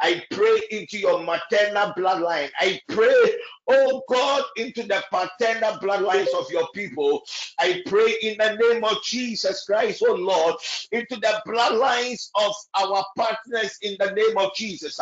I 0.00 0.22
pray 0.32 0.60
into 0.70 0.98
your 0.98 1.22
maternal 1.24 1.92
bloodline. 1.98 2.50
I 2.60 2.80
pray, 2.88 3.36
oh 3.68 4.02
God, 4.08 4.42
into 4.56 4.82
the 4.84 5.02
paternal 5.10 5.78
bloodlines 5.80 6.34
of 6.38 6.50
your 6.50 6.68
people. 6.74 7.22
I 7.60 7.82
pray 7.86 8.14
in 8.22 8.36
the 8.38 8.56
name 8.56 8.84
of 8.84 9.02
Jesus 9.04 9.64
Christ, 9.64 10.02
oh 10.06 10.14
Lord, 10.14 10.56
into 10.92 11.16
the 11.16 11.42
bloodlines 11.46 12.30
of 12.36 12.52
our 12.80 13.04
partners 13.16 13.76
in 13.82 13.96
the 13.98 14.12
name 14.12 14.38
of 14.38 14.54
Jesus. 14.54 15.00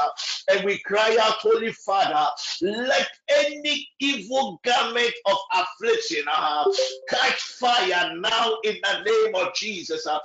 And 0.50 0.64
we 0.64 0.78
cry 0.80 1.16
out, 1.20 1.34
Holy 1.34 1.72
Father, 1.72 2.26
let 2.62 3.08
any 3.30 3.88
evil 4.00 4.60
garment 4.64 5.12
of 5.26 5.38
affliction 5.54 6.24
uh, 6.34 6.64
catch 7.08 7.40
fire 7.42 8.16
now 8.18 8.56
in 8.64 8.76
the 8.82 9.02
name 9.04 9.34
of 9.36 9.54
Jesus. 9.54 10.06
uh. 10.06 10.18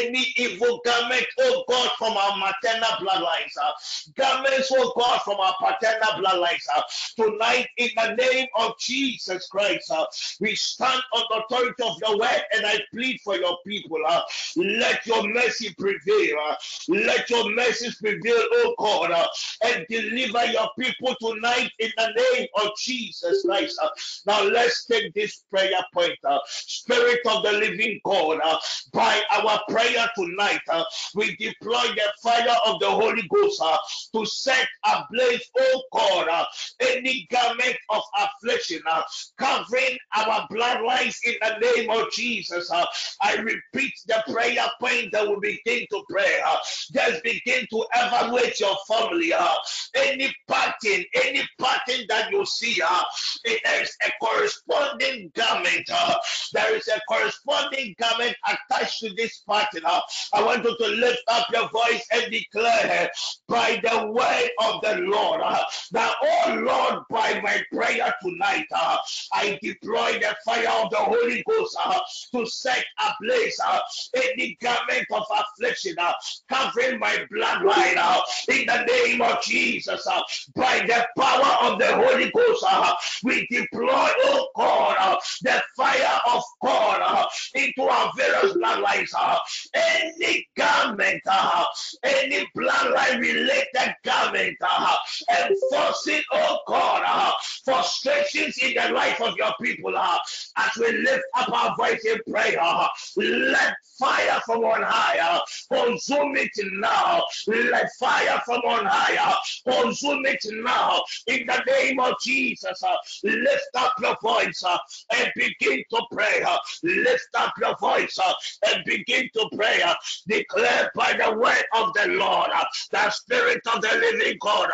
Any 0.00 0.26
evil 0.36 0.80
garment, 0.84 1.26
oh 1.40 1.64
God, 1.68 1.90
from 1.98 2.16
our 2.16 2.36
maternal 2.38 2.90
bloodlines, 3.00 3.54
uh, 3.62 3.72
garments, 4.16 4.70
oh 4.74 4.92
God, 4.96 5.20
from 5.22 5.38
our 5.40 5.54
paternal 5.60 6.24
bloodlines, 6.24 6.64
uh, 6.76 6.82
tonight 7.16 7.68
in 7.78 7.83
the 7.96 8.14
name 8.14 8.46
of 8.56 8.78
Jesus 8.78 9.46
Christ, 9.48 9.90
uh, 9.90 10.06
we 10.40 10.54
stand 10.56 11.00
on 11.14 11.22
the 11.30 11.44
authority 11.44 11.82
of 11.82 11.96
your 12.02 12.18
word 12.18 12.42
and 12.54 12.66
I 12.66 12.78
plead 12.92 13.20
for 13.22 13.36
your 13.36 13.58
people. 13.66 13.98
Uh, 14.06 14.22
let 14.56 15.04
your 15.06 15.26
mercy 15.28 15.74
prevail. 15.78 16.36
uh, 16.48 16.54
let 16.88 17.28
your 17.30 17.50
mercy 17.52 17.90
prevail, 18.00 18.42
oh 18.52 18.74
God, 18.78 19.10
uh, 19.10 19.26
and 19.64 19.86
deliver 19.88 20.44
your 20.46 20.68
people 20.78 21.14
tonight 21.20 21.70
in 21.78 21.90
the 21.96 22.12
name 22.34 22.48
of 22.62 22.70
Jesus 22.78 23.42
Christ. 23.44 23.78
uh. 23.82 23.88
Now 24.26 24.42
let's 24.42 24.84
take 24.86 25.12
this 25.14 25.42
prayer 25.50 25.80
point. 25.92 26.18
uh, 26.24 26.38
Spirit 26.46 27.20
of 27.26 27.42
the 27.42 27.52
living 27.52 28.00
God, 28.04 28.40
uh, 28.42 28.58
by 28.92 29.20
our 29.32 29.60
prayer 29.68 30.06
tonight, 30.16 30.60
uh, 30.70 30.84
we 31.14 31.36
deploy 31.36 31.82
the 31.94 32.12
fire 32.22 32.56
of 32.66 32.80
the 32.80 32.90
Holy 32.90 33.26
Ghost 33.28 33.60
uh, 33.62 33.76
to 34.14 34.24
set 34.26 34.68
ablaze, 34.84 35.50
oh 35.58 35.82
God, 35.92 36.28
uh, 36.28 36.44
any 36.80 37.26
garment 37.30 37.73
of 37.90 38.02
affliction 38.18 38.80
uh, 38.90 39.02
covering 39.38 39.98
our 40.16 40.46
bloodlines 40.48 41.16
in 41.26 41.34
the 41.42 41.58
name 41.76 41.90
of 41.90 42.10
Jesus. 42.12 42.70
uh. 42.70 42.84
I 43.22 43.36
repeat 43.36 43.92
the 44.06 44.22
prayer 44.32 44.66
point 44.80 45.12
that 45.12 45.28
we 45.28 45.36
begin 45.64 45.86
to 45.90 46.04
pray. 46.10 46.40
uh, 46.46 46.56
Just 46.92 47.22
begin 47.24 47.66
to 47.70 47.86
evaluate 47.94 48.60
your 48.60 48.76
family. 48.88 49.32
uh, 49.32 49.54
Any 49.96 50.34
pattern, 50.48 51.04
any 51.14 51.42
pattern 51.60 52.06
that 52.08 52.30
you 52.30 52.44
see, 52.46 52.80
uh, 52.82 53.04
it- 53.44 53.60
there's 53.64 53.96
a 54.06 54.12
corresponding 54.22 55.30
garment. 55.34 55.88
uh, 55.90 56.16
There 56.52 56.76
is 56.76 56.88
a 56.88 57.00
corresponding 57.08 57.94
garment 58.00 58.36
attached 58.46 59.00
to 59.00 59.10
this 59.14 59.42
pattern. 59.48 59.84
uh. 59.86 60.00
I 60.34 60.42
want 60.42 60.64
you 60.64 60.76
to 60.76 60.86
lift 60.88 61.22
up 61.28 61.48
your 61.52 61.68
voice 61.70 62.04
and 62.12 62.30
declare 62.32 63.10
by 63.48 63.80
the 63.82 64.06
word 64.08 64.50
of 64.60 64.82
the 64.82 64.96
Lord 65.02 65.40
uh, 65.42 65.64
that, 65.92 66.14
oh 66.22 66.54
Lord, 66.66 67.04
by 67.10 67.40
my 67.40 67.63
prayer 67.72 68.12
tonight, 68.22 68.66
uh, 68.74 68.96
I 69.32 69.58
deploy 69.62 70.18
the 70.18 70.34
fire 70.44 70.68
of 70.82 70.90
the 70.90 70.96
Holy 70.96 71.42
Ghost 71.48 71.76
uh, 71.84 72.00
to 72.34 72.46
set 72.46 72.84
ablaze 72.98 73.58
uh, 73.66 73.80
any 74.14 74.56
garment 74.60 75.06
of 75.12 75.24
affliction 75.30 75.96
uh, 75.98 76.12
covering 76.48 76.98
my 76.98 77.24
bloodline 77.32 77.96
uh, 77.96 78.20
in 78.48 78.66
the 78.66 78.84
name 78.84 79.20
of 79.22 79.42
Jesus. 79.42 80.06
uh, 80.06 80.20
by 80.54 80.80
the 80.86 81.06
power 81.20 81.70
of 81.72 81.78
the 81.78 81.94
Holy 81.94 82.30
Ghost, 82.30 82.64
uh, 82.68 82.94
we 83.22 83.46
deploy, 83.50 83.88
oh 84.24 84.48
God, 84.56 84.96
uh, 84.98 85.16
the 85.42 85.62
fire 85.76 86.20
of 86.32 86.42
God 86.62 87.00
uh, 87.04 87.26
into 87.54 87.82
our 87.82 88.12
various 88.16 88.52
bloodlines. 88.56 89.10
Uh, 89.18 89.38
any 89.74 90.46
garment, 90.56 91.22
uh, 91.26 91.64
any 92.02 92.46
bloodline 92.56 93.20
related 93.20 93.94
garment, 94.04 94.56
uh, 94.60 94.96
enforcing, 95.30 96.22
oh 96.32 96.58
God, 96.66 97.02
uh, 97.06 97.32
frustrations 97.64 98.58
in 98.58 98.74
the 98.74 98.92
life 98.92 99.20
of 99.20 99.36
your 99.36 99.52
people. 99.60 99.96
Uh, 99.96 100.18
as 100.56 100.70
we 100.78 100.90
lift 100.98 101.24
up 101.34 101.50
our 101.52 101.76
voice 101.76 102.04
in 102.04 102.18
prayer, 102.30 102.58
uh, 102.60 102.88
let 103.16 103.74
fire 103.98 104.40
from 104.44 104.64
on 104.64 104.82
high 104.82 105.18
uh, 105.18 105.40
consume 105.72 106.36
it 106.36 106.50
now. 106.72 107.22
Let 107.46 107.88
fire 107.98 108.40
from 108.44 108.60
on 108.60 108.86
high 108.86 109.16
uh, 109.16 109.34
consume 109.70 110.26
it 110.26 110.44
now. 110.64 111.00
In 111.26 111.46
the 111.46 111.62
name 111.66 112.00
of 112.00 112.14
Jesus, 112.22 112.82
uh, 112.82 112.96
lift 113.22 113.68
up 113.74 113.92
your 114.00 114.16
voice 114.22 114.62
uh, 114.64 114.78
and 115.14 115.30
begin 115.36 115.82
to 115.90 116.02
pray. 116.12 116.44
lift 116.82 117.28
up 117.34 117.52
your 117.60 117.76
voice 117.78 118.18
and 118.66 118.84
begin 118.84 119.28
to 119.34 119.48
pray. 119.56 119.82
declare 120.26 120.90
by 120.94 121.12
the 121.12 121.36
word 121.36 121.64
of 121.74 121.92
the 121.94 122.06
Lord, 122.08 122.50
the 122.90 123.10
Spirit 123.10 123.60
of 123.74 123.80
the 123.80 123.88
living 123.88 124.38
God, 124.40 124.70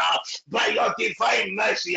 by 0.48 0.66
your 0.68 0.94
divine 0.98 1.54
mercy, 1.54 1.96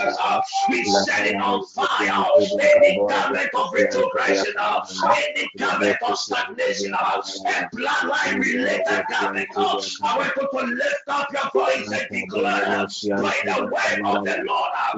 uh, 0.00 0.40
We 0.68 0.84
set 0.84 1.26
it 1.26 1.36
on 1.40 1.64
fire. 1.74 2.24
Any 2.60 3.04
garment 3.08 3.50
of 3.54 3.72
retrogression, 3.72 4.54
uh, 4.58 4.80
any 5.16 5.50
garment 5.58 5.96
of 6.06 6.18
stagnation, 6.18 6.94
uh, 6.94 7.20
and 7.46 7.66
bloodline 7.76 8.40
related 8.40 9.04
garment. 9.08 9.48
uh, 9.56 9.76
you 10.36 10.48
to 10.60 10.66
lift 10.66 11.02
up 11.08 11.28
your 11.32 11.50
voice 11.54 11.90
and 11.92 12.08
declare 12.12 12.86
by 13.20 13.34
the 13.44 13.62
word 13.64 14.00
of 14.04 14.24
the 14.24 14.36
Lord. 14.46 14.70
uh, 14.76 14.94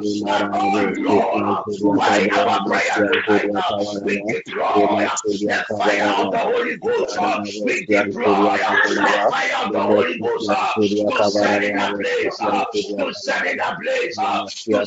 Oh 0.53 0.93
Lord, 0.97 1.65
by 1.97 2.29
our 2.33 2.61
prayer 2.67 3.01
tonight, 3.13 3.51
uh, 3.55 3.73
we 4.03 4.23
uh, 4.63 5.09
the 5.47 5.65
fire 5.77 6.13
of 6.25 6.31
the 6.31 6.39
Holy 6.39 6.77
Ghost. 6.79 7.17
uh, 7.21 7.41
We 7.65 7.87
uh, 8.25 8.79
the 9.03 9.19
fire 9.29 9.67
of 9.67 9.73
the 9.73 9.81
Holy 9.81 10.19
Ghost 10.19 10.49
uh, 10.51 10.75
to 11.09 11.25
set 11.25 11.63
it 11.63 11.75
ablaze, 11.77 12.39
uh, 12.41 12.65
to 12.99 13.13
set 13.15 13.47
it 13.47 13.59
ablaze, 13.63 14.17
uh, 14.19 14.43
to 14.73 14.87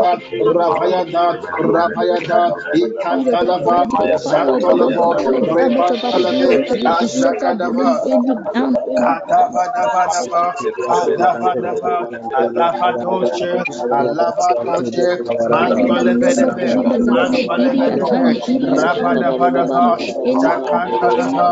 Rabayada, 0.09 0.25
Rabayada, 0.55 1.25
Rabayada, 1.73 2.41
Ikantalava, 2.75 3.77
Jantolavo, 4.25 5.07
Rebantalave, 5.53 6.49
Ashakadava, 6.93 7.89
Kadavadavadava, 8.99 10.43
Kadavadava, 10.87 11.95
Alavadoshe, 12.39 13.51
Alavadoshe, 13.99 15.07
Mantolebedebe, 15.49 16.67
Mantolebedebe, 17.05 18.29
Rabadavadava, 18.79 19.83
Jakantalava, 20.41 21.47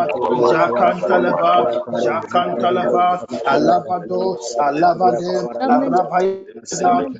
Jakantalava, 0.51 1.53
Jakantalava, 2.03 3.07
Alavado, 3.45 4.21
Alavade, 4.59 5.33
Aravaya. 5.61 6.47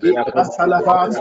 Ikatalava, 0.02 0.98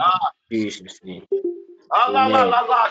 Ah, 0.00 0.30
Jesus' 0.50 1.00
name. 1.04 1.26
Allah, 1.92 2.30
Allah, 2.32 2.66
Allah. 2.68 2.90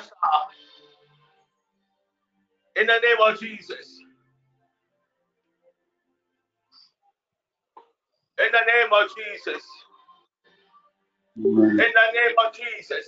In 2.77 2.87
the 2.87 2.99
name 3.03 3.17
of 3.27 3.39
Jesus. 3.39 3.99
In 8.39 8.51
the 8.51 8.61
name 8.67 8.93
of 8.93 9.09
Jesus. 9.15 9.63
In 11.63 11.77
the 11.77 12.11
name 12.13 12.35
of 12.45 12.53
Jesus. 12.53 13.07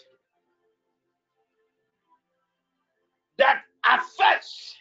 that 3.38 3.62
affects 3.86 4.76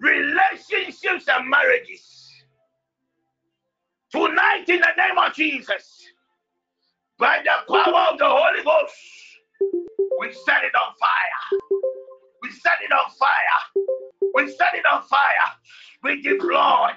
relationships 0.00 1.26
and 1.28 1.48
marriages. 1.48 2.30
Tonight, 4.12 4.64
in 4.68 4.80
the 4.80 4.88
name 4.96 5.18
of 5.18 5.34
Jesus, 5.34 6.02
by 7.18 7.40
the 7.44 7.72
power 7.72 8.12
of 8.12 8.18
the 8.18 8.26
Holy 8.26 8.62
Ghost, 8.64 8.94
we 10.20 10.32
set 10.46 10.64
it 10.64 10.72
on 10.74 10.94
fire. 11.00 11.60
We 12.42 12.50
set 12.50 12.78
it 12.82 12.92
on 12.92 13.10
fire. 13.18 13.84
We 14.34 14.50
set 14.52 14.74
it 14.74 14.84
on 14.86 15.02
fire. 15.04 15.48
We 16.04 16.22
deploy 16.22 16.92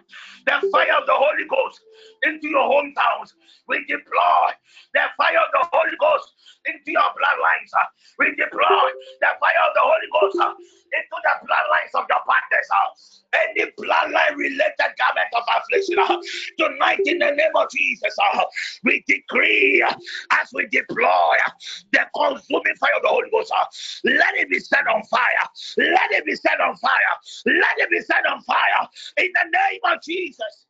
the 0.46 0.70
fire 0.72 0.96
of 1.00 1.08
the 1.08 1.16
Holy 1.16 1.46
Ghost 1.50 1.82
into 2.24 2.50
your 2.50 2.68
hometowns. 2.68 3.34
We 3.68 3.80
deploy 3.88 4.48
the 4.94 5.02
fire 5.18 5.40
of 5.40 5.52
the 5.54 5.68
Holy 5.72 5.96
Ghost 6.00 6.34
into 6.66 6.92
your 6.92 7.10
bloodlines. 7.16 7.72
We 8.20 8.36
deploy 8.36 8.88
the 9.22 9.32
fire 9.40 9.64
of 9.68 9.74
the 9.76 9.84
Holy 9.84 10.10
Ghost 10.12 10.38
into 10.92 11.18
the 11.24 11.34
bloodlines 11.48 11.94
of 11.96 12.06
your 12.10 12.20
partners. 12.28 13.24
Any 13.34 13.72
bloodline 13.78 14.38
related 14.38 14.92
garment 14.98 15.32
of 15.36 15.44
affliction 15.56 15.98
tonight 16.58 17.00
in 17.06 17.20
the 17.20 17.32
name 17.32 17.56
of 17.56 17.70
Jesus, 17.70 18.16
we 18.84 19.04
decree 19.08 19.84
as 20.32 20.50
we 20.54 20.68
deploy 20.68 21.36
the 21.94 22.02
consuming 22.16 22.76
fire 22.80 22.96
of 22.96 23.04
the 23.04 23.10
Holy 23.10 23.30
Ghost. 23.32 23.54
Let 24.06 24.36
it 24.36 24.50
be 24.50 24.60
set 24.60 24.88
on 24.88 25.04
fire. 25.04 25.46
Let 25.78 26.12
it 26.12 26.26
be 26.26 26.36
set 26.36 26.60
on 26.62 26.76
fire. 26.78 27.14
Let 27.46 27.78
it 27.80 27.90
be 27.92 28.02
set 28.02 28.26
on 28.26 28.42
fire 28.44 28.88
in 29.18 29.30
the 29.34 29.46
name 29.52 29.82
of 29.86 30.00
Jesus. 30.04 30.68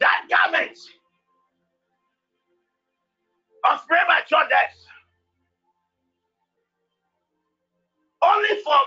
That 0.00 0.26
garment 0.30 0.78
of 3.70 3.86
premature 3.88 4.48
death 4.50 4.76
only 8.22 8.62
for 8.64 8.78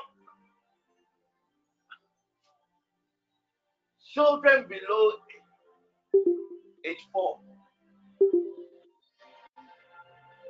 children 4.14 4.66
below 4.70 5.12
age 6.86 6.98
four. 7.14 7.40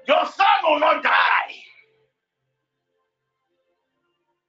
Your 0.07 0.25
son 0.25 0.47
will 0.63 0.79
not 0.79 1.03
die. 1.03 1.53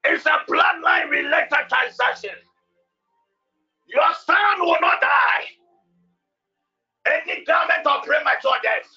It's 0.06 0.26
a 0.26 0.38
bloodline 0.48 1.10
related 1.10 1.48
transaction. 1.68 2.36
Your 3.86 4.14
son 4.26 4.60
will 4.60 4.78
not 4.80 5.00
die. 5.00 5.44
Any 7.06 7.44
garment 7.44 7.86
of 7.86 8.04
premature 8.04 8.52
death. 8.62 8.88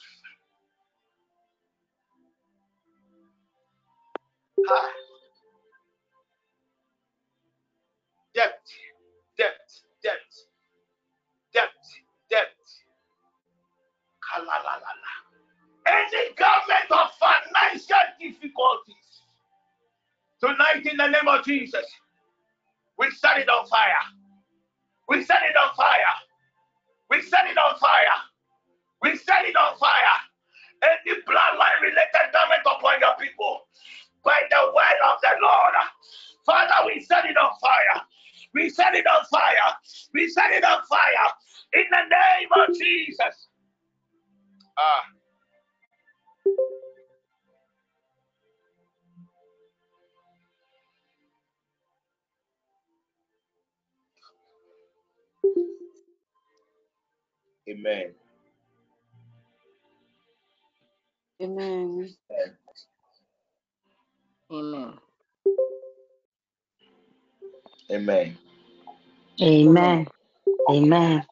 Ah. 4.70 4.90
Debt, 8.36 8.60
financial 17.68 17.98
difficulties. 18.20 18.96
Tonight, 20.42 20.86
in 20.86 20.98
the 20.98 21.08
name 21.08 21.28
of 21.28 21.44
Jesus, 21.46 21.86
we 22.98 23.10
set 23.12 23.38
it 23.38 23.50
on 23.50 23.68
fire. 23.68 23.90
We 25.10 25.24
set 25.24 25.42
it 25.44 25.56
on 25.56 25.76
fire. 25.76 26.16
We 27.10 27.22
set 27.22 27.48
it 27.48 27.58
on 27.58 27.80
fire. 27.80 28.18
We 29.02 29.16
set 29.16 29.46
it 29.46 29.56
on 29.56 29.78
fire. 29.78 30.18
Any 30.84 31.22
bloodline 31.22 31.82
related 31.82 32.32
garment 32.34 32.62
upon 32.66 33.00
your 33.00 33.16
people 33.20 33.62
by 34.24 34.42
the 34.50 34.72
word 34.76 35.00
of 35.10 35.20
the 35.22 35.30
Lord. 35.42 35.74
Father, 36.46 36.86
we 36.86 37.02
set 37.02 37.26
it 37.26 37.38
on 37.38 37.52
fire. 37.60 38.02
We 38.54 38.70
set 38.70 38.94
it 38.96 39.06
on 39.08 39.26
fire. 39.32 39.74
We 40.14 40.28
set 40.30 40.52
it 40.52 40.64
on 40.64 40.82
fire. 40.88 41.34
In 41.74 41.86
the 41.90 42.04
name 42.10 42.50
of 42.56 42.76
Jesus. 42.78 43.48
Ah. 44.78 45.04
Amen. 57.70 58.12
Amen. 61.42 62.16
Amen. 64.52 64.94
Amen. 67.92 68.38
Amen. 69.42 70.08
Amen. 70.70 71.24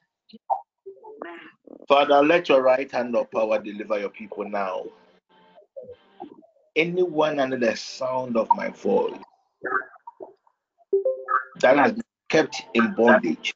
Father, 1.87 2.21
let 2.23 2.49
your 2.49 2.61
right 2.61 2.91
hand 2.91 3.15
of 3.15 3.31
power 3.31 3.59
deliver 3.59 3.99
your 3.99 4.09
people 4.09 4.47
now. 4.49 4.85
Anyone 6.75 7.39
under 7.39 7.57
the 7.57 7.75
sound 7.75 8.37
of 8.37 8.49
my 8.55 8.69
voice 8.69 9.13
that 11.61 11.77
has 11.77 11.93
been 11.93 12.03
kept 12.29 12.63
in 12.73 12.93
bondage 12.93 13.53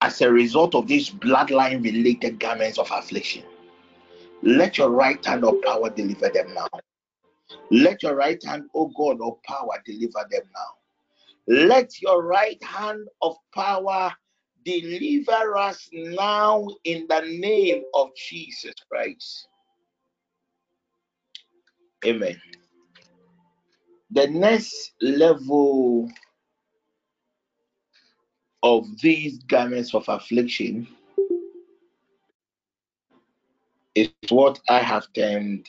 as 0.00 0.20
a 0.20 0.30
result 0.30 0.74
of 0.74 0.86
these 0.86 1.10
bloodline 1.10 1.82
related 1.82 2.38
garments 2.38 2.78
of 2.78 2.90
affliction, 2.90 3.42
let 4.42 4.78
your 4.78 4.90
right 4.90 5.24
hand 5.24 5.44
of 5.44 5.60
power 5.62 5.90
deliver 5.90 6.28
them 6.28 6.54
now. 6.54 6.68
Let 7.70 8.02
your 8.02 8.14
right 8.14 8.42
hand, 8.44 8.68
oh 8.74 8.90
God, 8.96 9.18
of 9.20 9.42
power 9.42 9.82
deliver 9.84 10.26
them 10.30 10.42
now. 10.54 11.56
Let 11.66 12.00
your 12.00 12.22
right 12.22 12.62
hand 12.62 13.08
of 13.22 13.36
power 13.54 14.12
deliver 14.64 15.56
us 15.56 15.88
now 15.92 16.66
in 16.84 17.06
the 17.08 17.20
name 17.20 17.82
of 17.94 18.10
Jesus 18.16 18.74
Christ. 18.90 19.48
Amen. 22.04 22.40
The 24.10 24.28
next 24.28 24.92
level 25.00 26.08
of 28.62 28.86
these 29.00 29.38
garments 29.44 29.94
of 29.94 30.04
affliction 30.08 30.86
is 33.94 34.08
what 34.30 34.58
I 34.68 34.80
have 34.80 35.06
termed 35.14 35.68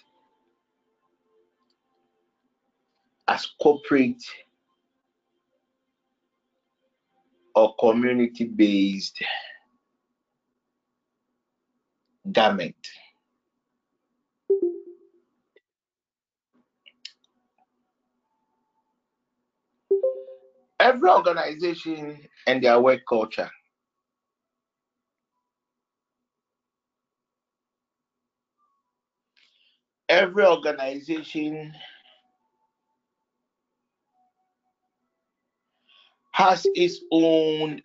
as 3.28 3.48
corporate 3.62 4.24
or 7.56 7.76
community 7.80 8.46
based 8.46 9.22
garment. 12.32 12.76
Every 20.80 21.10
organization 21.10 22.29
and 22.48 22.64
their 22.64 22.80
work 22.80 23.02
culture. 23.08 23.50
Every 30.08 30.46
organization 30.46 31.74
has 36.32 36.66
its 36.74 37.02
own 37.12 37.82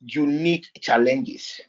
unique 0.00 0.66
challenges. 0.80 1.60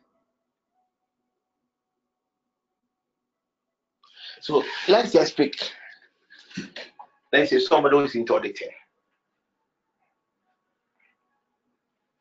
So 4.42 4.64
let's 4.88 5.12
just 5.14 5.36
pick, 5.38 5.56
let's 7.32 7.50
say 7.50 7.60
somebody 7.60 7.98
who 7.98 8.04
is 8.04 8.16
into 8.16 8.36
auditing, 8.36 8.70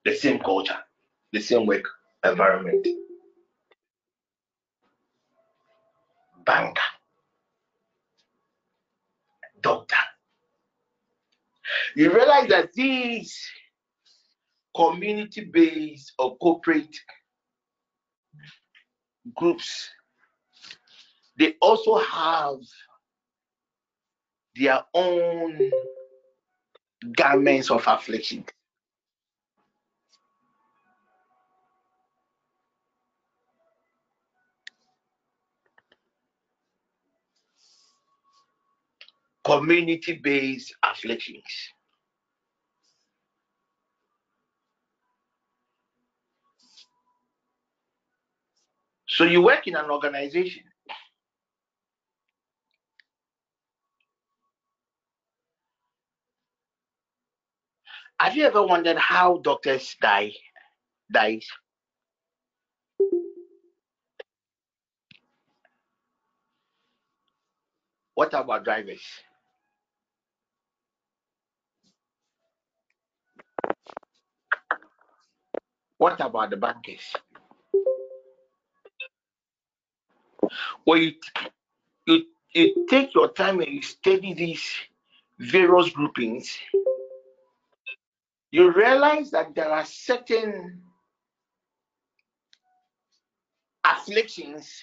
the 0.06 0.14
same 0.14 0.38
culture, 0.38 0.78
the 1.32 1.40
same 1.40 1.66
work 1.66 1.84
environment, 2.24 2.86
banker, 6.44 6.80
doctor. 9.60 9.96
You 11.96 12.14
realize 12.14 12.48
that 12.50 12.72
these 12.72 13.36
community 14.76 15.50
based 15.52 16.12
or 16.20 16.36
corporate 16.38 16.96
groups 19.34 19.90
they 21.36 21.54
also 21.60 21.98
have 21.98 22.58
their 24.54 24.84
own 24.94 25.70
garments 27.16 27.70
of 27.70 27.84
affliction. 27.88 28.44
Community 39.46 40.14
based 40.14 40.74
afflictions. 40.82 41.44
So 49.06 49.22
you 49.22 49.40
work 49.40 49.68
in 49.68 49.76
an 49.76 49.88
organization 49.88 50.64
Have 58.18 58.34
you 58.34 58.44
ever 58.44 58.66
wondered 58.66 58.96
how 58.96 59.38
doctors 59.44 59.94
die? 60.00 60.32
Dies. 61.12 61.46
What 68.14 68.32
about 68.32 68.64
drivers? 68.64 69.02
What 75.98 76.20
about 76.20 76.50
the 76.50 76.56
bankers? 76.56 77.14
Well, 80.86 80.98
you, 80.98 81.12
you, 82.06 82.24
you 82.54 82.86
take 82.88 83.14
your 83.14 83.32
time 83.32 83.60
and 83.60 83.72
you 83.72 83.82
study 83.82 84.34
these 84.34 84.64
various 85.38 85.90
groupings 85.90 86.58
you 88.56 88.72
realize 88.72 89.30
that 89.32 89.54
there 89.54 89.70
are 89.70 89.84
certain 89.84 90.80
afflictions 93.84 94.82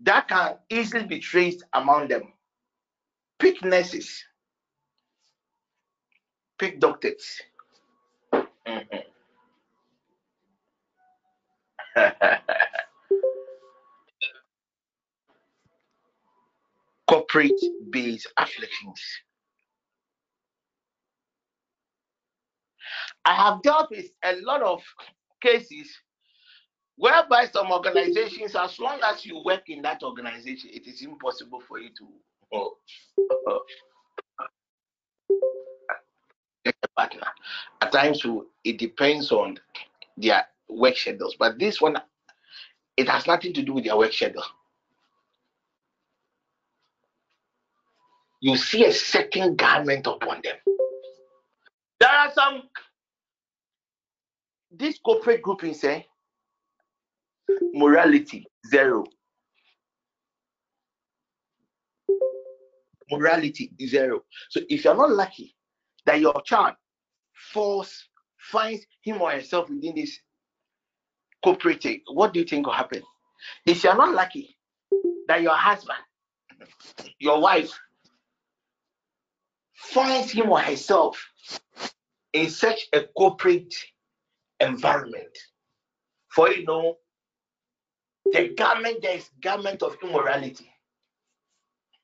that 0.00 0.26
can 0.26 0.56
easily 0.70 1.04
be 1.04 1.18
traced 1.18 1.64
among 1.74 2.08
them. 2.08 2.32
Pick 3.38 3.62
nurses, 3.62 4.24
pick 6.58 6.80
doctors. 6.80 7.42
Mm-hmm. 8.32 9.11
Corporate 17.08 17.52
based 17.90 18.32
afflictions. 18.36 19.02
I 23.24 23.34
have 23.34 23.62
dealt 23.62 23.90
with 23.90 24.06
a 24.24 24.36
lot 24.42 24.62
of 24.62 24.82
cases 25.40 25.88
whereby 26.96 27.46
some 27.52 27.70
organizations, 27.70 28.54
as 28.56 28.78
long 28.78 29.00
as 29.04 29.24
you 29.24 29.42
work 29.44 29.68
in 29.68 29.82
that 29.82 30.02
organization, 30.02 30.70
it 30.72 30.86
is 30.86 31.02
impossible 31.02 31.60
for 31.66 31.78
you 31.78 31.90
to 31.98 32.08
oh, 32.52 32.76
partner. 36.96 37.26
At 37.80 37.92
times, 37.92 38.24
it 38.64 38.78
depends 38.78 39.32
on 39.32 39.58
their 40.16 40.44
work 40.76 40.96
schedules, 40.96 41.36
but 41.38 41.58
this 41.58 41.80
one, 41.80 41.96
it 42.96 43.08
has 43.08 43.26
nothing 43.26 43.52
to 43.54 43.62
do 43.62 43.74
with 43.74 43.84
their 43.84 43.96
work 43.96 44.12
schedule. 44.12 44.44
You 48.40 48.56
see 48.56 48.84
a 48.84 48.92
certain 48.92 49.54
garment 49.54 50.06
upon 50.06 50.40
them. 50.42 50.56
There 52.00 52.10
are 52.10 52.32
some 52.32 52.62
this 54.72 54.98
corporate 54.98 55.42
grouping 55.42 55.74
say 55.74 56.06
morality 57.74 58.46
zero. 58.68 59.04
Morality 63.10 63.70
zero. 63.86 64.22
So 64.48 64.60
if 64.68 64.84
you're 64.84 64.96
not 64.96 65.10
lucky 65.10 65.54
that 66.06 66.20
your 66.20 66.40
child 66.44 66.74
falls, 67.52 68.08
finds 68.38 68.84
him 69.02 69.20
or 69.20 69.30
herself 69.30 69.68
within 69.68 69.94
this 69.94 70.18
corporate, 71.42 71.84
what 72.06 72.32
do 72.32 72.40
you 72.40 72.46
think 72.46 72.66
will 72.66 72.72
happen? 72.72 73.02
If 73.66 73.84
you're 73.84 73.96
not 73.96 74.14
lucky 74.14 74.56
that 75.28 75.42
your 75.42 75.56
husband, 75.56 75.98
your 77.18 77.40
wife, 77.40 77.72
finds 79.74 80.30
him 80.32 80.50
or 80.50 80.60
herself 80.60 81.22
in 82.32 82.48
such 82.48 82.88
a 82.92 83.02
corporate 83.16 83.74
environment. 84.60 85.36
For 86.28 86.50
you 86.50 86.64
know, 86.64 86.96
the 88.32 88.54
garment, 88.56 89.02
there 89.02 89.16
is 89.16 89.28
garment 89.40 89.82
of 89.82 89.96
immorality. 90.02 90.70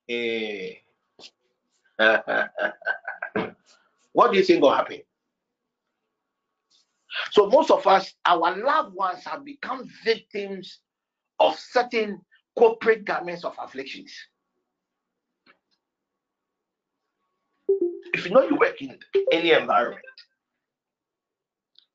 Eh. 0.08 0.72
what 4.12 4.32
do 4.32 4.38
you 4.38 4.44
think 4.44 4.62
will 4.62 4.74
happen? 4.74 5.00
So 7.32 7.48
most 7.48 7.70
of 7.70 7.86
us, 7.86 8.14
our 8.26 8.56
loved 8.56 8.94
ones 8.94 9.24
have 9.24 9.44
become 9.44 9.88
victims 10.04 10.80
of 11.38 11.58
certain 11.58 12.20
corporate 12.56 13.04
garments 13.04 13.44
of 13.44 13.54
afflictions. 13.58 14.12
If 18.14 18.24
you 18.24 18.30
know 18.32 18.42
you 18.42 18.56
work 18.56 18.80
in 18.80 18.98
any 19.32 19.52
environment, 19.52 20.04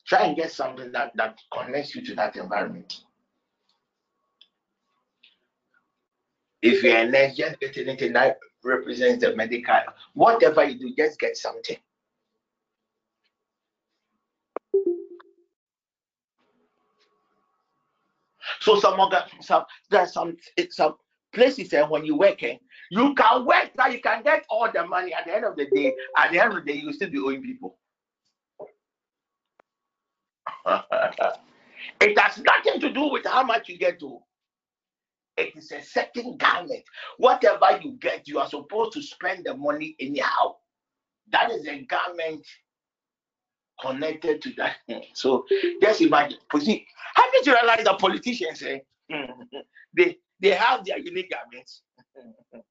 Try 0.05 0.25
and 0.27 0.35
get 0.35 0.51
something 0.51 0.91
that, 0.91 1.15
that 1.15 1.39
connects 1.51 1.95
you 1.95 2.05
to 2.05 2.15
that 2.15 2.35
environment. 2.35 3.01
If 6.61 6.83
you're 6.83 6.97
a 6.97 7.09
nurse, 7.09 7.35
just 7.35 7.59
get 7.59 7.77
anything 7.77 8.13
that 8.13 8.37
represents 8.63 9.23
the 9.23 9.35
medical. 9.35 9.75
Whatever 10.13 10.65
you 10.65 10.79
do, 10.79 10.93
just 10.95 11.19
get 11.19 11.37
something. 11.37 11.77
So 18.63 18.79
some 18.79 18.97
some 19.41 19.65
there's 19.89 20.13
some 20.13 20.37
some 20.69 20.95
places 21.33 21.73
and 21.73 21.89
when 21.89 22.05
you 22.05 22.15
work, 22.15 22.41
eh, 22.43 22.55
you 22.91 23.13
can 23.13 23.45
work 23.45 23.71
that 23.75 23.91
you 23.91 23.99
can 23.99 24.23
get 24.23 24.45
all 24.49 24.71
the 24.71 24.87
money 24.87 25.13
at 25.13 25.25
the 25.25 25.35
end 25.35 25.43
of 25.43 25.57
the 25.57 25.65
day. 25.65 25.93
At 26.17 26.31
the 26.31 26.39
end 26.39 26.53
of 26.53 26.63
the 26.63 26.71
day, 26.71 26.79
you 26.79 26.93
still 26.93 27.09
be 27.09 27.19
owing 27.19 27.43
people. 27.43 27.77
it 31.99 32.17
has 32.17 32.41
nothing 32.41 32.79
to 32.79 32.89
do 32.89 33.09
with 33.09 33.25
how 33.25 33.43
much 33.43 33.67
you 33.67 33.77
get 33.77 33.99
to. 33.99 34.19
It 35.35 35.57
is 35.57 35.69
a 35.73 35.81
certain 35.81 36.37
garment. 36.37 36.83
Whatever 37.17 37.81
you 37.83 37.97
get, 37.99 38.29
you 38.29 38.39
are 38.39 38.47
supposed 38.47 38.93
to 38.93 39.01
spend 39.01 39.45
the 39.45 39.57
money 39.57 39.97
anyhow. 39.99 40.55
That 41.31 41.51
is 41.51 41.67
a 41.67 41.81
garment 41.81 42.45
connected 43.81 44.41
to 44.41 44.53
that. 44.57 44.77
So 45.13 45.45
just 45.81 46.01
imagine. 46.01 46.39
Haven't 46.51 47.45
you 47.45 47.53
realized 47.53 47.85
that 47.85 47.99
politicians 47.99 48.61
eh, 48.63 48.79
they 49.95 50.17
they 50.39 50.49
have 50.49 50.85
their 50.85 50.99
unique 50.99 51.31
garments? 51.31 51.81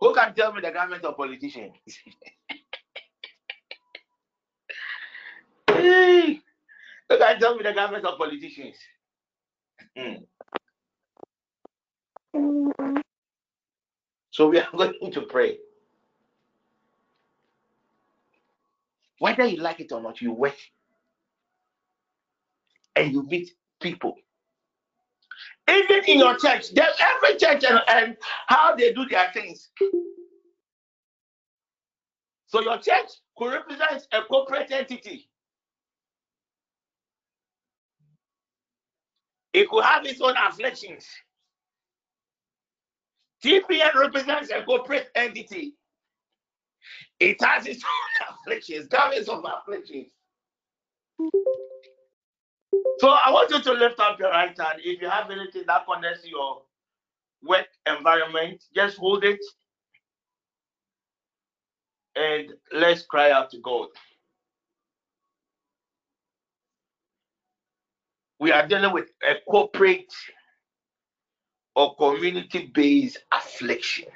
Who 0.00 0.14
can 0.14 0.34
tell 0.34 0.52
me 0.52 0.60
the 0.60 0.70
garment 0.70 1.04
of 1.04 1.16
politicians? 1.16 1.74
Hey, 5.66 6.40
can 7.08 7.40
tell 7.40 7.56
me 7.56 7.62
the 7.64 7.72
government 7.72 8.04
of 8.06 8.16
politicians. 8.16 8.76
So 14.30 14.48
we 14.48 14.58
are 14.58 14.68
going 14.76 15.12
to 15.12 15.20
pray. 15.22 15.58
Whether 19.18 19.46
you 19.46 19.58
like 19.58 19.80
it 19.80 19.92
or 19.92 20.02
not, 20.02 20.20
you 20.20 20.32
work 20.32 20.56
and 22.96 23.12
you 23.12 23.22
meet 23.24 23.52
people. 23.80 24.16
Even 25.68 26.04
in 26.06 26.18
your 26.18 26.36
church, 26.36 26.72
there's 26.74 26.96
every 27.00 27.38
church 27.38 27.64
and, 27.64 27.80
and 27.88 28.16
how 28.48 28.74
they 28.76 28.92
do 28.92 29.06
their 29.06 29.30
things. 29.32 29.70
So 32.46 32.60
your 32.62 32.78
church 32.78 33.10
could 33.36 33.52
represent 33.52 34.06
a 34.12 34.22
corporate 34.22 34.70
entity. 34.72 35.28
It 39.52 39.68
could 39.68 39.84
have 39.84 40.04
its 40.06 40.20
own 40.20 40.34
afflictions. 40.36 41.06
TPN 43.44 43.94
represents 43.94 44.50
a 44.50 44.62
corporate 44.64 45.08
entity. 45.14 45.74
It 47.20 47.42
has 47.42 47.66
its 47.66 47.84
own 47.84 48.28
afflictions, 48.40 48.88
garments 48.88 49.28
of 49.28 49.44
afflictions. 49.44 50.08
So 52.98 53.08
I 53.10 53.30
want 53.30 53.50
you 53.50 53.60
to 53.62 53.72
lift 53.72 54.00
up 54.00 54.18
your 54.18 54.30
right 54.30 54.56
hand. 54.58 54.80
If 54.84 55.00
you 55.02 55.08
have 55.08 55.30
anything 55.30 55.64
that 55.66 55.86
connects 55.86 56.26
your 56.26 56.62
work 57.42 57.66
environment, 57.86 58.64
just 58.74 58.98
hold 58.98 59.24
it 59.24 59.40
and 62.16 62.52
let's 62.72 63.02
cry 63.02 63.30
out 63.30 63.50
to 63.50 63.58
God. 63.58 63.88
We 68.40 68.52
are 68.52 68.66
dealing 68.66 68.92
with 68.92 69.10
a 69.28 69.36
corporate 69.50 70.12
or 71.76 71.96
community 71.96 72.70
based 72.74 73.18
affliction. 73.32 74.06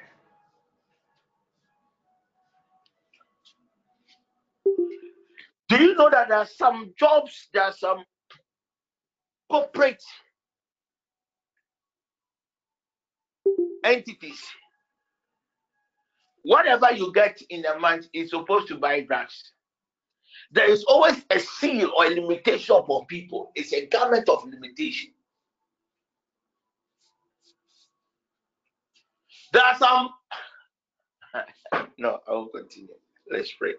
Do 5.69 5.77
you 5.77 5.95
know 5.95 6.09
that 6.09 6.29
there 6.29 6.37
are 6.39 6.47
some 6.47 6.93
jobs, 6.97 7.47
there 7.53 7.63
are 7.63 7.73
some 7.73 8.03
corporate 9.49 10.03
entities? 13.83 14.41
Whatever 16.43 16.91
you 16.91 17.13
get 17.13 17.39
in 17.49 17.65
a 17.65 17.77
month 17.77 18.07
is 18.13 18.31
supposed 18.31 18.67
to 18.69 18.77
buy 18.77 19.01
drugs. 19.01 19.51
There 20.51 20.69
is 20.69 20.83
always 20.85 21.23
a 21.29 21.39
seal 21.39 21.91
or 21.95 22.05
a 22.05 22.09
limitation 22.09 22.81
for 22.87 23.05
people. 23.05 23.51
It's 23.53 23.71
a 23.73 23.85
garment 23.85 24.27
of 24.27 24.43
limitation. 24.45 25.11
There 29.53 29.63
are 29.63 29.77
some. 29.77 30.09
no, 31.99 32.19
I 32.27 32.31
will 32.31 32.47
continue. 32.47 32.95
Let's 33.29 33.51
pray. 33.51 33.73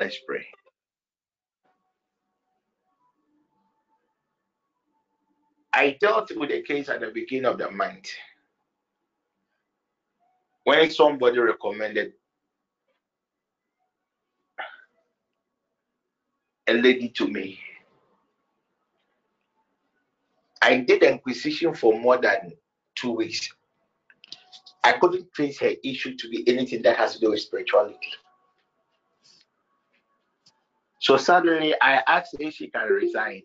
Let's 0.00 0.18
pray. 0.26 0.46
I 5.72 5.96
dealt 6.00 6.34
with 6.36 6.50
a 6.50 6.62
case 6.62 6.88
at 6.88 7.00
the 7.00 7.08
beginning 7.08 7.44
of 7.46 7.58
the 7.58 7.70
month 7.70 8.10
when 10.64 10.90
somebody 10.90 11.38
recommended 11.38 12.14
a 16.66 16.72
lady 16.72 17.08
to 17.10 17.28
me. 17.28 17.60
I 20.62 20.78
did 20.78 21.02
inquisition 21.02 21.74
for 21.74 21.98
more 21.98 22.18
than 22.18 22.54
two 22.94 23.12
weeks. 23.12 23.48
I 24.82 24.92
couldn't 24.92 25.32
trace 25.32 25.60
her 25.60 25.72
issue 25.84 26.16
to 26.16 26.28
be 26.28 26.48
anything 26.48 26.82
that 26.82 26.96
has 26.96 27.14
to 27.14 27.20
do 27.20 27.30
with 27.30 27.40
spirituality. 27.40 27.98
So 31.06 31.16
suddenly 31.16 31.72
I 31.80 32.02
asked 32.08 32.34
if 32.40 32.54
she 32.54 32.66
can 32.66 32.88
resign 32.88 33.42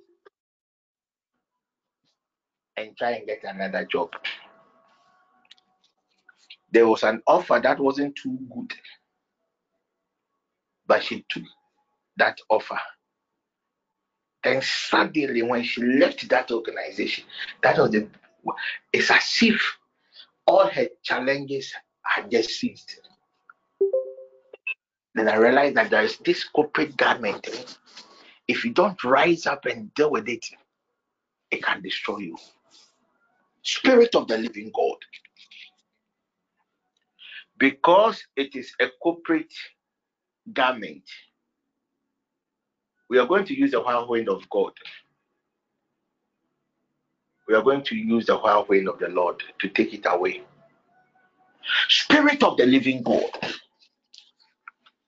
and 2.75 2.97
try 2.97 3.11
and 3.11 3.27
get 3.27 3.43
another 3.43 3.85
job. 3.85 4.09
There 6.71 6.87
was 6.87 7.03
an 7.03 7.21
offer 7.27 7.59
that 7.61 7.79
wasn't 7.79 8.15
too 8.15 8.35
good, 8.51 8.73
but 10.87 11.03
she 11.03 11.23
took 11.29 11.43
that 12.17 12.39
offer. 12.49 12.79
Then 14.43 14.63
suddenly, 14.63 15.43
when 15.43 15.61
she 15.61 15.83
left 15.83 16.27
that 16.29 16.49
organization, 16.49 17.25
that 17.61 17.77
was 17.77 17.91
the 17.91 18.07
it's 18.91 19.11
as 19.11 19.37
if 19.39 19.61
all 20.47 20.65
her 20.65 20.87
challenges 21.03 21.71
had 22.01 22.31
just 22.31 22.49
ceased. 22.59 23.01
Then 25.15 25.27
I 25.27 25.35
realized 25.35 25.75
that 25.75 25.89
there 25.89 26.03
is 26.03 26.17
this 26.17 26.43
corporate 26.43 26.95
garment. 26.97 27.77
If 28.47 28.65
you 28.65 28.71
don't 28.71 29.01
rise 29.03 29.45
up 29.45 29.65
and 29.65 29.93
deal 29.93 30.11
with 30.11 30.29
it, 30.29 30.45
it 31.51 31.63
can 31.63 31.81
destroy 31.81 32.17
you. 32.19 32.37
Spirit 33.63 34.15
of 34.15 34.27
the 34.27 34.37
living 34.37 34.71
God. 34.73 34.97
Because 37.57 38.23
it 38.35 38.55
is 38.55 38.73
a 38.79 38.87
corporate 39.01 39.53
garment, 40.53 41.03
we 43.09 43.19
are 43.19 43.27
going 43.27 43.45
to 43.45 43.57
use 43.57 43.71
the 43.71 43.81
whirlwind 43.81 44.29
of 44.29 44.49
God. 44.49 44.71
We 47.47 47.55
are 47.55 47.61
going 47.61 47.83
to 47.83 47.95
use 47.95 48.25
the 48.25 48.37
whirlwind 48.37 48.87
of 48.87 48.99
the 48.99 49.09
Lord 49.09 49.43
to 49.59 49.67
take 49.67 49.93
it 49.93 50.05
away. 50.05 50.43
Spirit 51.89 52.43
of 52.43 52.57
the 52.57 52.65
living 52.65 53.03
God, 53.03 53.29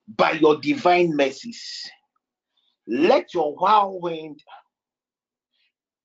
by 0.07 0.31
your 0.33 0.59
divine 0.59 1.15
mercies, 1.15 1.89
let 2.87 3.33
your 3.33 3.55
whirlwind 3.55 4.41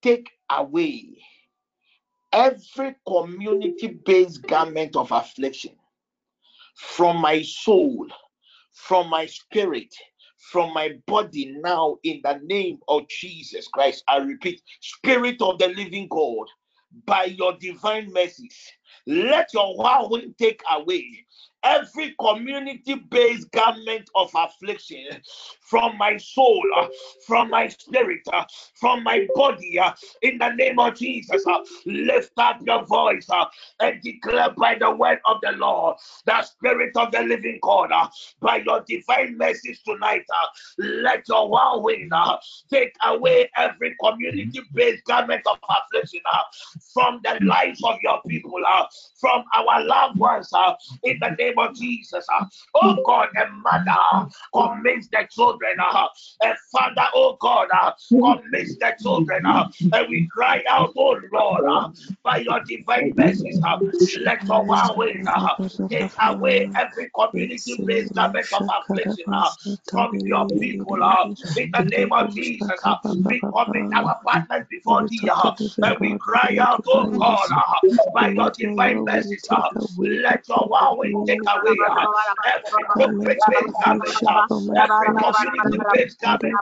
take 0.02 0.30
away 0.50 1.18
every 2.32 2.94
community 3.06 3.88
based 4.04 4.42
garment 4.42 4.94
of 4.96 5.10
affliction 5.12 5.72
from 6.76 7.16
my 7.20 7.42
soul, 7.42 8.06
from 8.72 9.10
my 9.10 9.26
spirit, 9.26 9.92
from 10.52 10.72
my 10.72 10.90
body 11.06 11.56
now 11.60 11.96
in 12.04 12.20
the 12.22 12.40
name 12.44 12.78
of 12.88 13.08
Jesus 13.08 13.66
Christ. 13.68 14.04
I 14.08 14.18
repeat, 14.18 14.62
Spirit 14.80 15.42
of 15.42 15.58
the 15.58 15.68
living 15.68 16.06
God, 16.08 16.46
by 17.04 17.24
your 17.24 17.56
divine 17.58 18.12
mercies, 18.12 18.56
let 19.06 19.52
your 19.54 19.76
whirlwind 19.76 20.34
take 20.38 20.62
away 20.70 21.24
every 21.64 22.14
community 22.20 22.94
based 23.10 23.50
garment 23.50 24.08
of 24.14 24.30
affliction 24.34 25.08
from 25.60 25.98
my 25.98 26.16
soul, 26.16 26.62
from 27.26 27.50
my 27.50 27.66
spirit, 27.68 28.20
from 28.74 29.02
my 29.02 29.26
body, 29.34 29.78
in 30.22 30.38
the 30.38 30.50
name 30.50 30.78
of 30.78 30.94
Jesus. 30.94 31.44
Lift 31.84 32.32
up 32.38 32.60
your 32.64 32.84
voice 32.86 33.28
and 33.80 34.00
declare 34.02 34.50
by 34.56 34.76
the 34.78 34.90
word 34.94 35.18
of 35.26 35.38
the 35.42 35.52
Lord, 35.52 35.96
the 36.26 36.42
Spirit 36.42 36.96
of 36.96 37.10
the 37.12 37.22
living 37.22 37.58
God, 37.62 37.90
by 38.40 38.56
your 38.64 38.84
divine 38.86 39.36
message 39.36 39.82
tonight, 39.84 40.24
let 40.78 41.28
your 41.28 41.50
whirlwind 41.50 42.12
take 42.70 42.94
away 43.04 43.50
every 43.56 43.96
community 44.02 44.60
based 44.72 45.04
garment 45.04 45.42
of 45.46 45.58
affliction 45.68 46.20
from 46.94 47.20
the 47.24 47.44
lives 47.44 47.82
of 47.84 47.96
your 48.02 48.20
people, 48.26 48.60
from 49.20 49.44
our 49.54 49.84
loved 49.84 50.18
ones, 50.18 50.48
uh, 50.52 50.74
in 51.02 51.18
the 51.20 51.30
name 51.38 51.58
of 51.58 51.74
Jesus. 51.74 52.26
uh. 52.38 52.44
Oh 52.74 52.96
God, 53.04 53.28
a 53.36 53.48
mother 53.50 54.28
commits 54.52 55.08
the 55.08 55.26
children, 55.30 55.76
uh, 55.80 56.08
a 56.42 56.54
father, 56.72 57.06
oh 57.14 57.36
God, 57.40 57.68
uh, 57.72 57.92
commits 58.10 58.76
the 58.78 58.94
children, 59.02 59.44
uh, 59.46 59.68
and 59.92 60.08
we 60.08 60.28
cry 60.28 60.62
out, 60.68 60.92
oh 60.96 61.18
Lord, 61.32 61.64
uh, 61.68 61.88
by 62.22 62.38
your 62.38 62.60
divine 62.64 63.12
mercies, 63.16 63.58
uh, 63.64 63.78
let 64.20 64.38
our 64.50 64.78
uh, 65.26 65.68
take 65.88 66.12
away 66.22 66.70
every 66.76 67.10
community 67.14 67.82
based 67.86 68.14
garment 68.14 68.46
of 68.52 68.62
affliction 68.68 69.24
uh, 69.32 69.50
from 69.90 70.14
your 70.24 70.46
people, 70.58 71.02
uh, 71.02 71.28
in 71.56 71.70
the 71.72 71.84
name 71.90 72.12
of 72.12 72.34
Jesus. 72.34 72.68
uh, 72.84 72.96
we 73.24 73.40
commit 73.40 73.92
our 73.94 74.18
partners 74.24 74.66
before 74.70 75.06
thee, 75.08 75.28
uh, 75.32 75.52
and 75.82 75.96
we 76.00 76.16
cry 76.18 76.56
out, 76.60 76.82
oh 76.86 77.06
God, 77.18 77.48
uh, 77.54 78.10
by 78.14 78.28
your 78.28 78.50
divine 78.50 78.67
whirlwind 78.76 79.04
mercy. 79.06 79.38
take 79.42 79.66
uh, 79.66 79.70
away 79.76 80.22
Let 80.24 80.48
your 80.48 80.66
take 81.26 81.42
away 81.46 81.78
uh, 81.96 82.06
every 82.56 82.84
corporate 82.94 83.42
based 83.48 83.80
uh, 83.86 83.94
garment, 84.04 84.46
every 84.76 85.12
community 85.18 85.86
based 85.92 86.20
garment 86.20 86.60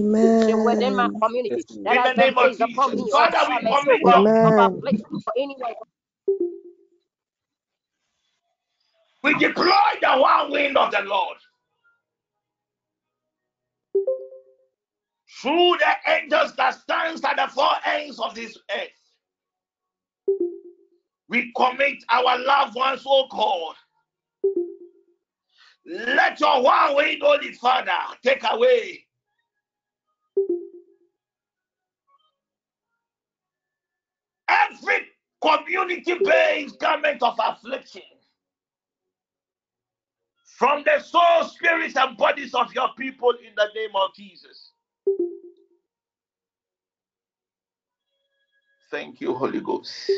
Amen. 0.49 0.95
My 0.95 1.09
community. 1.21 1.63
That 1.85 1.97
in 1.97 2.03
the 2.03 2.13
name 2.13 2.37
of 2.37 2.57
Jesus. 2.57 2.93
We 2.93 3.09
come 4.13 4.77
place 4.81 5.01
for. 5.09 5.19
We 9.23 9.37
deploy 9.37 9.71
the 10.01 10.17
one 10.17 10.51
wind 10.51 10.77
of 10.77 10.91
the 10.91 11.01
Lord 11.01 11.37
through 15.41 15.77
the 15.79 16.11
angels 16.11 16.55
that 16.55 16.75
stands 16.75 17.23
at 17.23 17.35
the 17.37 17.47
four 17.53 17.71
ends 17.85 18.19
of 18.19 18.35
this 18.35 18.57
earth. 18.75 18.89
We 21.29 21.51
commit 21.55 22.03
our 22.11 22.37
loved 22.39 22.75
ones, 22.75 23.03
O 23.05 23.27
God. 23.31 23.75
Let 25.85 26.39
your 26.39 26.63
one 26.63 26.95
wind, 26.95 27.21
oh 27.23 27.37
Holy 27.37 27.53
Father, 27.53 27.91
take 28.23 28.43
away 28.49 29.05
every 34.51 35.07
community-based 35.41 36.79
garment 36.79 37.23
of 37.23 37.37
affliction 37.39 38.01
from 40.45 40.83
the 40.85 41.01
soul, 41.01 41.43
spirits, 41.45 41.95
and 41.97 42.15
bodies 42.17 42.53
of 42.53 42.73
your 42.73 42.89
people 42.97 43.31
in 43.31 43.53
the 43.55 43.67
name 43.75 43.89
of 43.95 44.13
Jesus. 44.15 44.71
Thank 48.91 49.21
you, 49.21 49.33
Holy 49.33 49.61
Ghost. 49.61 50.11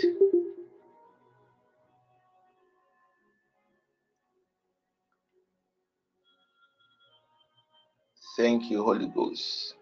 Thank 8.35 8.69
you, 8.69 8.84
Holy 8.84 9.07
Ghost. 9.07 9.76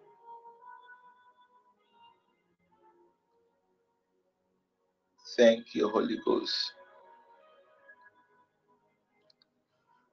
Thank 5.41 5.73
you, 5.73 5.89
Holy 5.89 6.19
Ghost. 6.23 6.53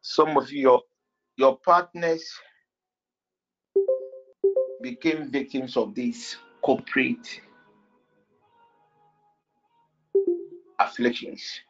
Some 0.01 0.39
of 0.39 0.51
your 0.51 0.81
your 1.37 1.59
partners 1.59 2.25
became 4.81 5.31
victims 5.31 5.77
of 5.77 5.95
these 5.95 6.39
corporate 6.63 7.43
afflictions. 10.81 11.61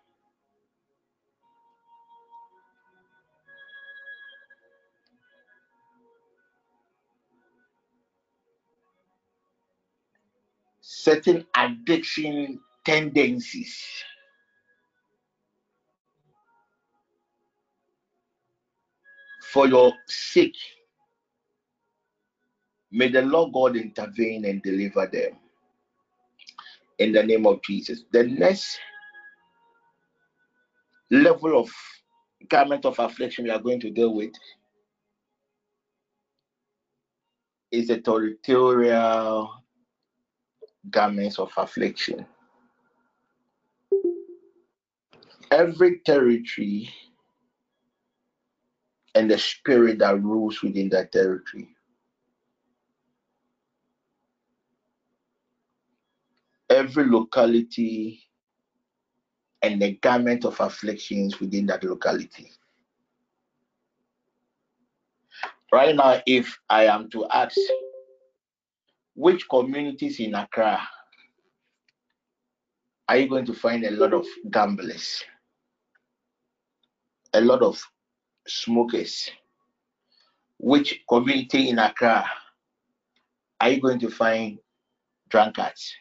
Certain 10.80 11.44
addiction 11.56 12.60
tendencies. 12.88 13.78
For 19.52 19.68
your 19.68 19.92
sake, 20.06 20.56
may 22.90 23.08
the 23.08 23.20
Lord 23.22 23.52
God 23.52 23.76
intervene 23.76 24.46
and 24.46 24.62
deliver 24.62 25.06
them. 25.06 25.32
In 26.98 27.12
the 27.12 27.22
name 27.22 27.46
of 27.46 27.62
Jesus. 27.62 28.04
The 28.10 28.24
next 28.24 28.78
level 31.10 31.60
of 31.60 31.70
garment 32.48 32.86
of 32.86 32.98
affliction 32.98 33.44
we 33.44 33.50
are 33.50 33.60
going 33.60 33.80
to 33.80 33.90
deal 33.90 34.14
with 34.14 34.32
is 37.70 37.88
the 37.88 38.00
territorial 38.00 39.50
garments 40.90 41.38
of 41.38 41.52
affliction. 41.58 42.24
Every 45.50 46.00
territory 46.00 46.90
and 49.14 49.30
the 49.30 49.38
spirit 49.38 49.98
that 49.98 50.22
rules 50.22 50.62
within 50.62 50.88
that 50.90 51.12
territory. 51.12 51.68
Every 56.70 57.06
locality 57.06 58.22
and 59.62 59.80
the 59.80 59.92
garment 59.96 60.44
of 60.44 60.60
afflictions 60.60 61.40
within 61.40 61.66
that 61.66 61.82
locality. 61.82 62.50
Right 65.72 65.96
now, 65.96 66.20
if 66.26 66.58
I 66.68 66.84
am 66.84 67.10
to 67.10 67.26
ask 67.28 67.56
which 69.14 69.48
communities 69.48 70.20
in 70.20 70.34
Accra 70.34 70.80
are 73.08 73.16
you 73.16 73.28
going 73.28 73.46
to 73.46 73.54
find 73.54 73.84
a 73.84 73.90
lot 73.90 74.12
of 74.12 74.26
gamblers, 74.50 75.24
a 77.32 77.40
lot 77.40 77.62
of 77.62 77.82
smokers? 78.46 79.30
Which 80.58 81.02
community 81.08 81.68
in 81.68 81.78
Accra 81.78 82.24
are 83.60 83.70
you 83.70 83.80
going 83.80 84.00
to 84.00 84.10
find 84.10 84.58
drunkards? 85.28 85.94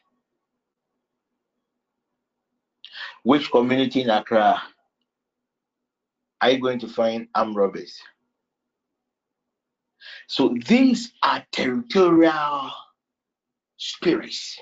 Which 3.24 3.52
community 3.52 4.02
in 4.02 4.10
Accra 4.10 4.62
are 6.42 6.52
you 6.52 6.60
going 6.60 6.80
to 6.80 6.88
find 6.88 7.28
armed 7.36 7.56
robbers? 7.56 8.00
So 10.28 10.56
these 10.66 11.14
are 11.24 11.46
territorial 11.52 12.72
spirits. 13.78 14.58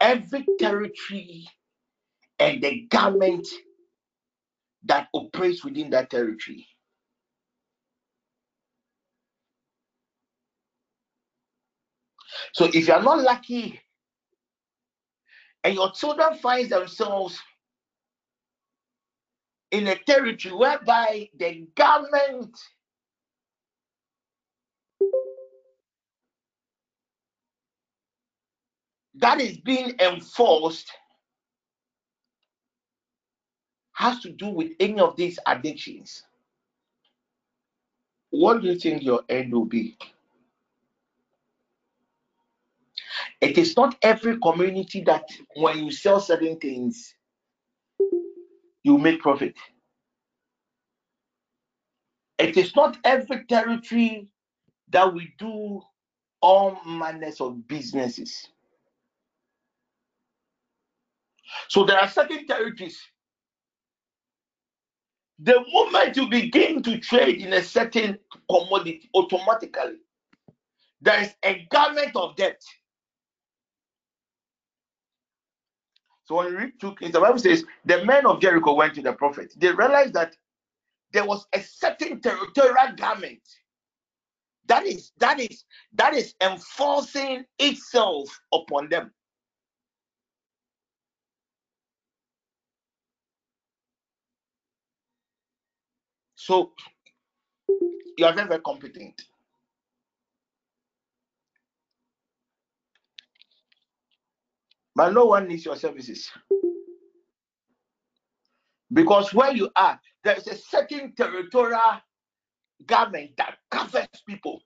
Every 0.00 0.44
territory 0.58 1.48
and 2.42 2.62
the 2.62 2.82
government 2.90 3.46
that 4.84 5.08
operates 5.14 5.64
within 5.64 5.90
that 5.90 6.10
territory. 6.10 6.66
So 12.54 12.64
if 12.66 12.88
you 12.88 12.92
are 12.94 13.02
not 13.02 13.22
lucky 13.22 13.80
and 15.64 15.74
your 15.74 15.92
children 15.92 16.34
find 16.38 16.68
themselves 16.68 17.40
in 19.70 19.86
a 19.88 19.96
territory 19.96 20.54
whereby 20.54 21.28
the 21.38 21.68
government 21.76 22.56
that 29.16 29.40
is 29.40 29.58
being 29.58 29.94
enforced 30.00 30.90
has 33.92 34.20
to 34.20 34.30
do 34.30 34.48
with 34.48 34.72
any 34.80 35.00
of 35.00 35.16
these 35.16 35.38
addictions, 35.46 36.24
what 38.30 38.62
do 38.62 38.68
you 38.68 38.78
think 38.78 39.02
your 39.02 39.22
end 39.28 39.52
will 39.52 39.66
be? 39.66 39.96
It 43.40 43.58
is 43.58 43.76
not 43.76 43.96
every 44.02 44.38
community 44.38 45.02
that 45.02 45.28
when 45.56 45.84
you 45.84 45.90
sell 45.90 46.20
certain 46.20 46.58
things, 46.58 47.14
you 48.84 48.98
make 48.98 49.20
profit. 49.20 49.54
It 52.38 52.56
is 52.56 52.74
not 52.74 52.96
every 53.04 53.44
territory 53.44 54.28
that 54.90 55.12
we 55.12 55.32
do 55.38 55.82
all 56.40 56.78
manners 56.84 57.40
of 57.40 57.66
businesses. 57.68 58.48
So 61.68 61.84
there 61.84 61.98
are 61.98 62.08
certain 62.08 62.46
territories. 62.46 63.00
The 65.42 65.64
moment 65.72 66.16
you 66.16 66.28
begin 66.28 66.82
to 66.84 66.98
trade 66.98 67.40
in 67.40 67.52
a 67.54 67.62
certain 67.62 68.18
commodity, 68.50 69.10
automatically 69.14 69.96
there 71.02 71.22
is 71.22 71.34
a 71.44 71.66
garment 71.70 72.16
of 72.16 72.36
debt. 72.36 72.62
So 76.24 76.36
when 76.36 76.48
you 76.52 76.58
read 76.58 76.72
two 76.80 76.94
Kings, 76.96 77.12
the 77.12 77.20
Bible 77.20 77.38
says 77.38 77.64
the 77.84 78.04
men 78.04 78.26
of 78.26 78.40
Jericho 78.40 78.74
went 78.74 78.94
to 78.94 79.02
the 79.02 79.12
prophet. 79.12 79.52
They 79.56 79.72
realized 79.72 80.14
that 80.14 80.36
there 81.12 81.24
was 81.26 81.46
a 81.54 81.60
certain 81.60 82.20
territorial 82.20 82.94
garment 82.96 83.40
that 84.68 84.86
is 84.86 85.12
that 85.18 85.40
is 85.40 85.64
that 85.94 86.14
is 86.14 86.34
enforcing 86.42 87.44
itself 87.58 88.40
upon 88.54 88.88
them. 88.88 89.12
So 96.42 96.72
you 98.18 98.26
are 98.26 98.34
very, 98.34 98.48
very 98.48 98.60
competent. 98.62 99.22
But 104.96 105.14
no 105.14 105.26
one 105.26 105.46
needs 105.46 105.64
your 105.64 105.76
services. 105.76 106.28
Because 108.92 109.32
where 109.32 109.52
you 109.54 109.70
are, 109.76 110.00
there 110.24 110.36
is 110.36 110.48
a 110.48 110.56
certain 110.56 111.14
territorial 111.16 112.00
government 112.86 113.30
that 113.38 113.58
covers 113.70 114.08
people. 114.26 114.60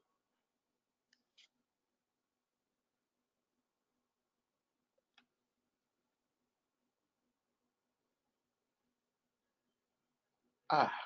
Ah. 10.71 11.06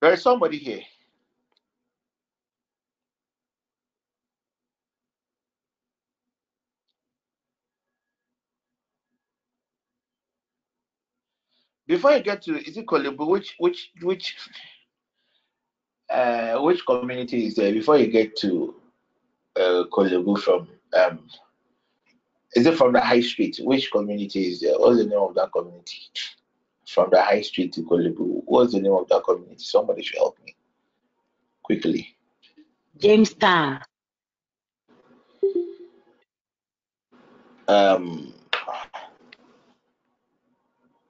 There 0.00 0.12
is 0.12 0.22
somebody 0.22 0.58
here. 0.58 0.82
Before 11.86 12.12
you 12.12 12.22
get 12.22 12.42
to 12.42 12.58
is 12.58 12.76
it 12.76 12.86
Korle 12.86 13.16
Bu, 13.16 13.26
which 13.26 13.54
which 13.58 13.92
which 14.02 14.36
uh 16.10 16.58
which 16.58 16.84
community 16.84 17.46
is 17.46 17.54
there 17.54 17.72
before 17.72 17.96
you 17.96 18.08
get 18.08 18.36
to 18.38 18.74
uh 19.56 19.84
Korle 19.92 20.24
Bu 20.24 20.36
from 20.36 20.68
um 20.96 21.28
is 22.54 22.66
it 22.66 22.76
from 22.76 22.92
the 22.92 23.00
high 23.00 23.20
street? 23.20 23.60
Which 23.62 23.90
community 23.92 24.48
is 24.48 24.60
there? 24.60 24.78
What's 24.78 24.98
the 24.98 25.06
name 25.06 25.18
of 25.18 25.34
that 25.34 25.52
community? 25.52 25.98
From 26.86 27.10
the 27.10 27.22
high 27.22 27.42
street 27.42 27.72
to 27.74 27.82
Korle 27.82 28.14
Bu. 28.16 28.42
What's 28.46 28.72
the 28.72 28.80
name 28.80 28.92
of 28.92 29.08
that 29.08 29.24
community? 29.24 29.56
Somebody 29.58 30.02
should 30.02 30.18
help 30.18 30.38
me 30.44 30.54
quickly. 31.62 32.16
Jamestown. 32.98 33.80
Um 37.68 38.32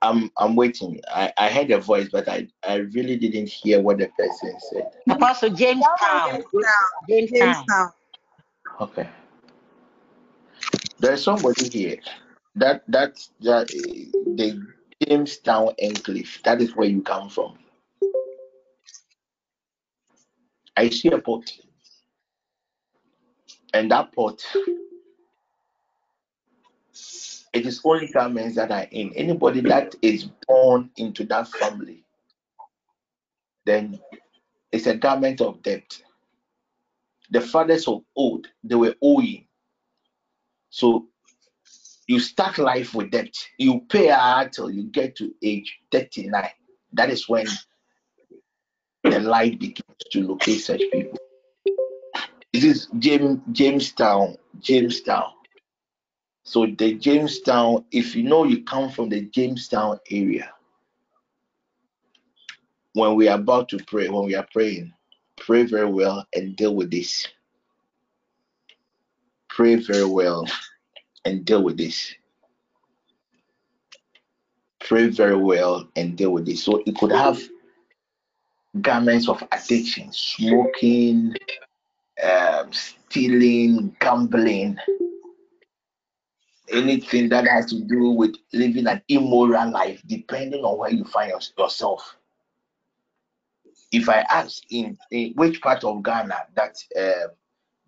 I'm 0.03 0.31
I'm 0.37 0.57
waiting. 0.57 1.01
I, 1.11 1.33
I 1.37 1.49
heard 1.51 1.71
a 1.71 1.79
voice, 1.79 2.09
but 2.13 2.29
I, 2.29 2.49
I 2.67 2.77
really 2.77 3.17
didn't 3.17 3.49
hear 3.49 3.81
what 3.81 3.99
the 3.99 4.09
person 4.19 4.55
said. 4.71 4.91
Apostle 5.11 5.51
Jamestown. 5.51 5.91
Jamestown. 6.25 6.73
Jamestown. 7.09 7.93
Okay. 8.81 9.09
There's 10.99 11.23
somebody 11.25 11.69
here. 11.69 11.97
That 12.55 12.85
that's 12.89 13.31
that 13.41 13.71
uh, 13.71 14.19
the 14.37 14.67
Jamestown 15.03 15.75
Enclave. 15.83 16.41
That 16.45 16.61
is 16.61 16.75
where 16.75 16.89
you 16.89 17.03
come 17.03 17.29
from. 17.29 17.59
I 20.77 20.91
see 20.91 21.09
a 21.09 21.19
pot. 21.19 21.51
And 23.75 23.91
that 23.91 24.13
pot 24.15 24.43
it 27.57 27.65
is 27.65 27.81
only 27.85 28.07
garments 28.09 28.57
that 28.57 28.71
are 28.71 28.87
in. 28.91 29.13
Anybody 29.15 29.63
that 29.63 29.95
is 30.03 30.29
born 30.47 30.91
into 30.99 31.25
that 31.25 31.49
family, 31.49 32.05
then 33.65 33.99
it's 34.73 34.87
a 34.87 34.95
garment 34.95 35.41
of 35.41 35.63
debt. 35.63 35.99
The 37.31 37.41
fathers 37.41 37.89
of 37.89 38.03
old, 38.15 38.49
they 38.63 38.75
were 38.75 38.95
owing. 39.01 39.47
So 40.69 41.07
you 42.07 42.21
start 42.21 42.59
life 42.59 42.95
with 42.95 43.11
debt. 43.11 43.35
You 43.59 43.81
pay 43.89 44.11
out 44.11 44.53
till 44.53 44.71
you 44.71 44.85
get 44.85 45.17
to 45.17 45.35
age 45.43 45.79
39. 45.91 46.49
That 46.93 47.11
is 47.11 47.29
when 47.29 47.47
the 49.03 49.21
light 49.21 49.59
begins 49.59 49.97
to 50.13 50.27
locate 50.27 50.61
such 50.61 50.83
people. 50.93 51.19
This 52.53 52.65
is 52.65 52.89
James 52.99 53.41
Jamestown, 53.53 54.37
Jamestown. 54.61 55.33
So 56.45 56.67
the 56.79 56.95
Jamestown, 56.95 57.85
if 57.91 58.15
you 58.15 58.23
know 58.23 58.45
you 58.45 58.63
come 58.63 58.89
from 58.91 59.09
the 59.09 59.23
Jamestown 59.23 59.99
area, 60.11 60.51
when 62.93 63.15
we 63.15 63.29
are 63.29 63.39
about 63.39 63.69
to 63.71 63.79
pray, 63.79 64.09
when 64.09 64.25
we 64.25 64.37
are 64.37 64.47
praying, 64.53 64.93
pray 65.37 65.65
very 65.65 65.91
well 65.91 66.25
and 66.35 66.57
deal 66.57 66.75
with 66.75 66.91
this. 66.91 67.27
Pray 69.49 69.75
very 69.75 70.07
well 70.07 70.47
and 71.27 71.45
deal 71.45 71.63
with 71.63 71.77
this. 71.77 72.15
Pray 74.81 75.09
very 75.09 75.37
well 75.37 75.89
and 75.97 76.17
deal 76.17 76.31
with 76.31 76.47
this. 76.47 76.63
So 76.63 76.83
it 76.87 76.97
could 76.97 77.11
have 77.11 77.43
garments 78.81 79.29
of 79.29 79.43
addiction, 79.51 80.13
smoking, 80.13 81.35
um, 82.23 82.73
stealing, 82.73 83.97
gambling, 83.99 84.79
anything 86.71 87.29
that 87.31 87.49
has 87.49 87.67
to 87.67 87.81
do 87.81 88.11
with 88.11 88.37
living 88.53 88.87
an 88.87 89.03
immoral 89.09 89.73
life, 89.73 90.01
depending 90.07 90.63
on 90.63 90.79
where 90.79 90.91
you 90.91 91.05
find 91.05 91.33
yourself. 91.59 92.17
If 93.91 94.09
I 94.09 94.21
ask 94.31 94.63
in, 94.71 94.97
in 95.11 95.33
which 95.35 95.61
part 95.61 95.83
of 95.83 96.05
Ghana 96.05 96.47
that 96.55 96.77
uh, 96.99 97.29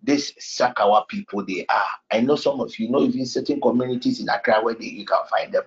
this 0.01 0.33
Sakawa 0.39 1.07
people 1.07 1.45
they 1.45 1.65
are, 1.67 1.87
I 2.11 2.21
know 2.21 2.35
some 2.35 2.59
of 2.59 2.77
you 2.79 2.89
know 2.89 3.01
even 3.01 3.25
certain 3.25 3.59
communities 3.61 4.19
in 4.19 4.29
Accra 4.29 4.61
where 4.61 4.75
they, 4.75 4.85
you 4.85 5.05
can 5.05 5.17
find 5.29 5.53
them. 5.53 5.63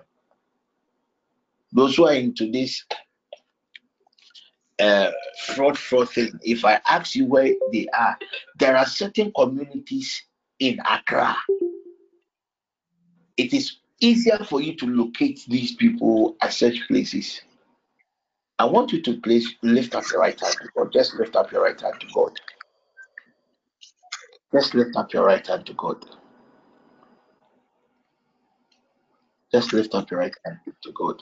Those 1.71 1.95
who 1.95 2.07
are 2.07 2.13
into 2.13 2.51
this 2.51 2.83
uh, 4.79 5.11
fraud 5.55 5.77
fraud 5.77 6.09
thing, 6.09 6.39
if 6.43 6.65
I 6.65 6.81
ask 6.87 7.15
you 7.15 7.25
where 7.25 7.53
they 7.71 7.87
are, 7.97 8.17
there 8.57 8.75
are 8.77 8.85
certain 8.85 9.31
communities 9.35 10.23
in 10.59 10.79
Accra 10.79 11.35
it 13.37 13.53
is 13.53 13.77
easier 13.99 14.37
for 14.49 14.61
you 14.61 14.75
to 14.75 14.85
locate 14.85 15.43
these 15.47 15.75
people 15.75 16.35
at 16.41 16.53
such 16.53 16.87
places. 16.87 17.41
I 18.59 18.65
want 18.65 18.91
you 18.91 19.01
to 19.01 19.19
please 19.21 19.55
lift 19.63 19.95
up 19.95 20.03
your 20.11 20.21
right 20.21 20.39
hand 20.39 20.55
to 20.61 20.69
God. 20.75 20.93
Just 20.93 21.15
lift 21.15 21.35
up 21.35 21.51
your 21.51 21.63
right 21.63 21.79
hand 21.79 21.95
to 21.99 22.07
God. 22.13 22.39
Just 24.53 24.75
lift 24.75 24.95
up 24.95 25.11
your 25.13 25.25
right 25.25 25.45
hand 25.45 25.65
to 25.65 25.73
God. 25.73 26.05
Just 29.51 29.73
lift 29.73 29.93
up 29.95 30.09
your 30.11 30.19
right 30.19 30.35
hand 30.45 30.59
to 30.83 30.91
God. 30.91 31.21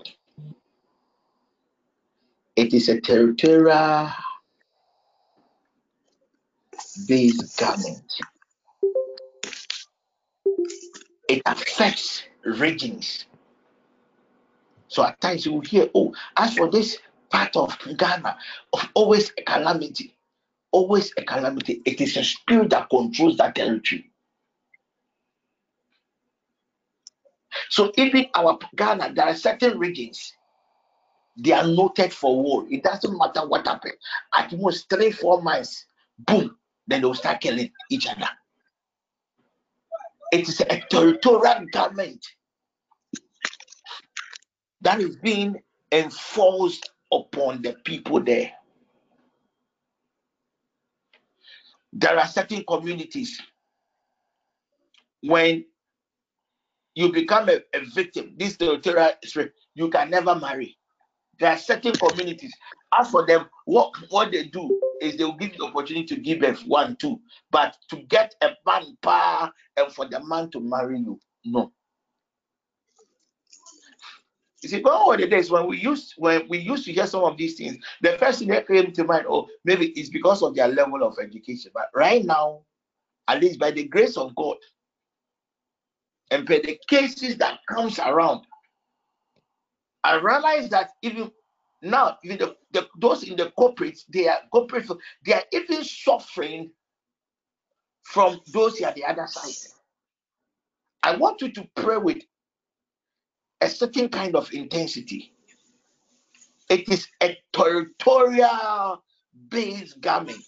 It 2.56 2.74
is 2.74 2.90
a 2.90 3.00
territorial 3.00 4.10
based 7.08 7.58
garment 7.58 8.12
it 11.32 11.42
affects 11.46 12.24
regions. 12.44 13.26
So 14.90 15.06
at 15.06 15.20
times 15.22 15.46
you 15.46 15.54
will 15.54 15.62
hear, 15.62 15.90
oh, 15.96 16.14
as 16.36 16.56
for 16.56 16.70
this 16.70 16.98
part 17.30 17.56
of 17.56 17.78
Ghana, 17.98 18.38
of 18.74 18.90
always 18.94 19.32
a 19.38 19.44
calamity, 19.44 20.14
always 20.72 21.12
a 21.18 21.24
calamity. 21.24 21.82
It 21.86 22.02
is 22.02 22.18
a 22.18 22.24
spirit 22.24 22.70
that 22.72 22.90
controls 22.90 23.38
that 23.38 23.56
territory. 23.56 24.12
So 27.70 27.92
even 27.98 28.28
our 28.36 28.58
Ghana, 28.76 29.14
there 29.14 29.26
are 29.26 29.36
certain 29.36 29.78
regions 29.78 30.34
they 31.38 31.52
are 31.54 31.66
noted 31.66 32.14
for 32.14 32.42
war. 32.42 32.66
It 32.70 32.84
doesn't 32.84 33.18
matter 33.18 33.48
what 33.48 33.66
happens. 33.66 33.96
At 34.38 34.58
most 34.60 34.90
three, 34.90 35.12
four 35.12 35.42
months, 35.42 35.86
boom, 36.20 36.56
then 36.88 37.02
they'll 37.02 37.14
start 37.14 37.42
killing 37.42 37.72
each 37.90 38.08
other. 38.08 38.28
It 40.32 40.48
is 40.48 40.62
a 40.62 40.82
territorial 40.90 41.66
government 41.72 42.26
that 44.82 45.00
is 45.00 45.16
being 45.18 45.62
enforced 45.92 46.90
upon 47.12 47.62
the 47.62 47.76
people 47.86 48.22
there. 48.22 48.52
There 51.94 52.18
are 52.18 52.28
certain 52.28 52.64
communities 52.64 53.42
when 55.22 55.66
you 56.96 57.12
become 57.12 57.50
a, 57.50 57.62
a 57.74 57.86
victim, 57.94 58.34
this 58.38 58.58
territorial 58.58 59.12
you 59.76 59.90
can 59.90 60.10
never 60.10 60.36
marry. 60.36 60.78
There 61.40 61.52
are 61.52 61.58
certain 61.58 61.94
communities. 61.94 62.54
As 62.98 63.10
for 63.10 63.26
them, 63.26 63.48
what, 63.66 63.92
what 64.10 64.32
they 64.32 64.46
do 64.46 64.80
is 65.02 65.18
they 65.18 65.24
will 65.24 65.38
give 65.38 65.54
you 65.54 65.60
the 65.60 65.66
opportunity 65.66 66.06
to 66.08 66.18
give 66.18 66.40
birth 66.40 66.62
one, 66.68 66.96
two. 66.98 67.20
But 67.50 67.76
to 67.90 67.98
get 68.04 68.36
a 68.42 68.52
man 68.66 68.98
power 69.02 69.52
and 69.78 69.92
for 69.94 70.08
the 70.08 70.24
man 70.26 70.52
to 70.52 70.60
marry 70.60 71.00
you, 71.00 71.20
no. 71.46 71.72
You 74.62 74.70
see, 74.70 74.82
going 74.82 75.02
over 75.02 75.18
the 75.18 75.28
days 75.28 75.50
when 75.50 75.66
we 75.66 75.78
used 75.78 76.14
when 76.18 76.48
we 76.48 76.60
used 76.60 76.86
to 76.86 76.94
hear 76.94 77.08
some 77.08 77.24
of 77.24 77.36
these 77.36 77.56
things, 77.56 77.84
the 78.02 78.18
first 78.20 78.40
thing 78.40 78.50
that 78.50 78.68
came 78.68 78.92
to 78.92 79.04
mind, 79.04 79.26
oh, 79.28 79.48
maybe 79.66 79.88
it's 79.90 80.10
because 80.10 80.44
of 80.44 80.56
their 80.56 80.68
level 80.68 81.04
of 81.04 81.18
education. 81.22 81.72
But 81.74 81.90
right 81.96 82.24
now, 82.24 82.62
at 83.28 83.42
least 83.42 83.60
by 83.60 83.72
the 83.72 83.86
grace 83.86 84.18
of 84.18 84.36
God, 84.36 84.58
and 86.30 86.48
by 86.48 86.60
the 86.64 86.80
cases 86.88 87.38
that 87.38 87.60
comes 87.68 87.98
around, 87.98 88.46
I 90.04 90.16
realize 90.16 90.70
that 90.70 90.92
even 91.02 91.32
now, 91.82 92.18
even 92.24 92.38
the, 92.38 92.56
the, 92.72 92.88
those 93.00 93.24
in 93.24 93.36
the 93.36 93.52
corporates, 93.58 94.04
they 94.10 94.28
are 94.28 94.40
corporate, 94.52 94.88
they 95.26 95.34
are 95.34 95.44
even 95.52 95.84
suffering 95.84 96.72
from 98.04 98.40
those 98.54 98.78
here 98.78 98.94
the 98.96 99.06
other 99.06 99.28
side. 99.28 99.72
I 101.04 101.16
want 101.16 101.42
you 101.42 101.52
to 101.54 101.68
pray 101.76 101.98
with 101.98 102.22
a 103.62 103.70
certain 103.70 104.10
kind 104.10 104.36
of 104.36 104.52
intensity. 104.54 105.34
It 106.70 106.90
is 106.90 107.08
a 107.22 107.38
territorial 107.54 109.04
based 109.50 110.02
garment. 110.02 110.44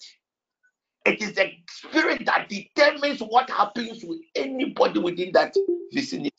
It 1.06 1.22
is 1.22 1.38
a 1.38 1.58
spirit 1.70 2.26
that 2.26 2.50
determines 2.50 3.20
what 3.22 3.50
happens 3.50 4.04
with 4.06 4.22
anybody 4.36 5.00
within 5.00 5.32
that 5.34 5.54
vicinity. 5.94 6.32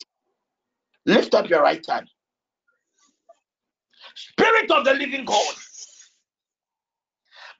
Lift 1.05 1.35
up 1.35 1.49
your 1.49 1.61
right 1.61 1.85
hand. 1.87 2.09
Spirit 4.15 4.71
of 4.71 4.85
the 4.85 4.93
living 4.93 5.25
God, 5.25 5.55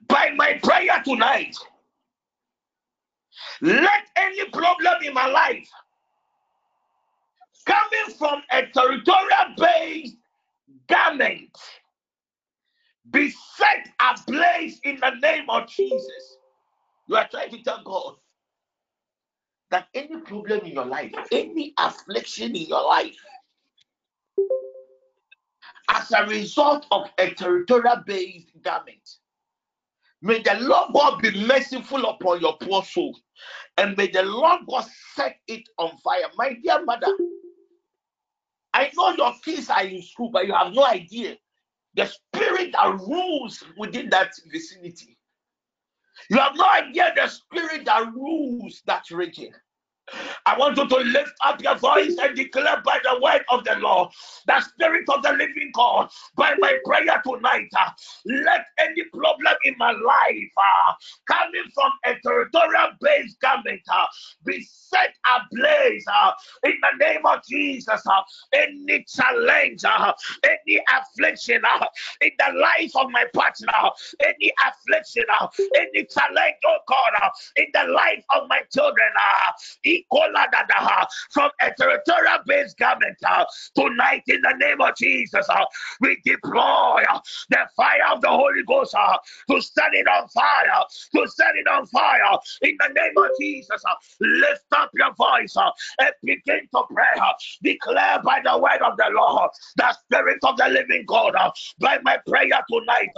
by 0.08 0.32
my 0.36 0.58
prayer 0.62 1.02
tonight, 1.04 1.56
let 3.62 4.02
any 4.16 4.44
problem 4.50 4.94
in 5.04 5.14
my 5.14 5.26
life 5.28 5.68
coming 7.66 8.14
from 8.18 8.42
a 8.52 8.66
territorial 8.66 9.54
based 9.58 10.16
garment 10.88 11.50
be 13.10 13.30
set 13.56 13.88
ablaze 14.00 14.80
in 14.84 14.98
the 15.00 15.10
name 15.22 15.48
of 15.48 15.68
Jesus. 15.68 16.38
You 17.08 17.16
are 17.16 17.28
trying 17.28 17.50
to 17.50 17.62
tell 17.62 17.82
God 17.84 18.14
that 19.70 19.88
any 19.94 20.20
problem 20.20 20.60
in 20.60 20.72
your 20.72 20.86
life, 20.86 21.12
any 21.30 21.74
affliction 21.78 22.56
in 22.56 22.66
your 22.66 22.84
life, 22.84 23.16
as 25.88 26.10
a 26.12 26.26
result 26.26 26.86
of 26.90 27.08
a 27.18 27.30
territorial 27.30 28.02
based 28.06 28.50
garment. 28.62 29.18
May 30.22 30.42
the 30.42 30.56
Lord 30.60 30.92
God 30.94 31.22
be 31.22 31.46
merciful 31.46 32.04
upon 32.06 32.40
your 32.40 32.56
poor 32.56 32.82
soul, 32.82 33.16
and 33.76 33.96
may 33.96 34.08
the 34.08 34.22
Lord 34.22 34.62
God 34.68 34.86
set 35.14 35.36
it 35.46 35.68
on 35.78 35.96
fire. 35.98 36.24
My 36.36 36.54
dear 36.54 36.84
mother, 36.84 37.08
I 38.76 38.90
know 38.94 39.10
your 39.16 39.32
kids 39.42 39.70
are 39.70 39.84
in 39.86 40.02
school, 40.02 40.28
but 40.30 40.46
you 40.46 40.52
have 40.52 40.74
no 40.74 40.84
idea 40.84 41.38
the 41.94 42.04
spirit 42.04 42.72
that 42.72 42.98
rules 43.00 43.64
within 43.78 44.10
that 44.10 44.32
vicinity. 44.52 45.16
You 46.28 46.36
have 46.36 46.54
no 46.56 46.68
idea 46.68 47.10
the 47.16 47.26
spirit 47.26 47.86
that 47.86 48.12
rules 48.12 48.82
that 48.84 49.10
region. 49.10 49.52
I 50.46 50.56
want 50.58 50.76
you 50.76 50.88
to 50.88 50.96
lift 50.96 51.32
up 51.44 51.62
your 51.62 51.76
voice 51.76 52.16
and 52.20 52.36
declare 52.36 52.80
by 52.84 52.98
the 53.02 53.20
word 53.20 53.42
of 53.50 53.64
the 53.64 53.76
Lord, 53.80 54.10
the 54.46 54.60
Spirit 54.60 55.04
of 55.08 55.22
the 55.22 55.32
living 55.32 55.70
God, 55.74 56.08
by 56.36 56.54
my 56.58 56.78
prayer 56.84 57.22
tonight, 57.26 57.68
uh, 57.78 57.90
let 58.26 58.66
any 58.78 59.04
problem 59.12 59.54
in 59.64 59.74
my 59.78 59.90
life 59.92 60.52
uh, 60.56 60.92
coming 61.28 61.64
from 61.74 61.90
a 62.06 62.14
territorial 62.22 62.90
based 63.00 63.40
government 63.40 63.80
uh, 63.92 64.06
be 64.44 64.64
set 64.70 65.14
ablaze 65.26 66.04
uh, 66.12 66.32
in 66.64 66.74
the 66.80 67.04
name 67.04 67.26
of 67.26 67.40
Jesus. 67.48 68.02
Uh, 68.06 68.22
any 68.52 69.04
challenge, 69.04 69.84
uh, 69.84 70.12
any 70.44 70.80
affliction 70.96 71.62
in 72.20 72.30
the 72.38 72.58
life 72.60 72.92
of 72.96 73.10
my 73.10 73.24
partner, 73.34 73.90
any 74.24 74.52
affliction, 74.66 75.24
any 75.76 76.04
challenge, 76.06 76.56
oh 76.66 76.78
God, 76.88 77.30
in 77.56 77.66
the 77.74 77.92
life 77.92 78.24
of 78.34 78.48
my 78.48 78.60
children. 78.72 79.08
Uh, 79.16 79.52
from 81.32 81.50
a 81.60 81.70
territorial 81.78 82.38
based 82.46 82.78
government 82.78 83.16
uh, 83.26 83.44
tonight 83.74 84.22
in 84.28 84.40
the 84.42 84.54
name 84.58 84.80
of 84.80 84.96
Jesus. 84.96 85.46
Uh, 85.48 85.64
we 86.00 86.20
deploy 86.24 87.02
uh, 87.12 87.20
the 87.50 87.58
fire 87.76 88.12
of 88.12 88.20
the 88.20 88.28
Holy 88.28 88.62
Ghost 88.66 88.94
to 89.50 89.60
set 89.60 89.92
it 89.92 90.06
on 90.08 90.28
fire, 90.28 90.84
to 91.14 91.28
set 91.28 91.54
it 91.56 91.68
on 91.68 91.86
fire 91.86 92.38
in 92.62 92.76
the 92.78 92.88
name 92.94 93.12
of 93.16 93.30
Jesus. 93.40 93.82
Lift 94.20 94.64
up 94.72 94.90
your 94.94 95.14
voice 95.14 95.54
and 95.98 96.12
begin 96.22 96.60
to 96.74 96.82
pray. 96.92 97.04
Declare 97.62 98.22
by 98.24 98.40
the 98.44 98.58
word 98.58 98.82
of 98.84 98.96
the 98.96 99.10
Lord, 99.14 99.50
the 99.76 99.92
Spirit 99.92 100.38
of 100.44 100.56
the 100.56 100.68
living 100.68 101.04
God, 101.06 101.34
by 101.80 101.98
my 102.02 102.16
prayer 102.26 102.60
tonight, 102.70 103.10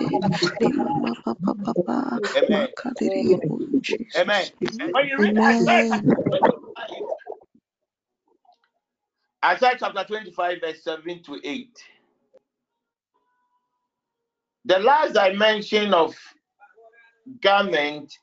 Amen. 2.37 2.69
Amen. 4.17 4.47
When 4.91 5.07
you 5.07 5.19
read 5.19 5.35
Isaiah 5.49 5.85
Amen. 5.91 6.05
Chapter 9.43 9.57
25, 9.57 9.63
Isaiah 9.63 9.77
chapter 9.79 10.03
25, 10.05 10.57
verse 10.61 10.83
7 10.83 11.23
to 11.23 11.39
8. 11.43 11.83
The 14.65 14.79
last 14.79 15.13
dimension 15.13 15.93
of 15.93 16.15
garment 17.41 18.13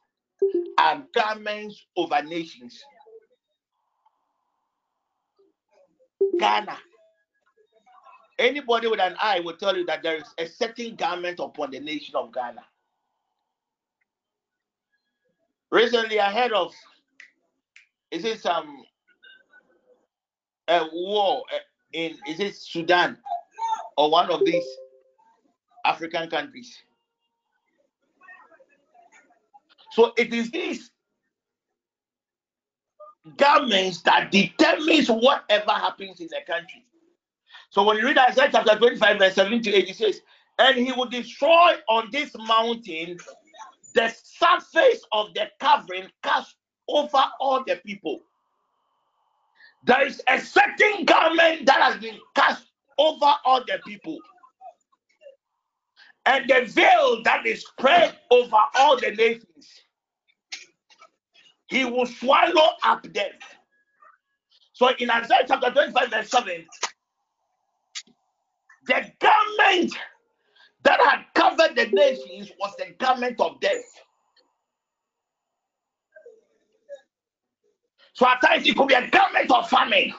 are 0.78 1.04
garments 1.14 1.84
over 1.96 2.22
nations. 2.22 2.82
Ghana. 6.38 6.78
Anybody 8.38 8.88
with 8.88 9.00
an 9.00 9.16
eye 9.22 9.40
will 9.40 9.56
tell 9.56 9.76
you 9.76 9.86
that 9.86 10.02
there 10.02 10.16
is 10.16 10.24
a 10.38 10.46
certain 10.46 10.96
garment 10.96 11.40
upon 11.40 11.70
the 11.70 11.80
nation 11.80 12.16
of 12.16 12.32
Ghana. 12.32 12.64
Recently, 15.72 16.20
I 16.20 16.32
heard 16.32 16.52
of 16.52 16.72
is 18.10 18.24
it 18.24 18.40
some 18.40 18.84
a 20.68 20.88
war 20.92 21.44
uh, 21.52 21.58
in 21.92 22.16
is 22.28 22.40
it 22.40 22.56
Sudan 22.56 23.16
or 23.96 24.10
one 24.10 24.30
of 24.30 24.44
these 24.44 24.64
African 25.84 26.28
countries. 26.28 26.76
So 29.92 30.12
it 30.16 30.32
is 30.32 30.50
these 30.50 30.90
governments 33.36 34.02
that 34.02 34.30
determines 34.30 35.08
whatever 35.08 35.70
happens 35.70 36.20
in 36.20 36.28
the 36.28 36.40
country. 36.46 36.84
So 37.70 37.82
when 37.82 37.96
you 37.98 38.04
read 38.04 38.18
Isaiah 38.18 38.50
chapter 38.52 38.76
25, 38.76 39.18
verse 39.18 39.34
7 39.34 39.62
to 39.62 39.74
8, 39.74 39.88
it 39.88 39.96
says, 39.96 40.20
And 40.58 40.76
he 40.76 40.92
will 40.92 41.08
destroy 41.08 41.74
on 41.88 42.08
this 42.12 42.30
mountain 42.46 43.18
the 43.94 44.12
surface 44.22 45.02
of 45.12 45.34
the 45.34 45.48
covering 45.58 46.08
cast 46.22 46.56
over 46.88 47.24
all 47.40 47.64
the 47.66 47.76
people. 47.84 48.20
There 49.86 50.06
is 50.06 50.22
a 50.28 50.40
certain 50.40 51.06
garment 51.06 51.66
that 51.66 51.82
has 51.82 51.98
been 52.00 52.18
cast 52.36 52.66
over 52.98 53.34
all 53.46 53.62
the 53.66 53.80
people. 53.86 54.18
And 56.26 56.48
the 56.50 56.66
veil 56.66 57.22
that 57.24 57.46
is 57.46 57.64
spread 57.66 58.16
over 58.30 58.56
all 58.76 59.00
the 59.00 59.12
nations. 59.12 59.68
He 61.68 61.84
will 61.84 62.06
swallow 62.06 62.70
up 62.84 63.06
death. 63.12 63.32
So 64.74 64.90
in 64.98 65.10
Isaiah 65.10 65.44
chapter 65.48 65.70
25, 65.70 66.10
verse 66.10 66.30
7, 66.30 66.66
the 68.86 69.12
garment 69.20 69.94
that 70.84 71.00
had 71.00 71.24
covered 71.34 71.76
the 71.76 71.86
nations 71.92 72.52
was 72.60 72.74
the 72.78 72.94
garment 72.98 73.40
of 73.40 73.60
death. 73.60 73.84
So 78.16 78.28
at 78.28 78.40
times 78.42 78.68
it 78.68 78.76
could 78.78 78.88
be 78.88 78.94
a 78.94 79.08
garment 79.10 79.52
of 79.52 79.70
famine. 79.70 80.14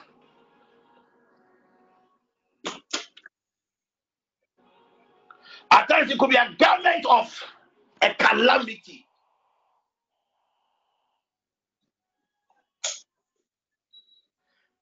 At 5.70 5.88
times 5.88 6.10
it 6.10 6.18
could 6.18 6.30
be 6.30 6.36
a 6.36 6.54
garment 6.58 7.06
of 7.08 7.44
a 8.02 8.14
calamity. 8.14 9.06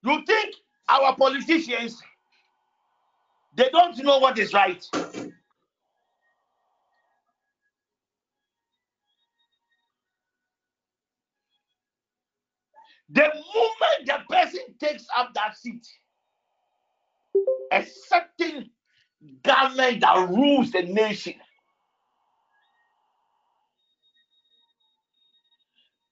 You 0.04 0.22
think 0.26 0.54
our 0.88 1.16
politicians 1.16 2.02
they 3.56 3.68
don't 3.70 3.96
know 4.04 4.18
what 4.18 4.38
is 4.38 4.54
right. 4.54 4.84
The 13.10 13.22
moment 13.22 14.06
the 14.06 14.18
person 14.28 14.60
takes 14.80 15.06
up 15.16 15.32
that 15.34 15.56
seat, 15.56 15.86
a 17.72 17.84
certain 17.84 18.70
government 19.42 20.00
that 20.00 20.28
rules 20.28 20.72
the 20.72 20.82
nation. 20.82 21.34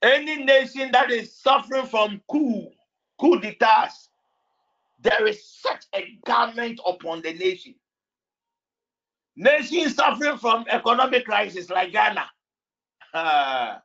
Any 0.03 0.45
nation 0.45 0.91
that 0.93 1.11
is 1.11 1.35
suffering 1.37 1.87
from 1.87 2.23
coup, 2.31 2.71
coup 3.21 3.41
d'etats, 3.41 4.11
there 5.01 5.27
is 5.27 5.45
such 5.47 5.85
a 5.95 6.19
garment 6.27 6.81
upon 6.87 7.23
the 7.23 7.33
nation. 7.33 7.75
Nations 9.37 9.97
suffering 9.97 10.39
from 10.39 10.65
economic 10.71 11.25
crisis 11.25 11.71
like 11.71 11.93
Ghana, 11.93 12.27
uh, 13.15 13.79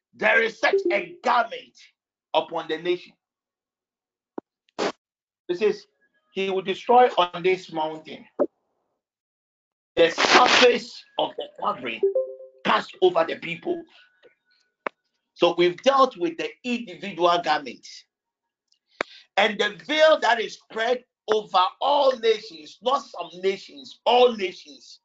there 0.14 0.42
is 0.42 0.58
such 0.60 0.80
a 0.92 1.16
garment 1.24 1.78
upon 2.34 2.68
the 2.68 2.78
nation. 2.78 3.12
It 5.48 5.58
says, 5.58 5.86
He 6.34 6.50
will 6.50 6.62
destroy 6.62 7.08
on 7.18 7.42
this 7.42 7.72
mountain 7.72 8.24
the 9.96 10.10
surface 10.10 11.04
of 11.18 11.30
the 11.36 11.44
covering 11.60 12.00
cast 12.64 12.96
over 13.02 13.24
the 13.28 13.36
people. 13.36 13.82
So 15.34 15.54
we've 15.58 15.80
dealt 15.82 16.16
with 16.16 16.36
the 16.38 16.48
individual 16.64 17.40
garments 17.44 18.04
and 19.36 19.58
the 19.58 19.76
veil 19.86 20.18
that 20.20 20.40
is 20.40 20.54
spread 20.54 21.04
over 21.32 21.62
all 21.80 22.16
nations, 22.18 22.78
not 22.82 23.02
some 23.02 23.30
nations, 23.42 24.00
all 24.04 24.36
nations. 24.36 25.00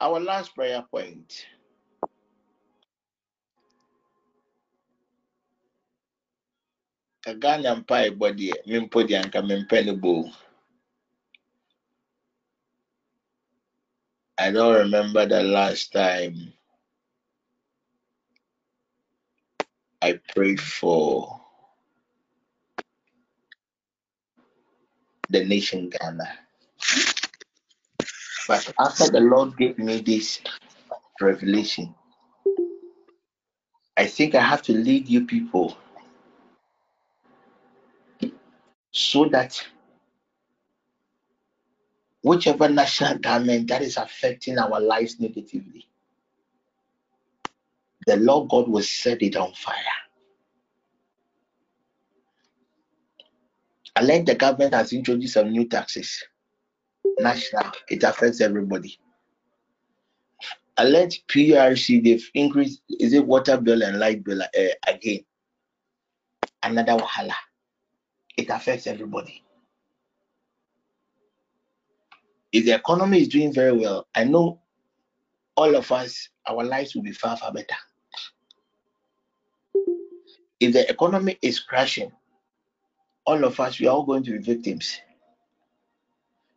Our 0.00 0.18
last 0.18 0.54
prayer 0.54 0.84
point. 0.90 1.46
Anka 7.26 7.58
bo. 10.00 10.30
I 14.38 14.50
don't 14.52 14.74
remember 14.74 15.26
the 15.26 15.42
last 15.42 15.92
time 15.92 16.52
I 20.02 20.20
prayed 20.34 20.60
for 20.60 21.40
the 25.30 25.44
nation 25.44 25.90
Ghana. 25.90 26.38
But 28.48 28.72
after 28.78 29.08
the 29.10 29.20
Lord 29.20 29.56
gave 29.58 29.78
me 29.78 30.00
this 30.00 30.40
revelation, 31.20 31.94
I 33.96 34.06
think 34.06 34.34
I 34.34 34.42
have 34.42 34.62
to 34.62 34.72
lead 34.72 35.08
you 35.08 35.26
people 35.26 35.76
so 38.92 39.24
that 39.26 39.60
whichever 42.22 42.68
national 42.68 43.18
government 43.18 43.68
that 43.68 43.82
is 43.82 43.96
affecting 43.96 44.58
our 44.58 44.80
lives 44.80 45.18
negatively, 45.18 45.88
the 48.06 48.16
Lord 48.16 48.50
God 48.50 48.68
will 48.68 48.82
set 48.82 49.22
it 49.22 49.36
on 49.36 49.52
fire. 49.54 49.76
Learned 54.00 54.26
the 54.26 54.34
government 54.34 54.74
has 54.74 54.92
introduced 54.92 55.34
some 55.34 55.50
new 55.50 55.68
taxes. 55.68 56.24
National, 57.18 57.70
it 57.88 58.02
affects 58.02 58.40
everybody. 58.40 58.98
Learned 60.78 61.16
PRC, 61.28 62.02
they've 62.02 62.30
increased, 62.34 62.82
is 62.88 63.12
it 63.12 63.26
water 63.26 63.56
bill 63.58 63.82
and 63.82 63.98
light 63.98 64.24
bill 64.24 64.42
uh, 64.42 64.74
again? 64.88 65.20
Another 66.62 66.96
wahala. 66.96 67.34
It 68.36 68.48
affects 68.50 68.86
everybody. 68.86 69.42
If 72.52 72.64
the 72.64 72.72
economy 72.74 73.20
is 73.22 73.28
doing 73.28 73.52
very 73.52 73.72
well, 73.72 74.06
I 74.14 74.24
know 74.24 74.60
all 75.56 75.74
of 75.76 75.90
us, 75.92 76.28
our 76.46 76.64
lives 76.64 76.94
will 76.94 77.02
be 77.02 77.12
far, 77.12 77.36
far 77.36 77.52
better. 77.52 77.76
If 80.60 80.72
the 80.72 80.88
economy 80.88 81.38
is 81.42 81.60
crashing, 81.60 82.12
all 83.26 83.44
of 83.44 83.58
us, 83.60 83.80
we 83.80 83.86
are 83.86 83.90
all 83.94 84.04
going 84.04 84.24
to 84.24 84.32
be 84.32 84.38
victims. 84.38 84.98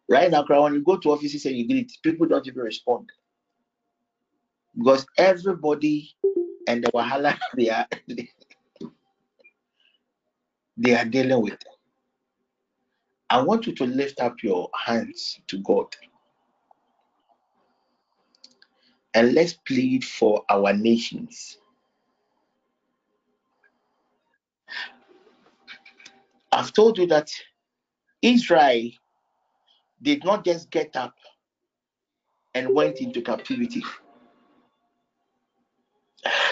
Right 0.10 0.30
now, 0.30 0.46
when 0.48 0.74
you 0.76 0.84
go 0.84 0.98
to 0.98 1.12
offices 1.12 1.46
and 1.46 1.56
you 1.56 1.68
greet, 1.68 1.92
people 2.04 2.28
don't 2.28 2.46
even 2.48 2.62
respond. 2.62 3.10
Because 4.78 5.06
everybody 5.18 6.12
and 6.68 6.84
the 6.84 6.92
wahala 6.92 7.38
they 7.58 7.70
are 7.70 7.88
they 10.78 10.96
are 10.96 11.06
dealing 11.06 11.42
with. 11.42 11.60
I 13.30 13.42
want 13.42 13.68
you 13.68 13.74
to 13.76 13.86
lift 13.86 14.20
up 14.20 14.36
your 14.44 14.70
hands 14.86 15.40
to 15.48 15.58
God 15.60 15.88
and 19.14 19.34
let's 19.34 19.54
plead 19.54 20.04
for 20.04 20.44
our 20.50 20.74
nations. 20.74 21.58
I've 26.52 26.74
told 26.74 26.98
you 26.98 27.08
that 27.08 27.30
Israel 28.22 28.90
did 30.02 30.24
not 30.24 30.46
just 30.46 30.70
get 30.72 30.96
up 30.96 31.16
and 32.54 32.74
went 32.74 33.00
into 33.00 33.22
captivity. 33.22 33.84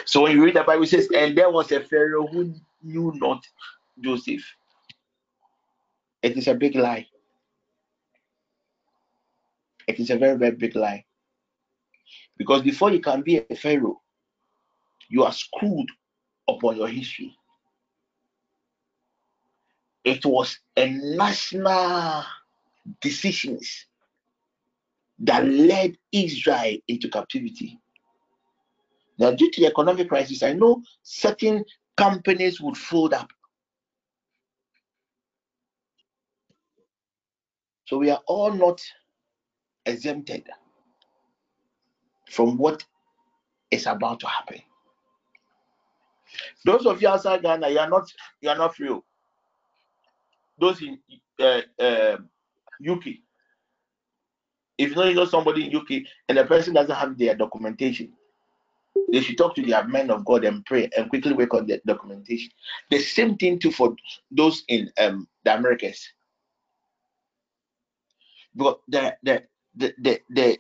So 0.06 0.22
when 0.22 0.34
you 0.34 0.44
read 0.44 0.56
the 0.56 0.64
Bible, 0.64 0.84
it 0.84 0.90
says, 0.90 1.10
and 1.16 1.38
there 1.38 1.50
was 1.52 1.72
a 1.72 1.82
Pharaoh 1.82 2.28
who 2.28 2.54
knew 2.84 3.14
not 3.16 3.45
Joseph. 4.02 4.44
It 6.22 6.38
is 6.38 6.48
a 6.48 6.56
big 6.56 6.76
lie. 6.76 7.06
It 9.88 9.99
is 9.99 10.10
a 10.10 10.18
very, 10.18 10.38
very 10.38 10.56
big 10.56 10.76
lie. 10.76 11.06
Because 12.38 12.61
before 12.61 12.91
you 12.91 12.99
can 12.99 13.22
be 13.22 13.38
a 13.38 13.56
Pharaoh, 13.56 14.02
you 15.10 15.24
are 15.24 15.34
screwed 15.34 15.90
upon 16.48 16.78
your 16.78 16.88
history. 16.88 17.36
It 20.03 20.26
was 20.26 20.60
a 20.76 20.90
national 20.90 22.24
decisions 23.02 23.86
that 25.20 25.45
led 25.45 25.98
Israel 26.11 26.78
into 26.88 27.10
captivity. 27.10 27.80
Now, 29.18 29.32
due 29.32 29.52
to 29.52 29.61
the 29.61 29.68
economic 29.68 30.10
crisis, 30.10 30.44
I 30.44 30.53
know 30.53 30.82
certain 31.03 31.64
companies 31.95 32.60
would 32.60 32.76
fold 32.76 33.14
up. 33.14 33.30
So 37.85 37.97
we 37.97 38.10
are 38.10 38.22
all 38.27 38.51
not 38.51 38.81
exempted 39.85 40.47
from 42.30 42.57
what 42.57 42.84
is 43.72 43.85
about 43.88 44.19
to 44.22 44.27
happen. 44.27 44.61
Those 46.65 46.85
of 46.85 47.01
you 47.01 47.10
outside 47.10 47.41
Ghana, 47.43 47.69
you 47.69 47.80
are 47.80 47.89
not 47.89 48.11
you 48.41 48.49
are 48.49 48.57
not 48.57 48.76
free. 48.76 48.95
Those 50.60 50.81
in 50.81 50.99
uh, 51.39 51.61
uh, 51.80 52.18
UK, 52.88 53.05
if 54.77 54.89
you 54.89 54.95
know 54.95 55.03
you 55.03 55.15
know 55.15 55.26
somebody 55.26 55.68
in 55.68 55.76
UK 55.76 56.03
and 56.30 56.38
the 56.38 56.45
person 56.45 56.73
doesn't 56.73 56.95
have 56.95 57.18
their 57.18 57.35
documentation, 57.35 58.14
they 59.11 59.22
should 59.22 59.38
talk 59.38 59.55
to 59.55 59.61
their 59.61 59.88
men 59.88 60.10
of 60.10 60.26
God 60.26 60.45
and 60.45 60.65
pray 60.65 60.89
and 60.95 61.10
quickly 61.10 61.34
work 61.34 61.53
on 61.53 61.68
the 61.68 61.81
documentation. 61.85 62.49
The 62.89 62.99
same 62.99 63.38
thing 63.38 63.60
too 63.60 63.72
for 63.72 63.95
those 64.31 64.64
in 64.68 64.91
um, 64.99 65.27
the 65.43 65.55
Americas. 65.55 66.07
But 68.55 68.80
the 68.88 69.15
the 69.23 69.43
the 69.75 69.93
the, 69.97 70.21
the 70.30 70.59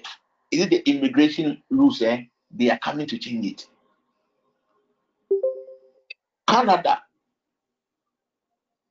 is 0.51 0.61
it 0.61 0.69
the 0.69 0.89
immigration 0.89 1.61
rules? 1.69 2.01
Eh? 2.01 2.23
They 2.51 2.69
are 2.69 2.79
coming 2.79 3.07
to 3.07 3.17
change 3.17 3.45
it. 3.45 3.67
Canada, 6.47 7.01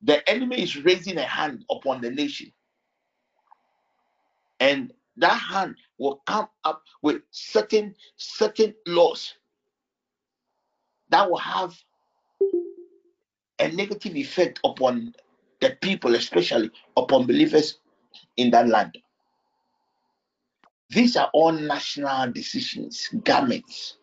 the 0.01 0.27
enemy 0.29 0.61
is 0.61 0.75
raising 0.83 1.17
a 1.17 1.23
hand 1.23 1.63
upon 1.69 2.01
the 2.01 2.09
nation, 2.11 2.51
and 4.59 4.91
that 5.17 5.37
hand 5.37 5.75
will 5.97 6.21
come 6.25 6.47
up 6.63 6.83
with 7.01 7.21
certain 7.31 7.95
certain 8.17 8.73
laws 8.87 9.33
that 11.09 11.29
will 11.29 11.37
have 11.37 11.73
a 13.59 13.67
negative 13.69 14.15
effect 14.15 14.59
upon 14.63 15.13
the 15.61 15.77
people, 15.81 16.15
especially 16.15 16.71
upon 16.97 17.27
believers 17.27 17.79
in 18.37 18.51
that 18.51 18.67
land. 18.67 18.97
These 20.89 21.15
are 21.15 21.29
all 21.33 21.51
national 21.51 22.31
decisions, 22.31 23.09
garments. 23.23 23.97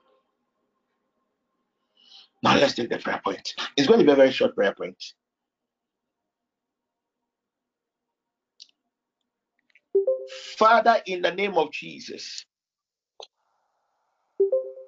Now 2.42 2.56
let's 2.56 2.74
take 2.74 2.90
the 2.90 2.98
prayer 2.98 3.20
point. 3.24 3.54
It's 3.76 3.86
going 3.86 4.00
to 4.00 4.06
be 4.06 4.12
a 4.12 4.16
very 4.16 4.32
short 4.32 4.54
prayer 4.54 4.74
point. 4.74 4.96
Father, 10.56 11.00
in 11.06 11.22
the 11.22 11.32
name 11.32 11.56
of 11.56 11.72
Jesus, 11.72 12.44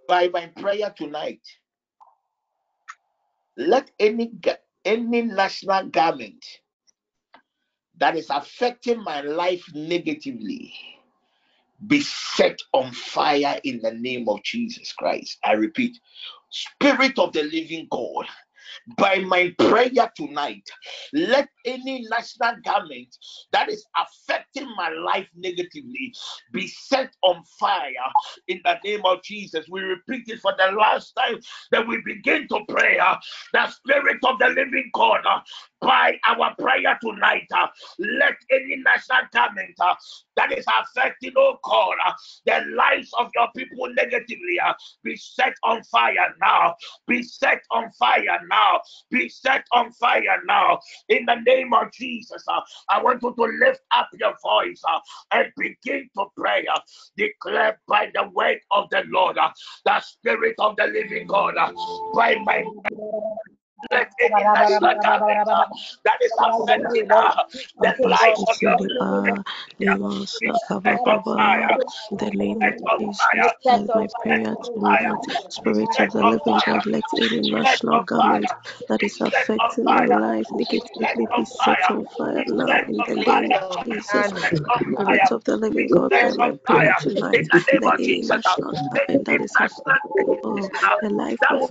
by 0.09 0.28
my 0.28 0.47
prayer 0.47 0.93
tonight, 0.97 1.40
let 3.56 3.90
any 3.98 4.32
any 4.85 5.23
national 5.23 5.89
garment 5.89 6.44
that 8.03 8.16
is 8.16 8.31
affecting 8.31 9.01
my 9.05 9.20
life 9.20 9.65
negatively 9.74 10.74
be 11.87 12.01
set 12.01 12.59
on 12.73 12.91
fire 12.91 13.61
in 13.62 13.81
the 13.81 13.93
name 13.93 14.29
of 14.29 14.43
Jesus 14.43 14.93
Christ. 14.93 15.39
I 15.45 15.53
repeat, 15.53 15.97
Spirit 16.51 17.16
of 17.20 17.33
the 17.33 17.45
living 17.45 17.87
God, 17.93 18.27
by 18.97 19.19
my 19.20 19.55
prayer 19.59 20.11
tonight, 20.16 20.69
let 21.12 21.49
any 21.65 22.07
national 22.11 22.57
garment 22.65 23.16
that 23.53 23.69
is 23.69 23.85
affecting 23.97 24.69
my 24.77 24.89
life 24.90 25.28
negatively 25.36 26.15
be 26.53 26.66
set 26.66 27.15
on 27.23 27.43
fire 27.59 27.82
in 28.49 28.61
the 28.65 28.77
name 28.85 29.03
of 29.05 29.23
Jesus. 29.23 29.66
We 29.70 29.81
repeat 29.81 30.28
it 30.28 30.40
for 30.40 30.55
the 30.57 30.73
last 30.77 31.12
time 31.15 31.40
that 31.70 31.86
we 31.86 32.01
begin 32.05 32.49
to 32.49 32.61
pray. 32.69 32.99
Uh, 32.99 33.16
the 33.53 33.69
Spirit 33.70 34.19
of 34.24 34.39
the 34.39 34.49
living 34.49 34.90
God, 34.94 35.20
uh, 35.28 35.40
by 35.81 36.19
our 36.28 36.55
prayer 36.57 36.99
tonight, 37.03 37.47
uh, 37.55 37.66
let 37.99 38.35
any 38.51 38.77
national 38.77 39.23
garment 39.32 39.77
that 40.36 40.53
is 40.57 40.65
affecting, 40.81 41.32
oh 41.36 41.59
God, 41.65 41.97
the 42.47 42.65
lives 42.77 43.11
of 43.19 43.31
your 43.35 43.49
people 43.57 43.89
negatively 43.94 44.59
be 45.03 45.16
set 45.16 45.55
on 45.65 45.82
fire 45.85 46.35
now. 46.40 46.74
Be 47.07 47.23
set 47.23 47.62
on 47.70 47.90
fire 47.99 48.40
now. 48.49 48.61
Be 49.10 49.28
set 49.28 49.64
on 49.72 49.93
fire 49.93 50.43
now. 50.47 50.80
In 51.09 51.26
the 51.26 51.36
name 51.47 51.72
of 51.74 51.93
Jesus, 51.93 52.44
uh, 52.48 52.60
I 52.90 53.02
want 53.02 53.22
you 53.22 53.34
to 53.34 53.43
lift 53.66 53.80
up 53.97 54.09
your 54.14 54.34
voice 54.43 54.82
uh, 54.89 55.01
and 55.32 55.52
begin 55.56 56.09
to 56.16 56.26
pray. 56.36 56.66
Uh, 56.72 56.80
declare 57.16 57.78
by 57.89 58.10
the 58.14 58.28
word 58.30 58.59
of 58.70 58.89
the 58.90 59.05
Lord, 59.09 59.39
uh, 59.39 59.51
the 59.84 60.01
Spirit 60.01 60.55
of 60.59 60.76
the 60.76 60.86
living 60.86 61.26
God, 61.26 61.56
uh, 61.56 61.72
by 62.14 62.36
my 62.44 62.64
let 63.91 64.09
any 64.21 64.45
government 64.53 65.03
that 66.05 66.19
is 66.23 66.37
affecting 66.41 67.09
the 67.81 67.95
lives 68.05 68.45
of 68.49 68.57
your 68.63 68.79
people 68.83 69.45
be 70.41 70.55
set 70.55 70.65
on 71.07 71.23
fire. 71.37 71.79
In 72.11 72.19
the 72.19 72.31
name 72.33 72.63
Set 72.63 72.75
of 72.75 72.85
on 72.93 72.99
Jesus, 72.99 73.19
fire. 73.19 73.53
by 73.69 73.89
my 73.95 74.09
prayer 74.23 74.57
Set 74.57 74.59
on 74.61 74.71
fire. 74.81 75.15
tonight, 75.15 75.21
Be 75.25 75.35
Spirit 75.49 76.01
of 76.01 76.13
the 76.13 76.25
living. 76.25 76.61
God, 76.67 76.87
let 76.87 77.07
any 77.19 77.41
national 77.43 78.03
fire. 78.15 78.43
that 78.89 79.03
is 79.03 79.21
affecting 79.21 79.93
my 79.93 80.07
life 80.07 80.49
negatively 80.53 81.27
be 81.35 81.45
set 81.45 81.91
on 81.91 82.07
fire 82.19 82.45
now 82.49 82.83
in 82.89 83.03
the 83.07 83.17
name 83.17 83.53
of 83.53 83.63
Jesus. 83.85 84.33
Spirit 84.95 85.31
of 85.33 85.45
the 85.45 85.57
living 85.57 85.89
God, 85.89 86.13
set 86.23 86.39
my 86.39 86.51
on 86.51 86.59
prayer 86.65 86.93
fire. 86.99 86.99
tonight, 86.99 87.43
In 87.43 87.49
the 87.53 87.61
name 87.73 87.83
let 87.83 87.95
of 87.95 87.95
any 87.99 88.23
national 88.23 88.77
garment 88.93 89.27
that 89.29 89.41
is 89.43 89.57
affecting 89.61 90.27
oh, 90.45 90.71
the 91.01 91.11
life 91.11 91.41
that 91.51 91.61
of 91.63 91.71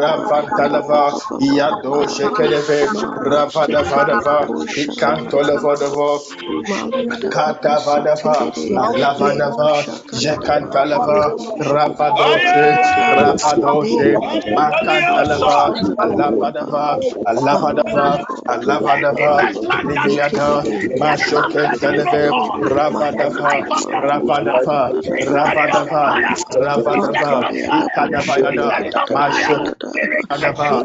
Ravantalava, 0.00 1.02
Yado 1.40 1.94
Shekeleve, 2.08 2.80
Ravadavadava, 3.30 4.36
Ikantolevadava, 4.82 6.08
Katavadava, 7.34 8.36
Alavadava, 8.84 9.70
Jekantalava, 10.12 11.20
Ravadoshe, 11.72 12.66
Ravadoshe, 13.18 14.10
Makantalava, 14.54 15.56
Alavadava, 15.98 16.98
Alavadava, 17.26 18.06
Alavadava, 18.48 19.32
Liviada, 20.46 20.96
Mashokenteleve, 20.96 22.34
Ravadava, 22.62 23.66
Ravadava, 24.02 24.94
Ravadava, 25.22 26.20
Ravadava, 26.54 27.46
Ikadavayada, 27.72 28.74
Mashok. 29.10 29.66
Adava, 30.30 30.84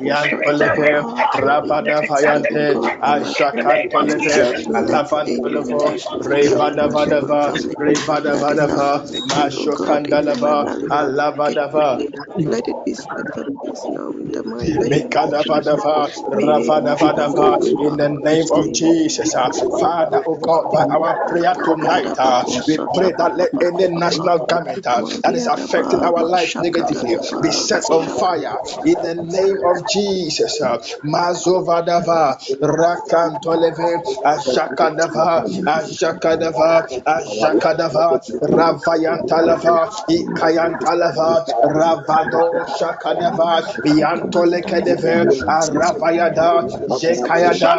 Yantoleve, 0.00 1.06
Rabada 1.34 2.02
Vayante, 2.08 2.80
Ashakantoleve, 3.02 4.46
Alafantolovo, 4.74 5.94
Revada 6.24 6.88
Vadava, 6.90 7.54
Revada 7.78 8.36
Vadava, 8.38 9.04
Mashokandalava, 9.30 10.66
Alavadava, 10.90 12.02
Let 12.36 12.68
it 12.68 12.84
be 12.84 12.94
settled 12.94 13.48
peace 13.64 13.88
now 13.88 14.10
in 14.12 14.32
the 14.32 14.44
mighty 14.44 14.84
name 14.84 15.18
of 15.22 15.36
Jesus. 15.38 15.82
Mikadavadava, 15.82 16.10
Ravadavadava, 16.32 17.58
in 17.78 17.96
the 17.96 18.08
name 18.10 18.48
of 18.52 18.72
Jesus, 18.72 18.91
uh, 19.34 19.50
Father, 19.80 20.22
oh 20.26 20.36
God, 20.36 20.70
by 20.70 20.84
our 20.90 21.16
prayer 21.26 21.54
tonight, 21.64 22.14
uh, 22.18 22.44
we 22.66 22.78
pray 22.94 23.12
that 23.18 23.36
let 23.36 23.50
any 23.62 23.88
national 23.88 24.40
government 24.40 24.86
uh, 24.86 25.02
that 25.22 25.34
is 25.34 25.46
affecting 25.46 26.02
our 26.02 26.24
life 26.24 26.54
negatively 26.58 27.16
be 27.40 27.50
set 27.50 27.90
on 27.90 28.08
fire 28.08 28.58
in 28.84 29.00
the 29.02 29.14
name 29.14 29.58
of 29.64 29.86
Jesus. 29.88 30.60
uh, 30.60 30.78
Mazovadava, 31.04 32.36
Rakantoleve, 32.60 34.02
Ashakadava, 34.24 35.44
Ashakadava, 35.66 36.86
Ashakadava, 37.06 38.20
Ravayantalava, 38.42 39.90
Ikayantalava, 40.10 41.46
Ravado 41.64 42.66
Shakadava, 42.68 43.62
Yantolekedeve, 43.84 45.26
Aravayada, 45.48 46.64
Jekayada, 46.88 47.78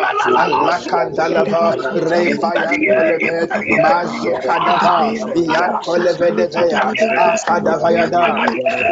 Alakandalava, 1.04 1.76
Revayantoleve, 2.10 3.48
Mazokadava, 3.84 4.96
Yantolevedevea, 5.36 6.94
Akadavayada, 7.18 8.24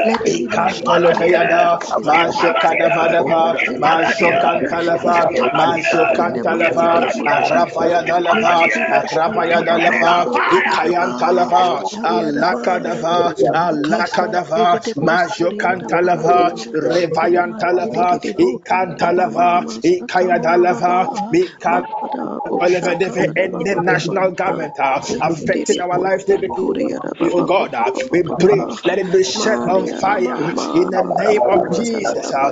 Let 0.06 0.22
it 0.26 0.26
be 0.26 0.48
Ikantoleveyada, 0.48 1.80
Mashokadavadava, 2.04 3.56
Mashokantalava, 3.80 5.18
Mashokantalava, 5.54 6.90
Arapayadalava, 7.28 8.68
Arapayadalava, 8.98 10.28
Ikayantalava, 10.58 11.84
Alakadava, 12.04 13.34
Alakadava, 13.54 14.80
Mashokantalava, 14.98 16.52
Revayantalava, 16.74 18.20
Ikantalava, 18.38 19.66
Ikayadalava, 19.84 21.08
Mikan. 21.32 21.84
Elevative 22.61 23.18
in 23.36 23.64
the 23.64 23.76
national 23.76 24.32
government 24.32 24.80
uh, 24.80 25.02
affecting 25.22 25.80
our 25.82 25.99
lives 25.99 26.28
negatively. 26.28 26.95
Oh 27.19 27.41
God, 27.44 27.73
uh, 27.73 27.91
we 28.11 28.23
pray, 28.40 28.68
let 28.86 28.99
it 28.99 29.11
be 29.11 29.23
set 29.23 29.61
on 29.68 29.88
fire 29.88 30.44
in 30.73 30.90
the 30.90 31.03
name 31.03 31.44
of 31.49 31.64
Jesus. 31.73 32.34
Uh, 32.34 32.49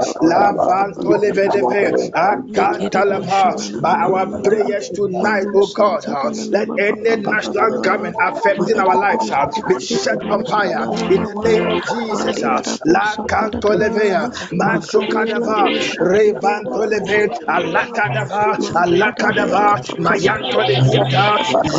By 3.81 3.95
our 3.95 4.27
prayers 4.43 4.89
tonight, 4.93 5.47
oh 5.55 5.67
God, 5.67 6.05
uh, 6.07 6.29
let 6.51 6.69
any 6.77 7.15
national 7.17 7.71
government 7.81 8.15
affecting 8.19 8.79
our 8.79 8.97
lives 8.97 9.31
uh, 9.31 9.47
be 9.67 9.79
set 9.79 10.19
on 10.29 10.45
fire 10.45 10.87
in 11.09 11.23
the 11.23 11.35
name 11.35 11.67
of 11.69 11.85
Jesus. 11.85 12.43
Uh, 12.43 12.61
Lakantolevea, 12.87 14.29
Mashokadava, 14.51 15.73
Revantoleve, 15.99 17.29
Alakadava, 17.49 18.57
Alakadava, 18.75 19.38
Mayantoliviata, 19.47 21.25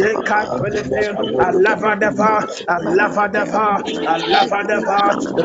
Yekantolive, 0.01 1.05
Alavadava, 1.45 2.32
Alavadava, 2.69 3.66
Alavadava, 4.12 5.01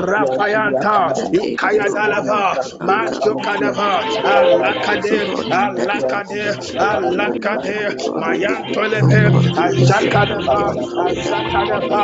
Rafayanta, 0.08 0.98
Ikayadalava, 1.34 2.44
Mashokadava, 2.88 3.92
Alakade, 4.32 5.20
Alakade, 5.60 6.44
Alakade, 6.80 7.80
Mayantolive, 8.22 9.22
Ajakadava, 9.64 10.60
Ajakadava, 11.06 12.04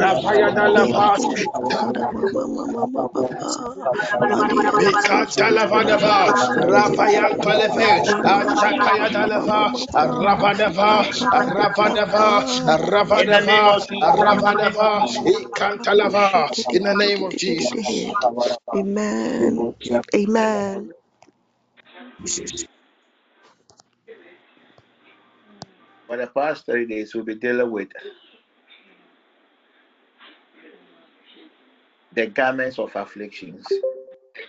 Ravayadalava, 0.00 1.08
Ikantalavadava, 4.80 6.18
Ravayantaleve, 6.72 7.90
Ashakayadalava, 8.24 8.38
Ravadava, 9.00 9.40
Ravadava, 9.40 9.49
In 9.50 9.56
the 13.26 13.40
name 13.40 13.66
Ravadava, 13.66 13.74
of 13.74 13.88
Jesus. 13.88 14.14
In 16.74 16.82
the 16.84 16.94
name 16.94 17.24
of 17.24 17.36
Jesus. 17.36 18.12
Amen. 18.74 19.74
Amen. 20.14 20.92
For 26.06 26.16
the 26.16 26.28
past 26.28 26.64
three 26.66 26.86
days, 26.86 27.12
we'll 27.14 27.24
be 27.24 27.34
dealing 27.34 27.70
with 27.70 27.88
the 32.12 32.26
garments 32.26 32.78
of 32.78 32.94
afflictions. 32.94 33.66
The 33.68 33.80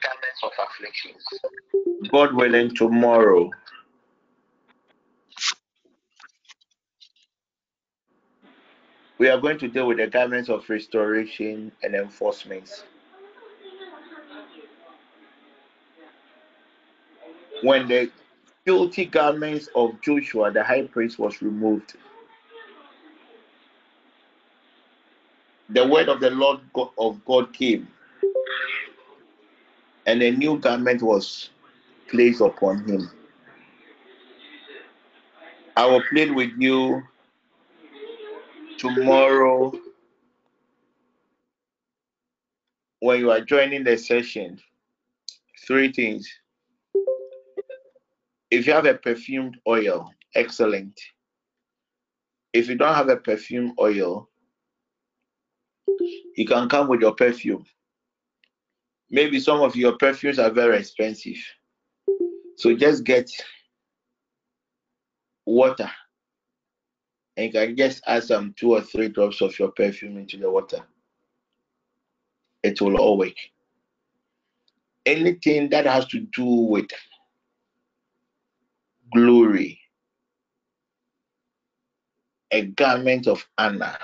garments 0.02 0.44
of 0.44 0.52
afflictions. 0.64 1.24
God 2.12 2.36
willing, 2.36 2.76
tomorrow 2.76 3.50
we 9.22 9.30
are 9.30 9.40
going 9.40 9.60
to 9.60 9.68
deal 9.68 9.86
with 9.86 10.00
the 10.00 10.08
garments 10.08 10.50
of 10.50 10.68
restoration 10.68 11.72
and 11.84 11.94
enforcement. 11.94 12.84
When 17.62 17.88
the 17.88 18.10
guilty 18.66 19.06
garments 19.06 19.70
of 19.76 20.02
Joshua, 20.02 20.50
the 20.50 20.64
high 20.64 20.88
priest, 20.88 21.20
was 21.20 21.40
removed, 21.44 21.94
the 25.70 25.88
word 25.88 26.10
of 26.10 26.20
the 26.20 26.32
Lord 26.32 26.62
God, 26.74 26.90
of 26.98 27.24
God 27.24 27.54
came, 27.54 27.88
and 30.08 30.24
a 30.24 30.32
new 30.32 30.58
garment 30.58 31.04
was 31.04 31.52
placed 32.10 32.42
upon 32.42 32.86
him. 32.86 33.08
I 35.78 35.86
will 35.86 36.02
plead 36.10 36.34
with 36.34 36.54
you 36.58 37.04
tomorrow 38.82 39.72
when 43.00 43.20
you 43.20 43.30
are 43.30 43.42
joining 43.42 43.84
the 43.84 43.96
session, 43.96 44.60
three 45.68 45.92
things. 45.92 46.28
If 48.50 48.66
you 48.66 48.74
have 48.74 48.88
a 48.88 48.96
perfumed 48.96 49.58
oil, 49.68 50.12
excellent. 50.34 51.00
If 52.54 52.70
you 52.70 52.76
don't 52.76 52.96
have 52.96 53.10
a 53.10 53.18
perfume 53.18 53.74
oil, 53.80 54.28
you 56.36 56.48
can 56.48 56.68
come 56.68 56.88
with 56.88 57.02
your 57.02 57.14
perfume. 57.14 57.66
Maybe 59.12 59.40
some 59.40 59.62
of 59.62 59.76
your 59.76 59.98
perfumes 59.98 60.40
are 60.40 60.50
very 60.50 60.78
expensive. 60.78 61.38
So 62.58 62.76
just 62.76 63.04
get 63.04 63.30
water 65.46 65.90
and 67.38 67.46
you 67.46 67.52
can 67.52 67.78
just 67.78 68.04
add 68.08 68.24
some 68.24 68.54
two 68.58 68.74
or 68.74 68.82
three 68.82 69.10
drops 69.10 69.42
of 69.42 69.58
your 69.58 69.72
perfume 69.72 70.18
into 70.18 70.38
the 70.38 70.50
water. 70.50 70.80
It 72.64 72.82
will 72.82 72.98
all 72.98 73.18
work. 73.18 73.34
Anything 75.06 75.70
that 75.70 75.86
has 75.86 76.06
to 76.08 76.20
do 76.20 76.46
with 76.46 76.90
glory, 79.14 79.80
a 82.52 82.66
garment 82.66 83.28
of 83.28 83.48
honor, 83.58 83.98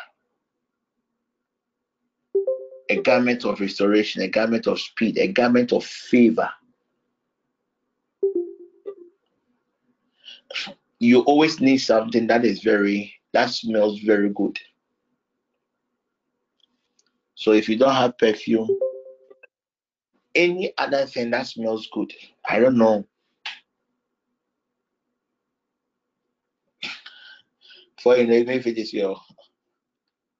a 2.89 3.01
garment 3.01 3.45
of 3.45 3.59
restoration, 3.59 4.21
a 4.21 4.27
garment 4.27 4.65
of 4.67 4.79
speed, 4.79 5.17
a 5.17 5.27
garment 5.27 5.73
of 5.73 5.83
favor. 5.83 6.49
You 10.99 11.21
always 11.21 11.59
need 11.59 11.77
something 11.77 12.27
that 12.27 12.43
is 12.43 12.61
very, 12.61 13.13
that 13.33 13.51
smells 13.51 13.99
very 13.99 14.29
good. 14.29 14.57
So 17.35 17.51
if 17.51 17.69
you 17.69 17.77
don't 17.77 17.93
have 17.93 18.17
perfume, 18.17 18.69
any 20.33 20.73
other 20.77 21.05
thing 21.05 21.29
that 21.31 21.47
smells 21.47 21.87
good, 21.91 22.11
I 22.47 22.59
don't 22.59 22.77
know. 22.77 23.07
For 28.01 28.15
you 28.15 28.27
know, 28.27 28.33
even 28.33 28.55
if 28.57 28.67
it 28.67 28.77
is 28.77 28.93
your 28.93 29.19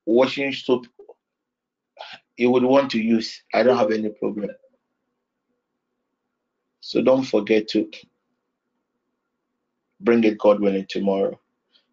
washing 0.06 0.54
soap 0.54 0.88
you 2.38 2.52
would 2.52 2.64
want 2.64 2.92
to 2.92 3.02
use, 3.02 3.44
I 3.54 3.64
don't 3.64 3.78
have 3.78 3.92
any 3.92 4.10
problem. 4.10 4.50
So 6.82 7.02
don't 7.02 7.24
forget 7.24 7.68
to 7.70 7.90
bring 10.00 10.24
it 10.24 10.38
God 10.38 10.60
willing 10.60 10.86
tomorrow. 10.90 11.40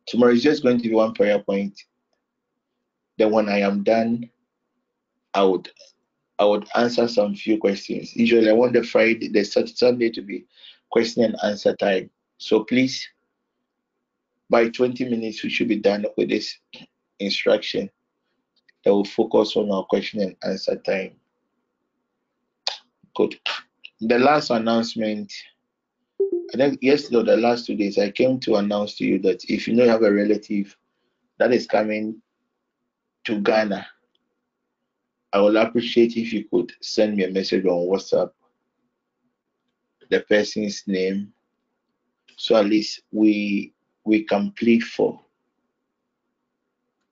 Tomorrow 0.06 0.32
is 0.32 0.42
just 0.42 0.62
going 0.62 0.78
to 0.78 0.88
be 0.88 0.94
one 0.94 1.14
prayer 1.14 1.38
point. 1.38 1.80
Then 3.16 3.30
when 3.30 3.48
I 3.48 3.60
am 3.60 3.82
done, 3.82 4.28
I 5.32 5.42
would 5.42 5.70
I 6.38 6.44
would 6.44 6.66
answer 6.74 7.06
some 7.06 7.34
few 7.34 7.58
questions. 7.58 8.14
Usually 8.16 8.50
I 8.50 8.54
want 8.54 8.72
the 8.72 8.82
Friday, 8.82 9.28
the 9.28 9.44
Sunday 9.44 10.10
to 10.10 10.20
be 10.22 10.46
question 10.90 11.24
and 11.24 11.36
answer 11.44 11.76
time. 11.76 12.10
So 12.38 12.64
please, 12.64 13.08
by 14.50 14.68
20 14.68 15.08
minutes, 15.08 15.42
we 15.42 15.50
should 15.50 15.68
be 15.68 15.78
done 15.78 16.04
with 16.16 16.28
this 16.28 16.56
instruction 17.20 17.88
that 18.84 18.92
will 18.92 19.04
focus 19.04 19.56
on 19.56 19.70
our 19.70 19.84
question 19.84 20.20
and 20.20 20.36
answer 20.42 20.76
time. 20.76 21.12
Good. 23.14 23.36
The 24.00 24.18
last 24.18 24.50
announcement, 24.50 25.32
I 26.52 26.56
think 26.56 26.82
yesterday 26.82 27.16
or 27.16 27.22
the 27.24 27.36
last 27.36 27.66
two 27.66 27.76
days, 27.76 27.98
I 27.98 28.10
came 28.10 28.38
to 28.40 28.56
announce 28.56 28.96
to 28.96 29.04
you 29.04 29.18
that 29.20 29.44
if 29.48 29.66
you 29.66 29.74
know 29.74 29.84
you 29.84 29.90
have 29.90 30.02
a 30.02 30.12
relative 30.12 30.76
that 31.38 31.52
is 31.52 31.66
coming 31.66 32.20
to 33.24 33.40
Ghana, 33.40 33.86
I 35.32 35.40
will 35.40 35.56
appreciate 35.56 36.16
if 36.16 36.32
you 36.32 36.44
could 36.48 36.72
send 36.80 37.16
me 37.16 37.24
a 37.24 37.30
message 37.30 37.64
on 37.64 37.88
WhatsApp, 37.88 38.30
the 40.10 40.20
person's 40.20 40.84
name, 40.86 41.32
so 42.36 42.56
at 42.56 42.66
least 42.66 43.02
we 43.10 43.72
we 44.04 44.22
can 44.24 44.52
plead 44.52 44.84
for. 44.84 45.20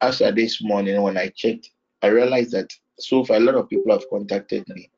As 0.01 0.21
of 0.21 0.37
this 0.37 0.63
morning 0.63 1.01
when 1.03 1.17
I 1.17 1.29
checked, 1.29 1.71
I 2.03 2.09
realized 2.09 2.53
that 2.53 2.73
so 2.99 3.25
far 3.25 3.39
a 3.39 3.41
lot 3.41 3.55
of 3.55 3.69
people 3.69 3.93
have 3.93 4.09
contacted 4.11 4.69
me. 4.69 4.91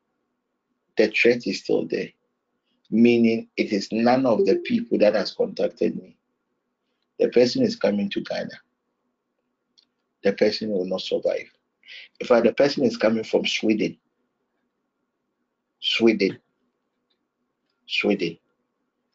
The 0.97 1.07
threat 1.07 1.47
is 1.47 1.61
still 1.61 1.87
there, 1.87 2.09
meaning 2.95 3.47
it 3.57 3.71
is 3.71 3.91
none 3.91 4.25
of 4.25 4.45
the 4.45 4.55
people 4.65 4.97
that 4.99 5.15
has 5.15 5.31
contacted 5.31 5.95
me. 6.01 6.17
The 7.19 7.29
person 7.29 7.63
is 7.63 7.75
coming 7.75 8.09
to 8.11 8.21
Ghana. 8.21 8.49
The 10.23 10.33
person 10.33 10.71
will 10.71 10.85
not 10.85 11.01
survive. 11.01 11.49
Fact, 12.25 12.45
the 12.45 12.53
person 12.53 12.83
is 12.83 12.97
coming 12.97 13.23
from 13.23 13.45
Sweden. 13.45 13.97
Sweden. 15.79 16.39
Sweden. 17.87 18.37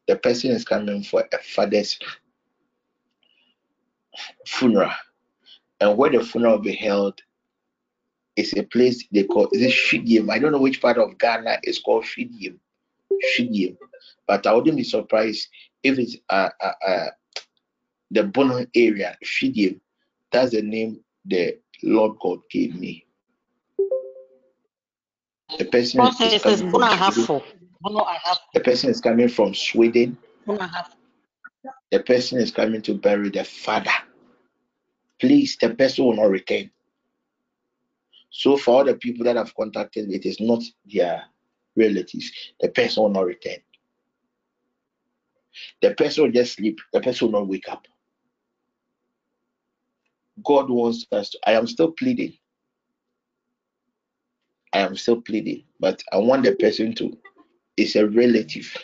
The 0.07 0.17
person 0.17 0.53
is 0.53 0.65
coming 0.65 1.03
for 1.03 1.25
a 1.33 1.39
father's 1.39 1.99
funeral 4.47 4.93
and 5.81 5.97
where 5.97 6.11
the 6.11 6.23
funeral 6.23 6.57
will 6.57 6.65
be 6.65 6.75
held 6.75 7.21
is 8.37 8.55
a 8.57 8.63
place 8.63 9.05
they 9.13 9.25
call 9.25 9.49
is 9.53 9.63
it 9.63 9.71
Shidim. 9.73 10.31
I 10.31 10.39
don't 10.39 10.53
know 10.53 10.61
which 10.61 10.81
part 10.81 10.99
of 10.99 11.19
Ghana 11.19 11.59
is 11.65 11.79
called 11.79 12.05
Shidim. 12.05 12.59
Shidim. 13.23 13.77
But 14.27 14.47
I 14.47 14.55
wouldn't 14.55 14.77
be 14.77 14.85
surprised 14.85 15.49
if 15.83 15.99
it's 15.99 16.17
uh, 16.29 16.51
uh, 16.61 16.73
uh, 16.87 17.07
the 18.11 18.25
Bono 18.25 18.67
area, 18.75 19.17
Shidim. 19.25 19.81
That's 20.31 20.53
the 20.53 20.63
name 20.63 21.01
the 21.25 21.59
Lord 21.83 22.19
God 22.21 22.41
gave 22.51 22.75
me. 22.77 23.07
The 25.59 25.65
person 25.65 26.07
is 26.07 26.43
coming 26.43 26.79
from 26.79 26.95
Sweden. 26.95 27.27
The 28.55 28.61
person 28.61 28.91
is 28.91 29.01
coming 29.01 29.29
from 29.29 29.55
Sweden. 29.55 30.17
The 31.91 32.01
person 32.01 32.39
is 32.39 32.51
coming 32.51 32.83
to 32.83 32.95
bury 32.95 33.31
the 33.31 33.45
father 33.45 33.91
please, 35.21 35.57
the 35.61 35.71
person 35.71 36.07
will 36.07 36.17
not 36.17 36.31
return. 36.31 36.71
So 38.31 38.57
for 38.57 38.77
all 38.79 38.85
the 38.85 38.95
people 38.95 39.25
that 39.25 39.37
have 39.37 39.55
contacted, 39.55 40.11
it 40.11 40.25
is 40.25 40.41
not 40.41 40.63
their 40.93 41.23
relatives. 41.77 42.31
The 42.61 42.69
person 42.69 43.03
will 43.05 43.11
not 43.11 43.27
return. 43.27 43.59
The 45.83 45.95
person 45.95 46.25
will 46.25 46.33
just 46.33 46.55
sleep. 46.55 46.81
The 46.93 47.01
person 47.01 47.27
will 47.33 47.41
not 47.41 47.49
wake 47.49 47.69
up. 47.69 47.87
God 50.45 50.71
wants 50.71 51.07
us 51.13 51.31
to. 51.31 51.39
I 51.47 51.53
am 51.53 51.67
still 51.67 51.93
pleading. 51.93 52.35
I 54.73 54.81
am 54.81 54.97
still 54.97 55.21
pleading, 55.21 55.65
but 55.81 56.03
I 56.13 56.19
want 56.19 56.45
the 56.45 56.55
person 56.55 56.95
to. 56.97 57.17
It's 57.77 57.97
a 57.97 58.07
relative. 58.07 58.77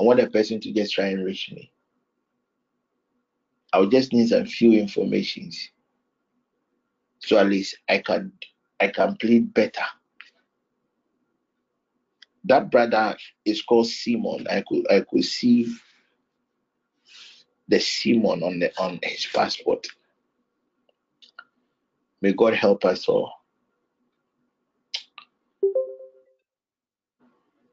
I 0.00 0.02
want 0.04 0.20
the 0.20 0.28
person 0.28 0.60
to 0.60 0.72
just 0.72 0.94
try 0.94 1.06
and 1.08 1.24
reach 1.24 1.50
me. 1.52 1.72
I'll 3.72 3.86
just 3.86 4.12
need 4.12 4.28
some 4.28 4.46
few 4.46 4.72
informations 4.72 5.70
so 7.20 7.38
at 7.38 7.48
least 7.48 7.78
I 7.88 7.98
can 7.98 8.32
I 8.80 8.88
can 8.88 9.16
plead 9.16 9.52
better. 9.54 9.84
That 12.46 12.70
brother 12.70 13.16
is 13.44 13.62
called 13.62 13.88
Simon. 13.88 14.46
I 14.48 14.62
could 14.66 14.90
I 14.90 15.00
could 15.00 15.24
see 15.24 15.74
the 17.68 17.80
Simon 17.80 18.42
on 18.42 18.60
the 18.60 18.72
on 18.78 19.00
his 19.02 19.26
passport. 19.26 19.86
May 22.22 22.32
God 22.32 22.54
help 22.54 22.84
us 22.84 23.08
all. 23.08 23.32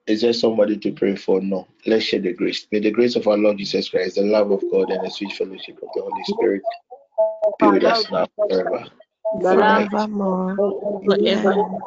Is 0.05 0.21
there 0.21 0.33
somebody 0.33 0.77
to 0.77 0.91
pray 0.91 1.15
for? 1.15 1.39
No. 1.39 1.67
Let's 1.85 2.05
share 2.05 2.19
the 2.19 2.33
grace. 2.33 2.67
May 2.71 2.79
the 2.79 2.91
grace 2.91 3.15
of 3.15 3.27
our 3.27 3.37
Lord 3.37 3.57
Jesus 3.57 3.87
Christ, 3.89 4.15
the 4.15 4.23
love 4.23 4.51
of 4.51 4.61
God, 4.69 4.89
and 4.89 5.05
the 5.05 5.09
sweet 5.09 5.31
fellowship 5.33 5.77
of 5.81 5.89
the 5.95 6.01
Holy 6.01 6.23
Spirit 6.25 6.61
be 7.59 7.67
with 7.67 7.83
us 7.85 8.11
now 8.11 8.27
forever. 8.35 8.85
Forevermore. 9.31 10.61
Amen. 11.11 11.79